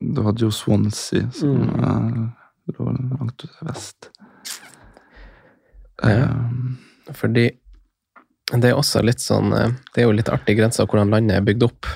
du 0.00 0.22
hadde 0.22 0.40
jo 0.46 0.50
Swansea, 0.50 1.30
som 1.32 1.56
Mm. 1.56 1.84
eh, 1.84 2.74
lå 2.78 2.86
langt 3.18 3.44
ut 3.44 3.50
i 3.62 3.66
vest. 3.68 4.10
Ja. 6.02 6.24
Um, 6.28 6.78
Fordi 7.14 7.50
det 8.52 8.70
er 8.70 8.74
også 8.76 9.02
litt 9.04 9.20
sånn 9.22 9.52
eh, 9.56 9.70
Det 9.94 10.02
er 10.02 10.08
jo 10.08 10.12
litt 10.16 10.28
artig 10.32 10.56
grense 10.58 10.82
av 10.82 10.88
hvordan 10.90 11.10
landet 11.12 11.36
er 11.38 11.44
bygd 11.46 11.62
opp, 11.68 11.86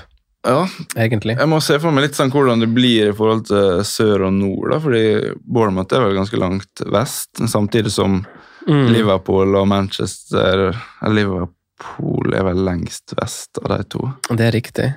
ja, 0.47 0.63
egentlig. 0.95 1.35
jeg 1.37 1.49
må 1.51 1.59
se 1.61 1.77
for 1.79 1.91
meg 1.91 2.05
litt 2.07 2.15
sånn 2.17 2.31
hvordan 2.31 2.61
det 2.63 2.69
blir 2.73 3.09
i 3.09 3.15
forhold 3.15 3.45
til 3.49 3.81
sør 3.85 4.27
og 4.29 4.33
nord, 4.37 4.71
da, 4.71 4.79
fordi 4.79 5.03
Bournemouth 5.43 5.93
er 5.93 6.05
vel 6.05 6.15
ganske 6.15 6.39
langt 6.39 6.85
vest, 6.87 7.29
samtidig 7.45 7.91
som 7.91 8.25
Mm. 8.67 8.89
Liverpool 8.91 9.55
og 9.55 9.67
Manchester 9.71 10.75
Liverpool 11.09 12.33
er 12.35 12.43
vel 12.43 12.59
lengst 12.67 13.13
vest 13.17 13.57
av 13.63 13.69
de 13.71 13.83
to. 13.89 14.09
Det 14.29 14.45
er 14.45 14.51
riktig. 14.51 14.89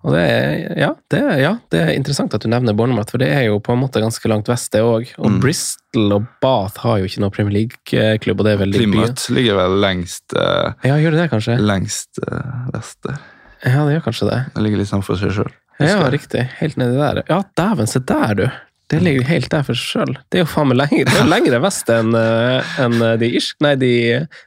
Og 0.00 0.14
det 0.14 0.20
er, 0.24 0.52
ja, 0.80 0.88
det 1.12 1.18
er, 1.20 1.32
ja, 1.42 1.50
det 1.72 1.80
er 1.84 1.90
interessant 1.92 2.32
at 2.32 2.40
du 2.40 2.48
nevner 2.48 2.72
Bournemouth, 2.76 3.10
for 3.12 3.20
det 3.20 3.28
er 3.36 3.42
jo 3.50 3.58
på 3.60 3.74
en 3.74 3.82
måte 3.82 4.00
ganske 4.00 4.30
langt 4.32 4.48
vest, 4.48 4.70
det 4.72 4.80
òg. 4.80 5.10
Og 5.20 5.26
Mm. 5.30 5.40
Bristol 5.42 6.14
og 6.16 6.24
Bath 6.40 6.80
har 6.86 6.98
jo 7.02 7.04
ikke 7.10 7.20
noe 7.20 7.34
Premier 7.34 7.52
League-klubb, 7.58 8.40
og 8.40 8.46
det 8.48 8.54
er 8.54 8.62
veldig 8.62 8.80
byen. 8.80 9.12
by. 9.12 9.34
ligger 9.36 9.58
vel 9.60 9.76
lengst, 9.84 10.24
uh, 10.32 10.72
Ja, 10.88 10.96
gjør 10.96 11.12
det 11.18 11.20
det, 11.26 11.28
kanskje? 11.34 11.58
lengst 11.60 12.22
uh, 12.24 12.70
vest 12.72 12.96
der. 13.04 13.20
Ja, 13.66 13.84
det 13.84 13.98
gjør 13.98 14.06
kanskje 14.08 14.30
det. 14.30 14.40
Det 14.54 14.62
ligger 14.64 14.78
litt 14.80 14.88
sånn 14.88 15.04
for 15.04 15.20
seg 15.20 15.36
sjøl. 15.36 15.52
Ja, 15.80 16.00
riktig. 16.12 16.46
Helt 16.60 16.76
nedi 16.80 16.96
der. 16.96 17.22
Ja, 17.28 17.42
dæven, 17.56 17.86
se 17.88 18.00
der, 18.00 18.34
du! 18.34 18.46
Det 18.90 18.98
ligger 19.04 19.20
jo 19.22 19.28
helt 19.28 19.50
der 19.52 19.62
for 19.68 19.76
seg 19.78 19.92
sjøl. 19.92 20.16
Det 20.32 20.40
er 20.40 20.42
jo 20.46 20.48
faen 20.50 20.72
meg 20.72 20.80
lengre, 20.80 21.22
lengre 21.36 21.60
vest 21.62 21.88
enn 21.92 22.16
eh, 22.16 22.72
enn 22.82 22.96
de, 23.20 23.28
irsk, 23.36 23.60
nei, 23.62 23.76
de 23.78 23.92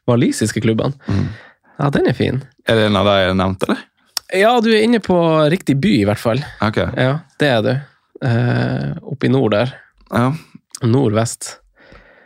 walisiske 0.09 0.61
klubbene. 0.65 0.97
Mm. 1.07 1.27
Ja, 1.79 1.89
den 1.93 2.09
er 2.09 2.17
fin. 2.17 2.41
Er 2.67 2.75
det 2.81 2.89
en 2.89 2.97
av 2.99 3.05
de 3.07 3.13
jeg 3.21 3.37
nevnte, 3.39 3.69
eller? 3.69 3.85
Ja, 4.33 4.53
du 4.63 4.71
er 4.73 4.81
inne 4.85 4.99
på 5.03 5.17
riktig 5.53 5.75
by, 5.83 5.95
i 6.01 6.05
hvert 6.09 6.21
fall. 6.21 6.39
Ok. 6.65 6.79
Ja, 6.97 7.19
det 7.39 7.49
er 7.53 7.65
du. 7.65 7.73
Uh, 8.23 8.93
Oppe 9.13 9.27
i 9.27 9.33
nord 9.33 9.51
der. 9.53 9.75
Ja. 10.13 10.31
Nordvest. 10.83 11.59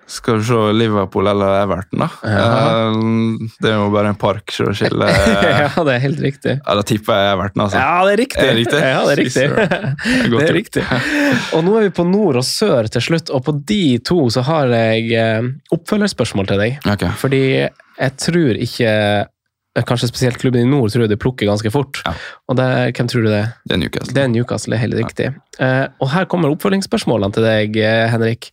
Skal 0.08 0.38
du 0.40 0.44
se 0.48 0.58
Liverpool 0.72 1.28
eller 1.28 1.58
Everton, 1.66 2.00
da? 2.00 2.08
Ja. 2.24 2.44
Eh, 2.88 3.48
Det 3.60 3.68
er 3.68 3.74
jo 3.76 3.90
bare 3.92 4.14
en 4.14 4.16
park 4.16 4.54
som 4.56 4.70
skiller 4.72 5.10
ja, 5.44 5.68
det 5.84 5.96
er 5.98 6.00
helt 6.00 6.22
riktig. 6.24 6.54
Ja, 6.62 6.76
Da 6.80 6.86
tipper 6.88 7.18
jeg 7.20 7.34
Everton, 7.34 7.64
altså. 7.66 7.82
Ja, 7.82 8.06
det 8.08 8.14
er 8.14 8.22
riktig! 8.22 8.46
Er 8.46 8.54
det 8.54 8.62
riktig? 8.62 8.80
Ja, 8.88 9.02
det 9.04 9.12
er 9.12 9.20
riktig. 9.20 9.50
Det 10.32 10.46
er 10.48 10.56
riktig. 10.62 10.86
Og 11.58 11.66
nå 11.68 11.76
er 11.82 11.90
vi 11.90 11.92
på 12.00 12.06
nord 12.08 12.40
og 12.40 12.48
sør 12.48 12.88
til 12.94 13.04
slutt, 13.04 13.34
og 13.36 13.44
på 13.50 13.58
de 13.68 13.82
to 14.08 14.22
så 14.32 14.46
har 14.48 14.72
jeg 14.72 15.12
eh, 15.12 15.50
oppfølgerspørsmål 15.76 16.48
til 16.54 16.64
deg. 16.64 16.80
Ok. 16.88 17.04
Fordi 17.26 17.44
jeg 17.68 18.16
tror 18.24 18.64
ikke 18.64 18.94
Kanskje 19.86 20.10
spesielt 20.10 20.40
klubben 20.42 20.64
i 20.64 20.70
nord 20.70 20.90
tror 20.90 21.04
jeg 21.06 21.12
det 21.12 21.20
plukker 21.22 21.46
ganske 21.50 21.70
fort. 21.74 22.00
Ja. 22.06 22.14
Og 22.50 22.58
det, 22.58 22.68
hvem 22.98 23.10
tror 23.12 23.26
du 23.26 23.30
det 23.30 23.42
er? 23.44 23.52
Det 23.68 23.76
er 23.76 23.82
Newcastle. 23.84 24.16
Det 24.16 24.24
er 24.24 24.32
Newcastle, 24.32 24.72
det 24.74 24.78
er 24.78 24.84
helt 24.86 24.98
riktig. 24.98 25.28
Eh, 25.62 25.84
og 26.02 26.12
her 26.14 26.26
kommer 26.32 26.54
oppfølgingsspørsmålene 26.54 27.36
til 27.36 27.46
deg, 27.46 27.78
eh, 27.78 28.08
Henrik. 28.10 28.50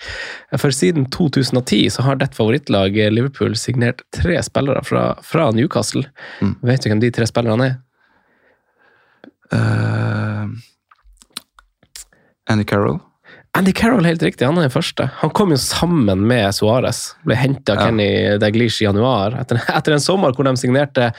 For 0.59 0.75
siden 0.75 1.09
2010 1.15 1.81
så 1.97 2.05
har 2.05 2.21
ditt 2.21 2.37
favorittlag 2.37 2.99
eh, 2.99 3.13
Liverpool 3.13 3.57
signert 3.57 4.05
tre 4.13 4.37
spillere 4.45 4.85
fra, 4.85 5.07
fra 5.25 5.49
Newcastle. 5.57 6.05
Mm. 6.45 6.55
Vet 6.69 6.85
du 6.85 6.93
hvem 6.93 7.03
de 7.05 7.13
tre 7.15 7.29
spillerne 7.31 7.71
er? 7.71 7.81
Uh, 9.55 10.49
Andy 12.51 12.65
Carroll. 12.65 12.99
Andy 13.55 13.73
Carroll, 13.73 14.05
helt 14.05 14.23
riktig. 14.23 14.47
Han 14.49 14.59
er 14.59 14.67
den 14.67 14.75
første. 14.75 15.09
Han 15.21 15.31
kom 15.31 15.53
jo 15.55 15.59
sammen 15.63 16.25
med 16.27 16.49
Suárez. 16.57 17.13
Ble 17.27 17.37
henta 17.39 17.77
av 17.77 17.81
Ja. 17.81 17.87
Kenny 17.87 18.39
Daglish 18.43 18.83
i 18.83 18.89
januar. 18.89 19.37
Etter, 19.41 19.61
etter 19.71 19.95
en 19.95 20.03
sommer 20.03 20.35
hvor 20.35 20.45
de 20.49 20.57
signerte 20.59 21.13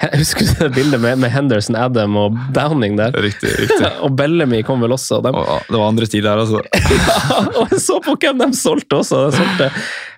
Husker 0.00 0.46
du 0.48 0.52
det 0.62 0.68
bildet 0.78 1.00
med, 1.02 1.18
med 1.20 1.28
Henderson, 1.28 1.76
Adam 1.76 2.14
og 2.16 2.36
Downing 2.56 2.94
der? 2.96 3.12
Riktig. 3.20 3.50
riktig. 3.58 3.88
Og 4.04 4.14
Bellamy 4.16 4.62
kom 4.64 4.80
vel 4.80 4.94
også. 4.96 5.18
De, 5.20 5.28
Og, 5.36 5.66
det 5.68 5.76
var 5.76 5.88
andre 5.90 6.06
tider, 6.08 6.40
altså. 6.40 6.62
ja, 6.96 7.42
og 7.60 7.74
jeg 7.74 7.82
så 7.84 7.98
på 8.06 8.14
hvem 8.22 8.38
de 8.40 8.48
solgte 8.56 8.96
også. 9.02 9.26
De 9.28 9.36
solgte, 9.36 9.68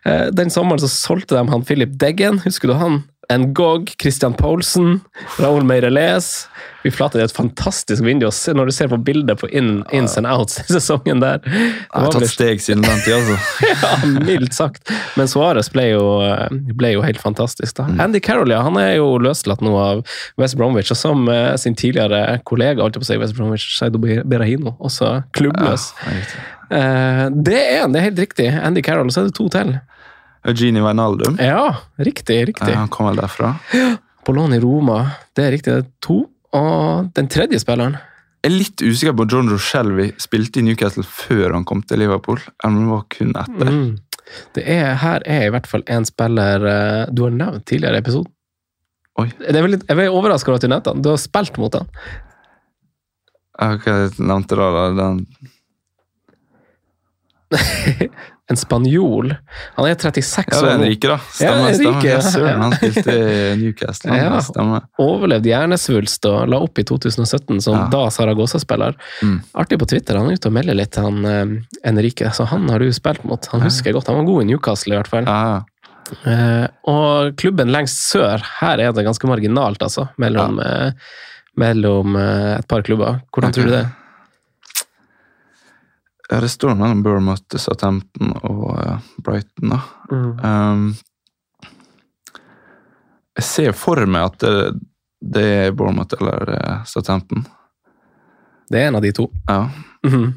eh, 0.07 0.29
den 0.38 0.55
sommeren 0.55 0.79
så 0.79 0.90
solgte 0.92 1.35
de 1.35 1.42
han 1.51 1.66
Philip 1.66 1.96
Deggen, 1.98 2.38
husker 2.46 2.70
du 2.70 2.77
han? 2.79 3.01
Ngog, 3.38 3.90
Christian 4.00 4.34
Poulsen, 4.34 5.00
Raoul 5.38 5.64
Meireles. 5.64 6.48
Vi 6.82 6.90
flater 6.90 7.20
er 7.22 7.28
et 7.28 7.34
fantastisk 7.36 8.02
vindu. 8.02 8.26
Når 8.26 8.66
du 8.66 8.72
ser 8.74 8.88
på 8.90 8.96
bildet 9.06 9.38
på 9.38 9.46
in, 9.54 9.84
ins 9.94 10.16
and 10.18 10.26
outs 10.26 10.58
i 10.58 10.64
sesongen 10.74 11.20
der 11.22 11.38
Jeg 11.46 11.60
har 11.94 12.08
tatt 12.10 12.20
vel- 12.24 12.30
steg 12.32 12.62
siden 12.64 12.82
den 12.82 13.02
tid, 13.04 13.14
altså. 13.14 13.36
ja, 13.70 13.92
mildt 14.26 14.56
sagt. 14.56 14.90
Men 15.16 15.30
Suárez 15.30 15.70
ble, 15.72 15.84
jo- 15.92 16.72
ble 16.74 16.94
jo 16.96 17.04
helt 17.06 17.20
fantastisk. 17.22 17.76
da. 17.78 17.86
Andy 18.02 18.18
Carroll 18.24 18.50
ja, 18.50 18.62
han 18.66 18.76
er 18.82 18.96
jo 18.96 19.12
løslatt 19.22 19.62
nå 19.62 19.76
av 19.78 20.02
West 20.42 20.58
Bromwich, 20.58 20.90
og 20.90 20.98
som 20.98 21.28
uh, 21.30 21.52
sin 21.60 21.78
tidligere 21.78 22.40
kollega 22.48 22.82
holdt 22.82 22.98
på 22.98 23.06
å 23.06 23.10
si, 23.12 23.20
West 23.22 23.38
Bromwich, 23.38 23.68
Saido 23.78 24.02
Berahino, 24.02 24.74
også 24.82 25.20
klubbløs. 25.38 25.92
Ja. 26.02 26.18
Eh, 26.72 27.24
det 27.44 27.58
er 27.60 27.82
han, 27.84 27.92
det 27.94 28.00
er 28.00 28.06
helt 28.10 28.20
riktig. 28.26 28.46
Andy 28.58 28.82
Carroll, 28.82 29.06
og 29.06 29.14
så 29.14 29.22
er 29.22 29.30
det 29.30 29.36
to 29.38 29.46
til. 29.52 29.74
Eugenie 30.44 30.83
Wijnaldum. 30.83 31.37
Ja, 31.38 31.76
riktig. 32.02 32.40
Eh, 32.40 32.46
riktig. 32.50 32.74
Han 32.74 32.88
kom 32.90 33.07
vel 33.11 33.20
derfra. 33.22 33.52
På 34.26 34.33
lån 34.35 34.57
i 34.57 34.61
Roma. 34.62 34.98
Det 35.37 35.44
er 35.46 35.52
riktig, 35.55 35.72
det 35.76 35.85
er 35.85 35.90
to. 36.02 36.18
Og 36.52 37.12
den 37.16 37.28
tredje 37.33 37.59
spilleren 37.62 37.94
Jeg 38.42 38.50
er 38.50 38.57
litt 38.59 38.83
usikker 38.83 39.14
på 39.16 39.24
John 39.31 39.48
Rochelvi 39.48 40.11
spilte 40.20 40.59
i 40.61 40.64
Newcastle 40.66 41.05
før 41.07 41.55
han 41.55 41.64
kom 41.64 41.81
til 41.87 42.02
Liverpool. 42.02 42.40
Eller 42.64 42.90
var 42.90 43.05
kun 43.14 43.31
etter. 43.38 43.70
mm. 43.70 43.92
det 44.59 44.64
er, 44.66 44.94
Her 44.98 45.22
er 45.24 45.46
i 45.46 45.52
hvert 45.55 45.68
fall 45.70 45.85
en 45.87 46.05
spiller 46.09 46.66
eh, 46.66 47.07
du 47.14 47.22
har 47.28 47.31
nevnt 47.38 47.64
tidligere 47.70 48.00
i 48.00 48.02
episoden. 48.02 48.33
Oi. 49.20 49.28
Det 49.38 49.55
er 49.61 49.68
litt, 49.68 49.87
jeg 49.88 49.98
er 50.07 50.11
overraska 50.11 50.50
over 50.50 50.59
at 50.59 50.66
du 50.66 50.70
nevnte 50.72 50.90
han. 50.94 51.02
Du 51.05 51.11
har 51.12 51.20
spilt 51.22 51.59
mot 51.61 51.74
han. 51.78 51.88
Eh, 53.62 53.74
Hva 53.78 53.96
nevnte 54.18 54.59
da? 54.59 54.68
da? 54.74 54.85
Den, 54.98 55.26
En 58.52 58.58
spanjol. 58.60 59.32
Han 59.78 59.88
er 59.88 59.96
36 59.96 60.52
ja, 60.52 60.60
det 60.60 60.60
er 60.60 60.66
år 60.66 60.78
nå. 60.78 60.84
Enrique, 60.84 61.08
da. 61.08 61.16
Ja, 61.16 61.24
Stemmer. 61.32 61.64
Ja, 61.64 61.72
stemmer. 61.78 62.04
ja. 62.04 62.12
Ja, 62.12 62.20
søren, 62.26 62.62
han 62.66 62.76
spilte 62.76 63.16
i 63.16 63.56
Newcastle. 63.62 64.18
Ja. 64.20 64.40
Stemmer. 64.44 64.86
Overlevd 65.02 65.48
hjernesvulst 65.48 66.28
og 66.30 66.38
la 66.52 66.60
opp 66.66 66.82
i 66.82 66.86
2017 66.88 67.62
som 67.64 67.78
Ja. 67.78 67.88
da 67.92 68.04
Saragossa-spiller. 68.12 68.98
Mm. 69.22 69.38
Artig 69.64 69.80
på 69.80 69.88
Twitter. 69.94 70.20
Han 70.20 70.30
er 70.30 70.38
ute 70.40 70.52
og 70.52 70.56
melder 70.60 70.78
litt, 70.78 71.00
han 71.00 71.24
eh, 71.24 71.56
Enrique. 71.88 72.30
Så 72.36 72.46
han 72.52 72.68
har 72.70 72.82
du 72.82 72.92
spilt 72.92 73.24
mot. 73.24 73.48
Han 73.54 73.64
husker 73.64 73.90
jeg 73.90 73.98
godt. 73.98 74.12
Han 74.12 74.22
var 74.22 74.30
god 74.30 74.42
i 74.44 74.50
Newcastle, 74.52 74.94
i 74.94 75.00
hvert 75.00 75.12
fall. 75.12 75.28
Ja, 75.30 75.56
ja. 75.56 75.60
Eh, 76.29 76.66
og 76.90 77.37
klubben 77.40 77.72
lengst 77.72 78.02
sør, 78.10 78.42
her 78.60 78.83
er 78.83 78.92
det 78.92 79.06
ganske 79.06 79.29
marginalt, 79.31 79.83
altså. 79.83 80.08
Mellom, 80.20 80.58
eh, 80.60 80.92
mellom 81.56 82.16
eh, 82.20 82.58
et 82.58 82.68
par 82.68 82.85
klubber. 82.87 83.22
Hvordan 83.33 83.52
okay. 83.52 83.60
tror 83.62 83.70
du 83.70 83.77
det? 83.79 83.87
Ja, 86.33 86.40
det 86.40 86.48
står 86.48 86.74
mellom 86.74 87.02
Bournemouth, 87.04 87.56
Southampton 87.60 88.30
og 88.40 88.78
eh, 88.80 89.08
Brighton, 89.20 89.74
da. 89.74 89.80
Um, 90.08 90.94
jeg 93.37 93.44
ser 93.44 93.74
for 93.76 94.00
meg 94.08 94.30
at 94.30 94.38
det, 94.40 94.54
det 95.20 95.42
er 95.66 95.74
Bournemouth 95.76 96.16
eller 96.16 96.54
eh, 96.56 96.87
Southampton. 96.88 97.44
Det 98.72 98.80
er 98.80 98.88
en 98.88 98.96
av 98.96 99.04
de 99.04 99.12
to. 99.12 99.28
Ja. 99.44 99.66
Mhm. 100.08 100.30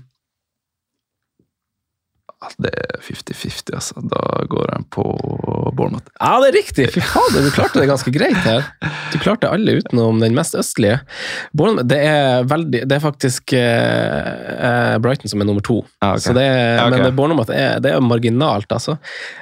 Det 2.62 2.70
er 2.78 3.00
50-50, 3.02 3.72
altså. 3.74 4.02
Da 4.12 4.22
går 4.52 4.68
han 4.76 4.84
på 4.94 5.04
Bournemouth. 5.76 6.06
Ja, 6.20 6.34
det 6.44 6.50
er 6.52 6.58
riktig! 6.60 6.86
Fy 6.94 7.02
fader, 7.02 7.42
du 7.46 7.50
klarte 7.56 7.80
det 7.82 7.88
ganske 7.90 8.12
greit 8.14 8.38
her. 8.46 8.68
Du 9.14 9.18
klarte 9.24 9.50
alle 9.50 9.78
utenom 9.80 10.20
den 10.22 10.36
mest 10.38 10.54
østlige. 10.60 11.00
Bournemouth, 11.58 11.88
det 11.90 12.02
er, 12.06 12.46
veldig, 12.52 12.84
det 12.92 12.98
er 13.00 13.04
faktisk 13.04 13.56
eh, 13.58 14.30
eh, 14.56 14.98
Brighton 15.02 15.32
som 15.32 15.42
er 15.42 15.50
nummer 15.50 15.66
to. 15.66 15.80
Ah, 16.04 16.14
okay. 16.18 16.28
Så 16.28 16.36
det, 16.38 16.44
er- 16.52 16.76
Ja, 16.76 16.86
ok. 16.92 17.00
Men 17.08 17.18
Bournemouth 17.18 17.56
er, 17.56 17.80
det 17.82 17.96
er 17.96 18.04
marginalt, 18.06 18.70
altså. 18.78 18.98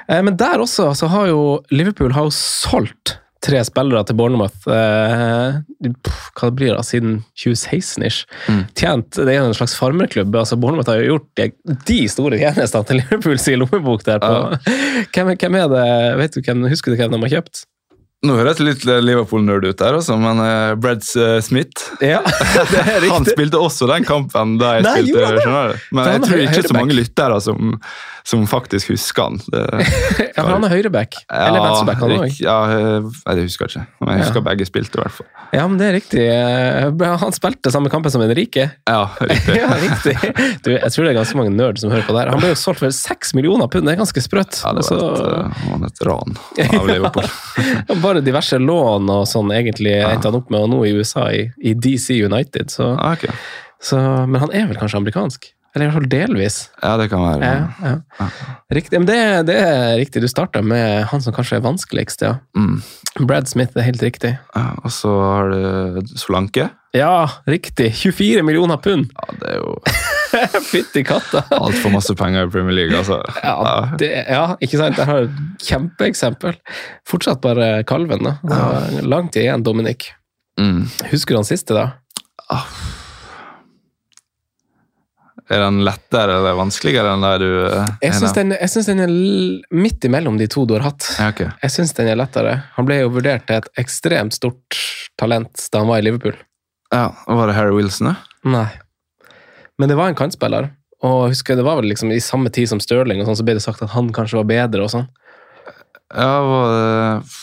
Eh, 0.08 0.22
men 0.24 0.38
der 0.40 0.62
også 0.64 0.92
så 0.96 1.10
har 1.12 1.28
jo 1.32 1.42
Liverpool 1.74 2.14
har 2.16 2.30
jo 2.30 2.32
solgt 2.34 3.18
tre 3.44 3.60
spillere 3.66 4.04
til 4.08 4.16
Bournemouth. 4.18 4.64
Eh, 4.70 5.58
hva 5.84 6.48
det 6.48 6.56
blir 6.58 6.72
da, 6.74 6.80
siden 6.86 7.18
2016-ish. 7.40 8.24
Mm. 8.48 8.62
Tjent, 8.78 9.18
Det 9.20 9.34
er 9.34 9.42
en 9.44 9.56
slags 9.56 9.76
farmerklubb. 9.78 10.34
altså 10.40 10.56
Bournemouth 10.60 10.88
har 10.90 11.02
jo 11.02 11.14
gjort 11.14 11.28
de, 11.40 11.50
de 11.90 11.98
store 12.08 12.40
tjenestene 12.40 12.88
til 12.88 13.00
Liverpool 13.02 13.38
sin 13.42 13.60
lommebok 13.62 14.04
der. 14.08 14.22
på. 14.24 14.58
Hvem, 15.14 15.34
hvem 15.36 15.60
er 15.60 15.68
det, 15.72 15.86
vet 16.22 16.34
du 16.36 16.40
hvem, 16.40 16.66
Husker 16.72 16.92
du 16.94 17.00
hvem 17.00 17.12
de 17.16 17.22
har 17.26 17.34
kjøpt? 17.38 17.64
Nå 18.24 18.36
høres 18.38 18.60
litt 18.64 18.84
Liverpool-nerd 18.88 19.66
ut 19.68 19.78
der, 19.80 19.98
også, 19.98 20.16
men 20.20 20.40
uh, 20.40 20.72
Brad 20.80 21.04
eh, 21.20 21.36
Smith 21.44 21.84
Ja, 22.00 22.22
det 22.72 23.10
Han 23.12 23.26
spilte 23.28 23.60
også 23.60 23.88
den 23.90 24.06
kampen 24.08 24.56
da 24.60 24.76
jeg 24.78 24.86
Nei, 24.86 24.94
spilte. 25.02 25.20
Jo, 25.20 25.44
skjønner 25.44 25.74
du? 25.74 25.86
Men 25.98 26.10
jeg 26.14 26.24
tror 26.26 26.42
ikke 26.46 26.64
så 26.70 26.76
mange 26.78 26.96
lyttere 26.96 27.38
som, 27.44 27.74
som 28.24 28.46
faktisk 28.48 28.94
husker 28.94 29.28
han. 29.28 29.40
Det, 29.52 29.64
Ja, 30.34 30.42
for 30.42 30.50
han 30.56 30.64
er 30.66 30.72
høyreback. 30.72 31.18
Eller 31.30 31.60
venstreback, 31.62 32.00
han 32.02 32.14
òg. 32.16 32.38
Ja, 32.42 32.56
jeg 32.72 33.02
nei, 33.04 33.34
det 33.38 33.44
husker 33.46 33.68
jeg 33.68 33.74
ikke. 33.74 33.84
Men 34.02 34.14
jeg 34.16 34.24
husker 34.24 34.40
Ja. 34.40 34.46
begge 34.48 34.66
spilte, 34.66 34.98
i 34.98 35.02
hvert 35.04 35.14
fall. 35.18 35.28
Ja, 35.54 35.66
men 35.70 35.76
det 35.78 35.86
er 35.86 35.94
riktig. 35.94 36.24
Eh, 36.26 37.04
Han 37.22 37.34
spilte 37.36 37.70
samme 37.70 37.90
kampen 37.92 38.10
som 38.10 38.24
Enrique. 38.24 38.64
Ja, 38.90 39.02
riktig. 39.22 39.54
Ja, 39.60 39.68
riktig. 39.78 40.14
Du, 40.64 40.72
jeg 40.74 40.90
tror 40.90 41.06
det 41.06 41.12
er 41.12 41.18
ganske 41.20 41.38
mange 41.38 41.52
nerds 41.54 41.84
som 41.84 41.92
hører 41.94 42.06
på 42.08 42.16
der. 42.16 42.32
Han 42.34 42.40
ble 42.42 42.50
jo 42.54 42.58
solgt 42.58 42.80
for 42.82 42.94
seks 42.96 43.34
millioner 43.38 43.68
pund, 43.70 43.86
det 43.86 43.94
er 43.94 44.00
ganske 44.02 44.24
sprøtt. 44.24 44.58
Ja, 44.64 44.72
det 44.74 44.82
Altså, 44.82 44.98
var 44.98 45.14
et, 45.14 45.54
altså... 45.54 45.92
et 45.92 46.02
ran 46.08 46.36
av 46.80 46.88
Liverpool. 46.90 47.30
bare 48.02 48.13
diverse 48.22 48.58
lån 48.60 49.10
og 49.10 49.26
sånn 49.26 49.50
egentlig 49.50 49.96
Ja. 50.00 50.12
endte 50.14 50.28
han 50.30 50.38
opp 50.38 50.50
med, 50.50 50.60
og 50.60 50.70
nå 50.70 50.84
i 50.86 50.92
USA, 50.94 51.26
i, 51.32 51.50
i 51.62 51.74
DC 51.74 52.20
United. 52.24 52.70
Så, 52.70 52.92
Ah, 52.98 53.12
okay. 53.12 53.30
så, 53.82 53.98
men 54.28 54.40
han 54.40 54.52
er 54.54 54.66
vel 54.70 54.76
kanskje 54.76 55.00
amerikansk? 55.02 55.50
Eller 55.74 55.86
i 55.86 55.90
hvert 55.90 55.98
fall 56.02 56.08
delvis. 56.12 56.56
Ja, 56.84 56.92
det 57.00 57.08
kan 57.10 57.18
være. 57.24 57.42
Ja, 57.82 57.94
ja. 58.20 58.26
Riktig. 58.70 59.00
Men 59.00 59.06
det, 59.08 59.46
det 59.48 59.56
er 59.58 59.96
riktig, 59.98 60.20
du 60.22 60.28
starta 60.30 60.62
med 60.62 61.02
han 61.10 61.20
som 61.24 61.34
kanskje 61.34 61.56
er 61.58 61.64
vanskeligst, 61.64 62.22
ja. 62.22 62.36
Mm. 62.54 62.76
Brad 63.26 63.48
Smith, 63.50 63.72
det 63.74 63.82
er 63.82 63.88
helt 63.90 64.02
riktig. 64.06 64.30
Ja, 64.54 64.68
og 64.84 64.92
så 64.94 65.10
har 65.18 65.50
du 65.50 66.12
Solanke. 66.14 66.68
Ja, 66.94 67.26
riktig! 67.50 67.90
24 67.98 68.44
millioner 68.46 68.76
pund! 68.78 69.10
Ja, 69.18 69.34
det 69.40 69.50
er 69.50 69.56
jo 69.58 69.74
Fytti 70.72 71.04
katta! 71.06 71.44
altfor 71.56 71.94
masse 71.94 72.14
penger 72.18 72.48
i 72.48 72.50
Premier 72.50 72.76
League, 72.76 72.98
altså. 72.98 73.20
Ja, 73.42 73.94
det, 74.00 74.10
ja, 74.28 74.44
ikke 74.64 74.80
sant? 74.80 74.98
Jeg 75.00 75.10
har 75.10 75.28
et 75.28 75.68
kjempeeksempel. 75.68 76.58
Fortsatt 77.08 77.42
bare 77.44 77.70
kalven, 77.88 78.26
da. 78.26 78.36
Ja. 78.50 79.00
Langt 79.06 79.36
igjen, 79.40 79.64
Dominic. 79.66 80.10
Mm. 80.60 80.84
Husker 81.10 81.34
du 81.34 81.42
han 81.42 81.48
siste, 81.48 81.76
da? 81.76 81.88
Er 85.52 85.60
den 85.60 85.82
lettere 85.84 86.38
eller 86.38 86.56
vanskeligere 86.56 87.10
enn 87.12 87.24
der 87.24 87.42
du 87.42 87.48
eh, 87.68 87.90
Jeg 88.06 88.16
syns 88.16 88.32
den, 88.36 88.54
den 88.54 89.02
er 89.04 89.10
midt 89.76 90.06
imellom 90.08 90.38
de 90.40 90.48
to 90.48 90.64
du 90.64 90.72
har 90.78 90.86
hatt. 90.86 91.04
Ja, 91.18 91.28
okay. 91.34 91.50
Jeg 91.60 91.74
syns 91.74 91.92
den 91.98 92.08
er 92.08 92.16
lettere. 92.16 92.56
Han 92.78 92.88
ble 92.88 93.02
jo 93.02 93.12
vurdert 93.12 93.44
til 93.50 93.60
et 93.60 93.68
ekstremt 93.84 94.36
stort 94.36 94.78
talent 95.20 95.66
da 95.68 95.84
han 95.84 95.90
var 95.92 96.00
i 96.00 96.06
Liverpool. 96.08 96.38
Ja, 96.94 97.10
Var 97.26 97.50
det 97.50 97.58
Harry 97.58 97.74
Wilson, 97.76 98.12
da? 98.12 98.16
Nei. 98.54 98.68
Men 99.78 99.90
det 99.90 99.98
var 99.98 100.10
en 100.10 100.18
kantspiller. 100.18 100.70
Og 101.04 101.26
jeg 101.26 101.34
husker 101.34 101.58
Det 101.58 101.66
var 101.66 101.80
vel 101.80 101.90
liksom 101.90 102.12
i 102.14 102.22
samme 102.22 102.52
tid 102.54 102.70
som 102.70 102.80
Stirling, 102.82 103.20
og 103.20 103.28
sånn, 103.28 103.40
så 103.40 103.46
ble 103.46 103.58
det 103.58 103.64
sagt 103.64 103.82
at 103.84 103.92
han 103.94 104.12
kanskje 104.14 104.40
var 104.40 104.50
bedre. 104.50 104.86
og 104.86 104.92
sånn. 104.92 105.08
Ja, 106.14 106.30
var 106.46 106.70
det 106.70 107.40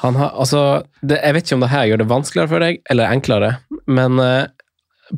Han 0.00 0.16
har, 0.16 0.32
altså, 0.40 0.60
det, 1.04 1.20
jeg 1.20 1.36
vet 1.36 1.46
ikke 1.46 1.58
om 1.58 1.64
det 1.66 1.74
her 1.74 1.88
gjør 1.90 2.00
det 2.00 2.08
vanskeligere 2.08 2.48
for 2.48 2.64
deg, 2.64 2.78
eller 2.88 3.12
enklere, 3.12 3.50
men 3.92 4.16
uh, 4.16 4.48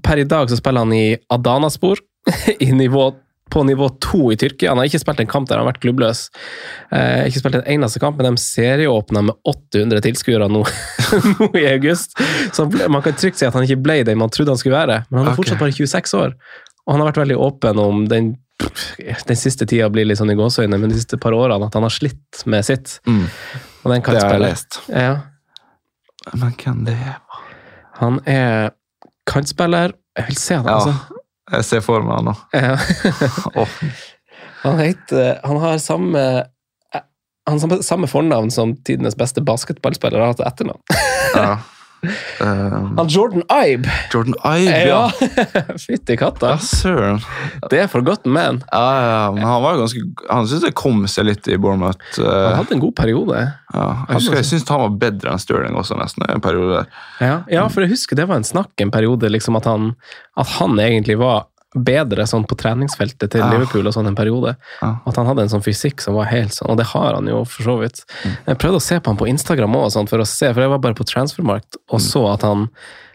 per 0.03 0.19
i 0.19 0.25
dag 0.27 0.51
så 0.51 0.59
spiller 0.59 0.83
han 0.83 0.95
i 0.97 1.15
Adana-spor, 1.31 2.03
i 2.67 2.73
nivå, 2.75 3.05
på 3.53 3.63
nivå 3.69 3.89
to 4.01 4.31
i 4.33 4.37
Tyrkia. 4.41 4.71
Han 4.73 4.81
har 4.81 4.89
ikke 4.89 5.03
spilt 5.03 5.21
en 5.21 5.29
kamp 5.31 5.49
der 5.51 5.59
han 5.61 5.67
har 5.67 5.75
vært 5.75 5.83
klubbløs. 5.85 6.25
Eh, 6.95 7.27
ikke 7.29 7.43
spilt 7.43 7.59
en 7.61 7.67
eneste 7.75 8.01
kamp, 8.01 8.17
men 8.17 8.33
de 8.33 8.41
serieåpna 8.43 9.25
med 9.29 9.37
800 9.53 10.01
tilskuere 10.07 10.49
nå, 10.49 10.65
nå 11.35 11.49
i 11.61 11.67
august. 11.75 12.17
Så 12.57 12.67
ble, 12.73 12.89
man 12.93 13.05
kan 13.05 13.19
trygt 13.21 13.41
si 13.41 13.49
at 13.49 13.57
han 13.59 13.67
ikke 13.69 13.83
ble 13.85 13.99
den 14.09 14.21
man 14.23 14.33
trodde 14.33 14.55
han 14.55 14.61
skulle 14.61 14.79
være, 14.79 15.03
men 15.11 15.21
han 15.21 15.27
er 15.29 15.35
okay. 15.35 15.43
fortsatt 15.43 15.61
bare 15.61 15.77
26 15.77 16.17
år. 16.23 16.37
Og 16.87 16.95
han 16.95 17.03
har 17.05 17.13
vært 17.13 17.23
veldig 17.27 17.39
åpen 17.39 17.83
om 17.83 18.07
den 18.11 18.33
den 19.27 19.39
siste 19.39 19.67
tida 19.67 19.89
blir 19.91 20.07
litt 20.07 20.21
sånn 20.21 20.31
i 20.31 20.37
gåseøynene, 20.39 20.79
men 20.79 20.93
de 20.93 20.99
siste 21.01 21.19
par 21.21 21.35
årene 21.35 21.67
at 21.67 21.75
han 21.75 21.83
har 21.83 21.91
slitt 21.91 22.45
med 22.47 22.63
sitt. 22.67 23.01
mm, 23.09 23.25
Det 23.83 24.13
har 24.13 24.37
jeg 24.37 24.43
lest. 24.45 24.79
Ja, 24.89 25.17
Men 26.39 26.55
hvem 26.55 26.85
det 26.87 26.95
er? 26.95 27.17
han 27.99 28.21
er 28.27 28.71
kantspiller. 29.27 29.93
Jeg 30.17 30.27
vil 30.29 30.37
se 30.37 30.55
det, 30.55 30.67
Ja. 30.71 30.79
altså. 30.79 31.22
Jeg 31.53 31.69
ser 31.69 31.85
for 31.85 32.05
meg 32.07 32.21
han 32.21 32.31
nå. 32.31 32.35
Ja. 32.57 32.77
Åh, 33.61 33.77
Han 34.63 34.79
heter 34.81 35.41
Han 35.45 35.61
har 35.63 35.79
samme 35.83 36.23
eh, 36.41 37.03
han 37.51 37.59
har 37.59 37.83
samme, 37.83 38.07
fornavn 38.07 38.53
som 38.55 38.77
tidenes 38.87 39.17
beste 39.19 39.43
basketballspiller 39.43 40.23
har 40.23 40.31
hatt 40.31 40.45
etternavn. 40.47 40.83
ja. 41.35 41.57
Eh, 42.03 42.73
Han 42.97 43.07
Jordan 43.09 43.43
Ibe! 43.47 43.89
Jordan 44.13 44.35
Ibe, 44.43 44.79
Ja! 44.89 45.11
ja. 45.21 45.63
Fytti 45.87 46.17
katta. 46.19 46.57
Ja. 46.85 47.13
Det 47.71 47.79
er 47.85 47.91
forgotten 47.93 48.33
man. 48.35 48.59
Ja, 48.73 48.83
ja, 49.07 49.21
men 49.37 49.45
han 49.47 49.63
var 49.63 49.79
ganske 49.79 50.03
Han 50.31 50.49
syntes 50.51 50.65
det 50.67 50.75
kom 50.79 51.05
seg 51.11 51.29
litt 51.29 51.47
i 51.49 51.57
Bournemouth. 51.63 52.01
eh, 52.19 52.27
Han 52.27 52.59
hadde 52.63 52.75
en 52.79 52.83
god 52.83 52.97
periode. 52.99 53.45
ja. 53.73 53.87
Jeg 54.09 54.19
husker 54.19 54.41
jeg 54.41 54.49
syns 54.51 54.69
han 54.69 54.83
var 54.83 54.97
bedre 55.07 55.31
enn 55.33 55.39
Stirling 55.43 55.79
også, 55.79 55.97
nesten. 56.01 56.27
en 56.29 56.43
periode 56.45 56.83
der. 56.83 56.91
Ja, 57.23 57.37
ja, 57.51 57.69
for 57.73 57.85
jeg 57.87 57.95
husker 57.95 58.19
det 58.19 58.27
var 58.29 58.37
en 58.43 58.45
snakk 58.51 58.73
en 58.83 58.91
periode, 58.91 59.31
liksom 59.31 59.57
at 59.57 59.65
han, 59.71 59.93
at 60.37 60.49
han 60.59 60.79
egentlig 60.83 61.19
var 61.23 61.47
bedre 61.75 62.27
sånn 62.29 62.45
på 62.47 62.57
treningsfeltet 62.59 63.31
til 63.33 63.41
Ja. 63.41 63.51
Liverpool 63.51 63.87
og 63.87 63.95
sånn 63.95 64.07
en 64.07 64.15
periode. 64.19 64.57
Ja. 64.83 64.97
At 65.07 65.17
han 65.17 65.27
hadde 65.27 65.43
en 65.43 65.49
sånn 65.49 65.65
fysikk 65.65 66.01
som 66.05 66.15
var 66.15 66.25
helt 66.29 66.53
sånn, 66.53 66.71
og 66.71 66.77
det 66.77 66.87
har 66.93 67.15
han 67.15 67.27
jo 67.27 67.45
for 67.45 67.63
så 67.63 67.79
vidt. 67.81 68.05
Jeg 68.47 68.59
prøvde 68.59 68.77
å 68.77 68.83
se 68.83 68.99
på 69.01 69.07
han 69.11 69.17
på 69.17 69.29
Instagram 69.29 69.73
også, 69.75 69.97
sånn, 69.99 70.09
for 70.09 70.19
å 70.19 70.27
se, 70.27 70.53
for 70.53 70.61
jeg 70.61 70.71
var 70.71 70.79
bare 70.85 70.95
på 70.99 71.05
Transfermarkt 71.09 71.77
og 71.89 72.01
så 72.01 72.27
at 72.35 72.43
han 72.43 72.69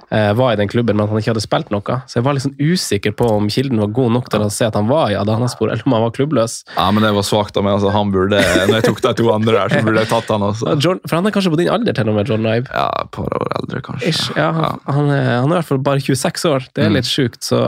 var 0.10 0.54
i 0.54 0.56
den 0.56 0.70
klubben, 0.72 0.96
men 0.96 1.04
at 1.04 1.12
han 1.12 1.20
ikke 1.20 1.34
hadde 1.34 1.42
spilt 1.44 1.72
noe. 1.74 1.96
Så 2.08 2.20
jeg 2.20 2.24
var 2.24 2.38
liksom 2.38 2.54
usikker 2.60 3.12
på 3.20 3.28
om 3.28 3.50
kilden 3.52 3.82
var 3.82 3.90
god 3.92 4.14
nok 4.16 4.30
til 4.32 4.46
å 4.46 4.50
se 4.54 4.64
at 4.70 4.78
han 4.80 4.88
var 4.88 5.10
i 5.12 5.18
Adanaspor, 5.20 5.68
eller 5.74 5.84
om 5.84 5.96
han 5.98 6.06
var 6.06 6.14
klubbløs. 6.16 6.62
Ja, 6.78 6.86
men 6.96 7.04
det 7.04 7.10
var 7.18 7.26
svakt 7.28 7.58
av 7.60 7.66
meg. 7.68 7.76
Altså, 7.76 7.92
han 7.92 8.14
burde, 8.16 8.40
når 8.40 8.78
jeg 8.78 8.86
tok 8.88 9.02
de 9.04 9.12
to 9.20 9.28
andre 9.34 9.58
der, 9.58 9.74
så 9.76 9.82
burde 9.84 10.04
jeg 10.06 10.12
tatt 10.14 10.32
han 10.32 10.46
også. 10.48 10.78
John, 10.80 11.02
for 11.04 11.18
han 11.20 11.28
er 11.28 11.36
kanskje 11.36 11.52
på 11.52 11.60
din 11.60 11.72
alder 11.76 11.98
til 12.00 12.08
og 12.14 12.16
med, 12.16 12.32
John 12.32 12.48
Ibe. 12.48 12.72
Ja, 12.72 12.88
et 13.04 13.12
par 13.18 13.36
år 13.42 13.52
eldre, 13.60 13.82
kanskje. 13.90 14.14
Ish, 14.14 14.30
ja, 14.40 14.48
han, 14.62 14.80
han, 14.88 15.12
er, 15.12 15.28
han 15.42 15.50
er 15.52 15.58
i 15.58 15.60
hvert 15.60 15.72
fall 15.74 15.84
bare 15.90 16.04
26 16.08 16.48
år. 16.54 16.70
Det 16.72 16.86
er 16.86 16.94
Mm. 16.94 16.96
litt 17.02 17.10
sjukt, 17.12 17.44
så, 17.44 17.60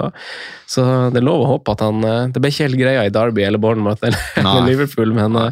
så 0.69 0.83
det 1.11 1.19
er 1.19 1.25
lov 1.27 1.43
å 1.43 1.49
håpe 1.57 1.73
at 1.75 1.81
han 1.83 1.99
eh, 2.07 2.27
Det 2.31 2.39
ble 2.39 2.51
ikke 2.53 2.69
helt 2.69 2.79
greia 2.79 3.01
i 3.03 3.11
Derby 3.11 3.43
eller 3.43 3.59
Bournemouth 3.59 3.99
eller, 4.05 4.21
eller 4.39 4.63
Liverpool, 4.69 5.11
men, 5.17 5.35
eh, 5.35 5.51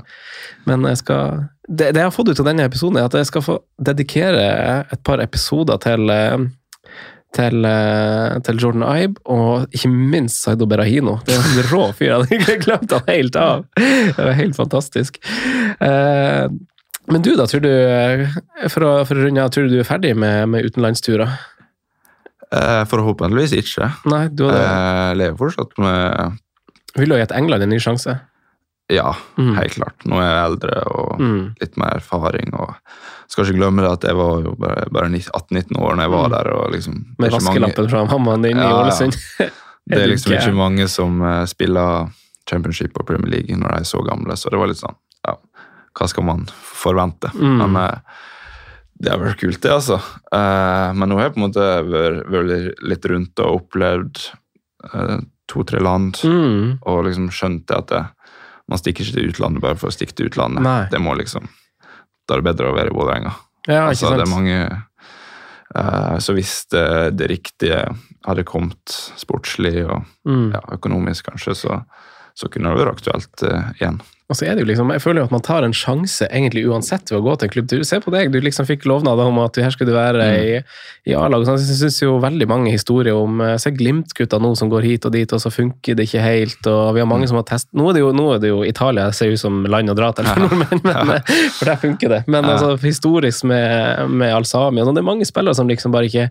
men 0.69 0.87
jeg 0.87 1.01
skal 1.03 1.41
det, 1.67 1.89
det 1.91 1.99
jeg 1.99 2.07
har 2.07 2.13
fått 2.15 2.29
ut 2.31 2.39
av 2.39 2.47
denne 2.47 2.63
episoden, 2.63 2.95
er 3.01 3.09
at 3.09 3.17
jeg 3.19 3.27
skal 3.27 3.43
få 3.43 3.57
dedikere 3.83 4.45
et 4.93 5.01
par 5.03 5.19
episoder 5.19 5.81
til 5.83 6.07
eh, 6.13 6.45
til, 7.37 7.67
eh, 7.69 8.37
til 8.47 8.61
Jordan 8.61 8.85
Ibe, 8.87 9.21
og 9.33 9.75
ikke 9.75 9.91
minst 9.93 10.41
Saido 10.43 10.67
Berahino. 10.69 11.19
Det 11.27 11.35
er 11.37 11.45
en 11.45 11.67
rå 11.71 11.83
fyr. 11.97 12.09
Jeg 12.09 12.15
hadde 12.17 12.39
ikke 12.39 12.57
glemt 12.65 12.95
han 12.95 13.05
helt 13.11 13.37
av. 13.41 13.67
Det 13.77 14.17
var 14.17 14.39
helt 14.39 14.57
fantastisk. 14.57 15.21
Eh, 15.79 16.47
men 17.07 17.23
du, 17.23 17.29
da, 17.39 17.45
tror 17.47 17.61
du 17.63 17.69
eh, 17.71 18.25
For 18.73 18.83
å, 18.83 18.89
for 19.07 19.15
å 19.15 19.23
runde 19.23 19.39
av, 19.39 19.53
tror 19.55 19.69
du 19.69 19.77
du 19.77 19.79
er 19.79 19.87
ferdig 19.87 20.11
med, 20.19 20.49
med 20.51 20.67
utenlandsturer? 20.67 21.37
Eh, 22.51 22.81
Forhåpentligvis 22.91 23.55
ikke. 23.61 23.87
Nei, 24.11 24.25
du 24.31 24.47
hadde, 24.49 24.65
Jeg 24.65 25.21
lever 25.21 25.39
fortsatt 25.39 25.79
med 25.79 26.35
vil 26.97 27.11
du 27.11 27.17
ha 27.17 27.21
gitt 27.21 27.35
England 27.35 27.65
en 27.65 27.71
ny 27.73 27.79
sjanse? 27.81 28.15
Ja, 28.89 29.13
Mm. 29.37 29.55
helt 29.57 29.73
klart. 29.75 30.05
Nå 30.05 30.15
er 30.21 30.29
jeg 30.31 30.45
eldre 30.51 30.83
og 30.95 31.19
Mm. 31.19 31.55
litt 31.59 31.77
mer 31.77 31.95
erfaring. 31.97 32.53
og 32.59 32.75
Skal 33.27 33.43
ikke 33.45 33.57
glemme 33.59 33.81
det 33.83 33.91
at 33.91 34.03
jeg 34.07 34.15
var 34.15 34.41
jo 34.43 34.55
bare, 34.55 34.85
bare 34.89 35.09
18-19 35.09 35.75
år 35.77 35.95
når 35.95 36.01
jeg 36.03 36.11
var 36.11 36.27
Mm. 36.27 36.31
der. 36.31 36.53
og 36.53 36.71
liksom, 36.71 37.05
Med 37.19 37.31
vaskelappen 37.31 37.75
mange- 37.75 37.89
fra 37.89 38.05
mammaen 38.05 38.41
din 38.43 38.57
i 38.57 38.61
Ålesund. 38.63 39.15
ja. 39.39 39.49
Det 39.89 39.97
er 40.03 40.07
liksom 40.07 40.33
ikke 40.33 40.53
mange 40.55 40.87
som 40.89 41.21
uh, 41.21 41.45
spiller 41.45 42.09
championship 42.49 42.91
og 42.99 43.05
Premier 43.05 43.31
League 43.31 43.55
når 43.55 43.69
de 43.69 43.75
er 43.79 43.83
så 43.83 44.01
gamle, 44.05 44.33
så 44.35 44.49
det 44.49 44.59
var 44.59 44.67
litt 44.67 44.77
sånn 44.77 44.95
Ja, 45.25 45.35
hva 45.95 46.07
skal 46.07 46.23
man 46.23 46.45
forvente? 46.45 47.29
Mm. 47.33 47.57
Men 47.57 47.75
uh, 47.75 47.99
det 49.01 49.11
har 49.11 49.19
vært 49.19 49.37
kult, 49.39 49.61
det, 49.61 49.71
altså. 49.71 49.97
Uh, 50.31 50.93
men 50.93 51.09
nå 51.09 51.15
har 51.17 51.29
jeg 51.29 51.35
på 51.35 51.37
en 51.43 51.51
måte 51.51 51.89
vært, 51.89 52.29
vært 52.29 52.73
litt 52.83 53.05
rundt 53.05 53.39
og 53.39 53.61
opplevd 53.69 54.31
to-tre 55.47 55.79
land, 55.79 56.13
Mm. 56.23 56.79
og 56.85 57.05
liksom 57.05 57.29
skjønt 57.29 57.65
det 57.67 57.77
at 57.77 57.87
det, 57.87 58.07
man 58.67 58.79
stikker 58.81 59.05
ikke 59.05 59.15
til 59.17 59.29
utlandet 59.31 59.63
bare 59.63 59.77
for 59.79 59.89
å 59.89 59.95
stikke 59.95 60.15
til 60.17 60.29
utlandet. 60.31 60.63
Nei. 60.65 60.81
Det 60.91 60.99
må 60.99 61.13
liksom 61.15 61.47
Da 62.27 62.35
er 62.35 62.41
det 62.41 62.49
bedre 62.49 62.71
å 62.71 62.75
være 62.75 62.91
i 62.91 62.95
Vålerenga. 62.97 63.31
Ja, 63.67 63.85
Altså, 63.87 64.09
det 64.15 64.25
er 64.25 64.31
mange 64.31 64.57
uh, 65.75 66.17
Så 66.23 66.33
hvis 66.35 66.65
det, 66.71 66.83
det 67.19 67.29
riktige 67.31 67.81
hadde 68.27 68.43
kommet 68.47 68.97
sportslig 69.19 69.85
og 69.85 70.03
Mm. 70.27 70.51
ja, 70.51 70.59
økonomisk, 70.75 71.29
kanskje, 71.29 71.53
så, 71.55 71.81
så 72.35 72.49
kunne 72.51 72.73
det 72.73 72.81
vært 72.83 72.97
aktuelt 72.97 73.43
uh, 73.47 73.69
igjen. 73.79 74.01
Og 74.27 74.35
så 74.35 74.43
er 74.43 74.57
det 74.57 74.65
jo 74.65 74.67
liksom, 74.67 74.89
Jeg 74.91 75.01
føler 75.03 75.21
jo 75.21 75.27
at 75.29 75.33
man 75.33 75.43
tar 75.45 75.63
en 75.63 75.75
sjanse 75.75 76.27
egentlig 76.27 76.65
uansett 76.67 77.07
ved 77.11 77.21
å 77.21 77.23
gå 77.23 77.35
til 77.37 77.47
en 77.47 77.53
klubb. 77.53 77.69
Du 77.71 77.83
ser 77.87 78.01
på 78.03 78.11
deg, 78.11 78.33
du 78.33 78.41
liksom 78.43 78.67
fikk 78.67 78.83
lovnad 78.89 79.21
om 79.23 79.39
at 79.39 79.55
her 79.63 79.71
skulle 79.71 79.93
du 79.93 79.95
være 79.95 80.25
mm. 80.27 80.41
i, 80.43 81.11
i 81.11 81.15
A-laget. 81.15 81.47
Sånn. 81.47 81.61
Jeg 81.63 81.79
syns 81.79 82.01
jo 82.03 82.17
veldig 82.23 82.49
mange 82.51 82.73
historier 82.73 83.15
om 83.15 83.39
eh, 83.45 83.55
Se 83.61 83.71
Glimt-gutta 83.71 84.41
nå 84.43 84.51
som 84.59 84.71
går 84.73 84.83
hit 84.83 85.07
og 85.07 85.15
dit, 85.15 85.31
og 85.31 85.43
så 85.43 85.51
funker 85.53 85.95
det 85.95 86.09
ikke 86.09 86.25
helt. 86.25 86.59
og 86.67 86.97
Vi 86.97 87.03
har 87.03 87.07
mange 87.07 87.23
mm. 87.23 87.31
som 87.31 87.39
har 87.39 87.47
testet 87.47 87.71
Nå 87.77 87.87
er 87.87 87.97
det 87.97 88.03
jo, 88.03 88.11
nå 88.19 88.27
er 88.35 88.43
det 88.43 88.51
jo 88.51 88.61
Italia 88.67 89.07
ser 89.15 89.31
ut 89.31 89.39
som 89.39 89.63
land 89.63 89.95
å 89.95 89.97
dra 89.97 90.11
til 90.17 90.27
for 90.33 90.43
nordmenn, 90.43 90.83
men, 90.83 91.15
eh, 91.15 91.35
for 91.55 91.71
der 91.71 91.83
funker 91.87 92.17
det. 92.17 92.23
Men 92.27 92.51
altså, 92.51 92.75
historisk 92.83 93.47
med, 93.47 94.11
med 94.11 94.35
Al-Sami 94.35 94.83
Det 94.83 94.99
er 95.05 95.11
mange 95.15 95.27
spillere 95.29 95.55
som 95.55 95.71
liksom 95.71 95.95
bare 95.95 96.11
ikke 96.11 96.27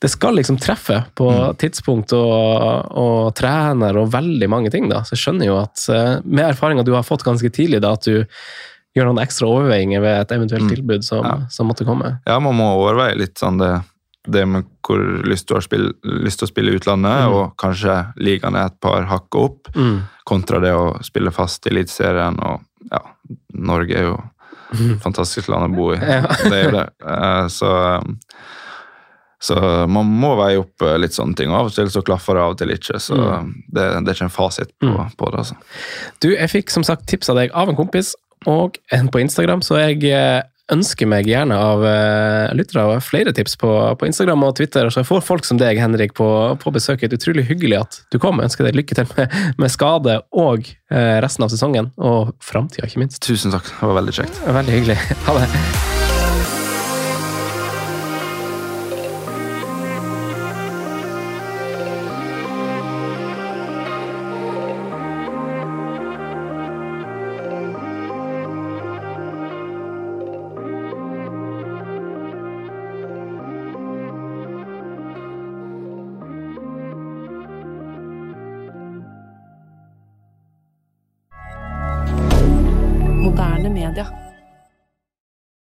det 0.00 0.08
skal 0.08 0.38
liksom 0.38 0.56
treffe 0.58 1.02
på 1.14 1.28
mm. 1.30 1.56
tidspunkt 1.60 2.14
og, 2.16 2.92
og, 2.96 3.34
trener 3.36 3.98
og 4.00 4.08
veldig 4.14 4.48
mange 4.48 4.72
ting. 4.72 4.88
da. 4.88 5.02
Så 5.04 5.12
jeg 5.12 5.24
skjønner 5.26 5.50
jo 5.50 5.58
at 5.60 5.84
uh, 5.92 6.22
med 6.24 6.46
erfaringa 6.46 6.84
du 6.86 6.94
har 6.96 7.04
fått 7.04 7.24
ganske 7.26 7.50
tidlig, 7.52 7.82
da, 7.84 7.92
at 7.98 8.08
du 8.08 8.24
gjør 8.96 9.10
noen 9.10 9.20
ekstra 9.22 9.50
overveiinger 9.50 10.00
ved 10.02 10.16
et 10.22 10.32
eventuelt 10.38 10.66
mm. 10.66 10.72
tilbud 10.72 11.04
som, 11.04 11.26
ja. 11.26 11.36
som, 11.52 11.68
måtte 11.68 11.84
komme. 11.84 12.14
Ja, 12.24 12.38
man 12.40 12.56
må 12.56 12.70
overveie 12.78 13.18
litt 13.20 13.36
sånn 13.38 13.60
det, 13.60 13.74
det 14.24 14.46
med 14.48 14.70
hvor 14.88 15.04
lyst 15.28 15.50
du 15.50 15.54
har 15.58 15.66
spille, 15.68 15.92
lyst 16.24 16.40
til 16.40 16.48
å 16.48 16.50
spille 16.50 16.72
i 16.72 16.80
utlandet, 16.80 17.26
mm. 17.28 17.36
og 17.36 17.52
kanskje 17.60 17.98
ligaen 18.24 18.56
er 18.56 18.72
et 18.72 18.80
par 18.82 19.04
hakk 19.10 19.38
opp, 19.38 19.68
mm. 19.76 19.98
kontra 20.26 20.62
det 20.64 20.72
å 20.74 20.94
spille 21.06 21.32
fast 21.34 21.68
i 21.68 21.74
Eliteserien. 21.74 22.40
Og 22.40 22.88
ja, 22.88 23.04
Norge 23.60 24.00
er 24.00 24.08
jo 24.08 24.16
et 24.72 24.96
fantastisk 25.06 25.52
land 25.52 25.68
å 25.68 25.76
bo 25.76 25.92
i. 25.92 26.00
Ja. 26.00 26.24
det 26.40 26.56
er 26.56 26.64
jo 26.64 26.74
det. 26.78 26.88
Uh, 27.04 27.44
så 27.52 27.76
um, 28.00 28.16
så 29.40 29.56
man 29.88 30.08
må 30.20 30.34
veie 30.36 30.60
opp 30.60 30.84
eh, 30.84 30.98
litt 31.00 31.16
sånne 31.16 31.38
ting. 31.38 31.52
Av 31.56 31.70
og 31.70 31.74
til 31.74 31.88
så 31.92 32.04
klaffer 32.04 32.36
det, 32.36 32.44
av 32.44 32.54
og 32.54 32.60
til 32.60 32.74
ikke. 32.74 33.00
Så 33.00 33.16
mm. 33.16 33.52
det, 33.72 33.86
det, 34.04 34.12
er 34.12 34.18
ikke 34.18 34.28
en 34.28 34.34
fasit 34.34 34.72
på, 34.76 34.90
mm. 34.92 35.14
på, 35.16 35.30
det. 35.32 35.44
altså. 35.44 35.58
Du, 36.20 36.28
jeg 36.34 36.52
fikk 36.52 36.74
som 36.74 36.84
sagt 36.86 37.08
tips 37.10 37.32
av 37.32 37.40
deg 37.40 37.54
av 37.56 37.72
en 37.72 37.78
kompis 37.78 38.12
og 38.48 38.78
en 38.92 39.08
på 39.12 39.20
Instagram, 39.20 39.64
så 39.64 39.80
jeg 39.82 40.04
eh, 40.12 40.40
ønsker 40.70 41.08
meg 41.10 41.28
gjerne 41.28 41.56
av 41.58 41.82
uh, 41.82 42.52
lyttere 42.56 43.00
flere 43.02 43.34
tips 43.34 43.56
på, 43.60 43.70
på, 43.98 44.06
Instagram 44.06 44.44
og 44.46 44.56
Twitter. 44.60 44.90
Så 44.90 45.02
jeg 45.02 45.08
får 45.08 45.24
folk 45.26 45.48
som 45.48 45.58
deg, 45.60 45.80
Henrik, 45.82 46.14
på, 46.18 46.28
på 46.62 46.74
besøk. 46.74 47.02
Det 47.02 47.16
er 47.16 47.20
utrolig 47.20 47.46
hyggelig 47.50 47.80
at 47.80 48.00
du 48.14 48.20
kom. 48.22 48.38
Jeg 48.40 48.52
ønsker 48.52 48.68
deg 48.68 48.78
lykke 48.78 48.98
til 49.00 49.08
med, 49.16 49.38
med 49.60 49.74
skade 49.74 50.20
og 50.30 50.68
uh, 50.94 51.16
resten 51.24 51.46
av 51.46 51.54
sesongen, 51.54 51.90
og 51.98 52.36
framtida, 52.44 52.86
ikke 52.86 53.02
minst. 53.02 53.22
Tusen 53.26 53.54
takk. 53.54 53.66
Det 53.72 53.90
var 53.90 53.98
veldig 54.02 54.20
kjekt. 54.22 54.44
Veldig 54.60 54.78
hyggelig. 54.78 55.00
Ha 55.26 55.40
det. 55.40 55.99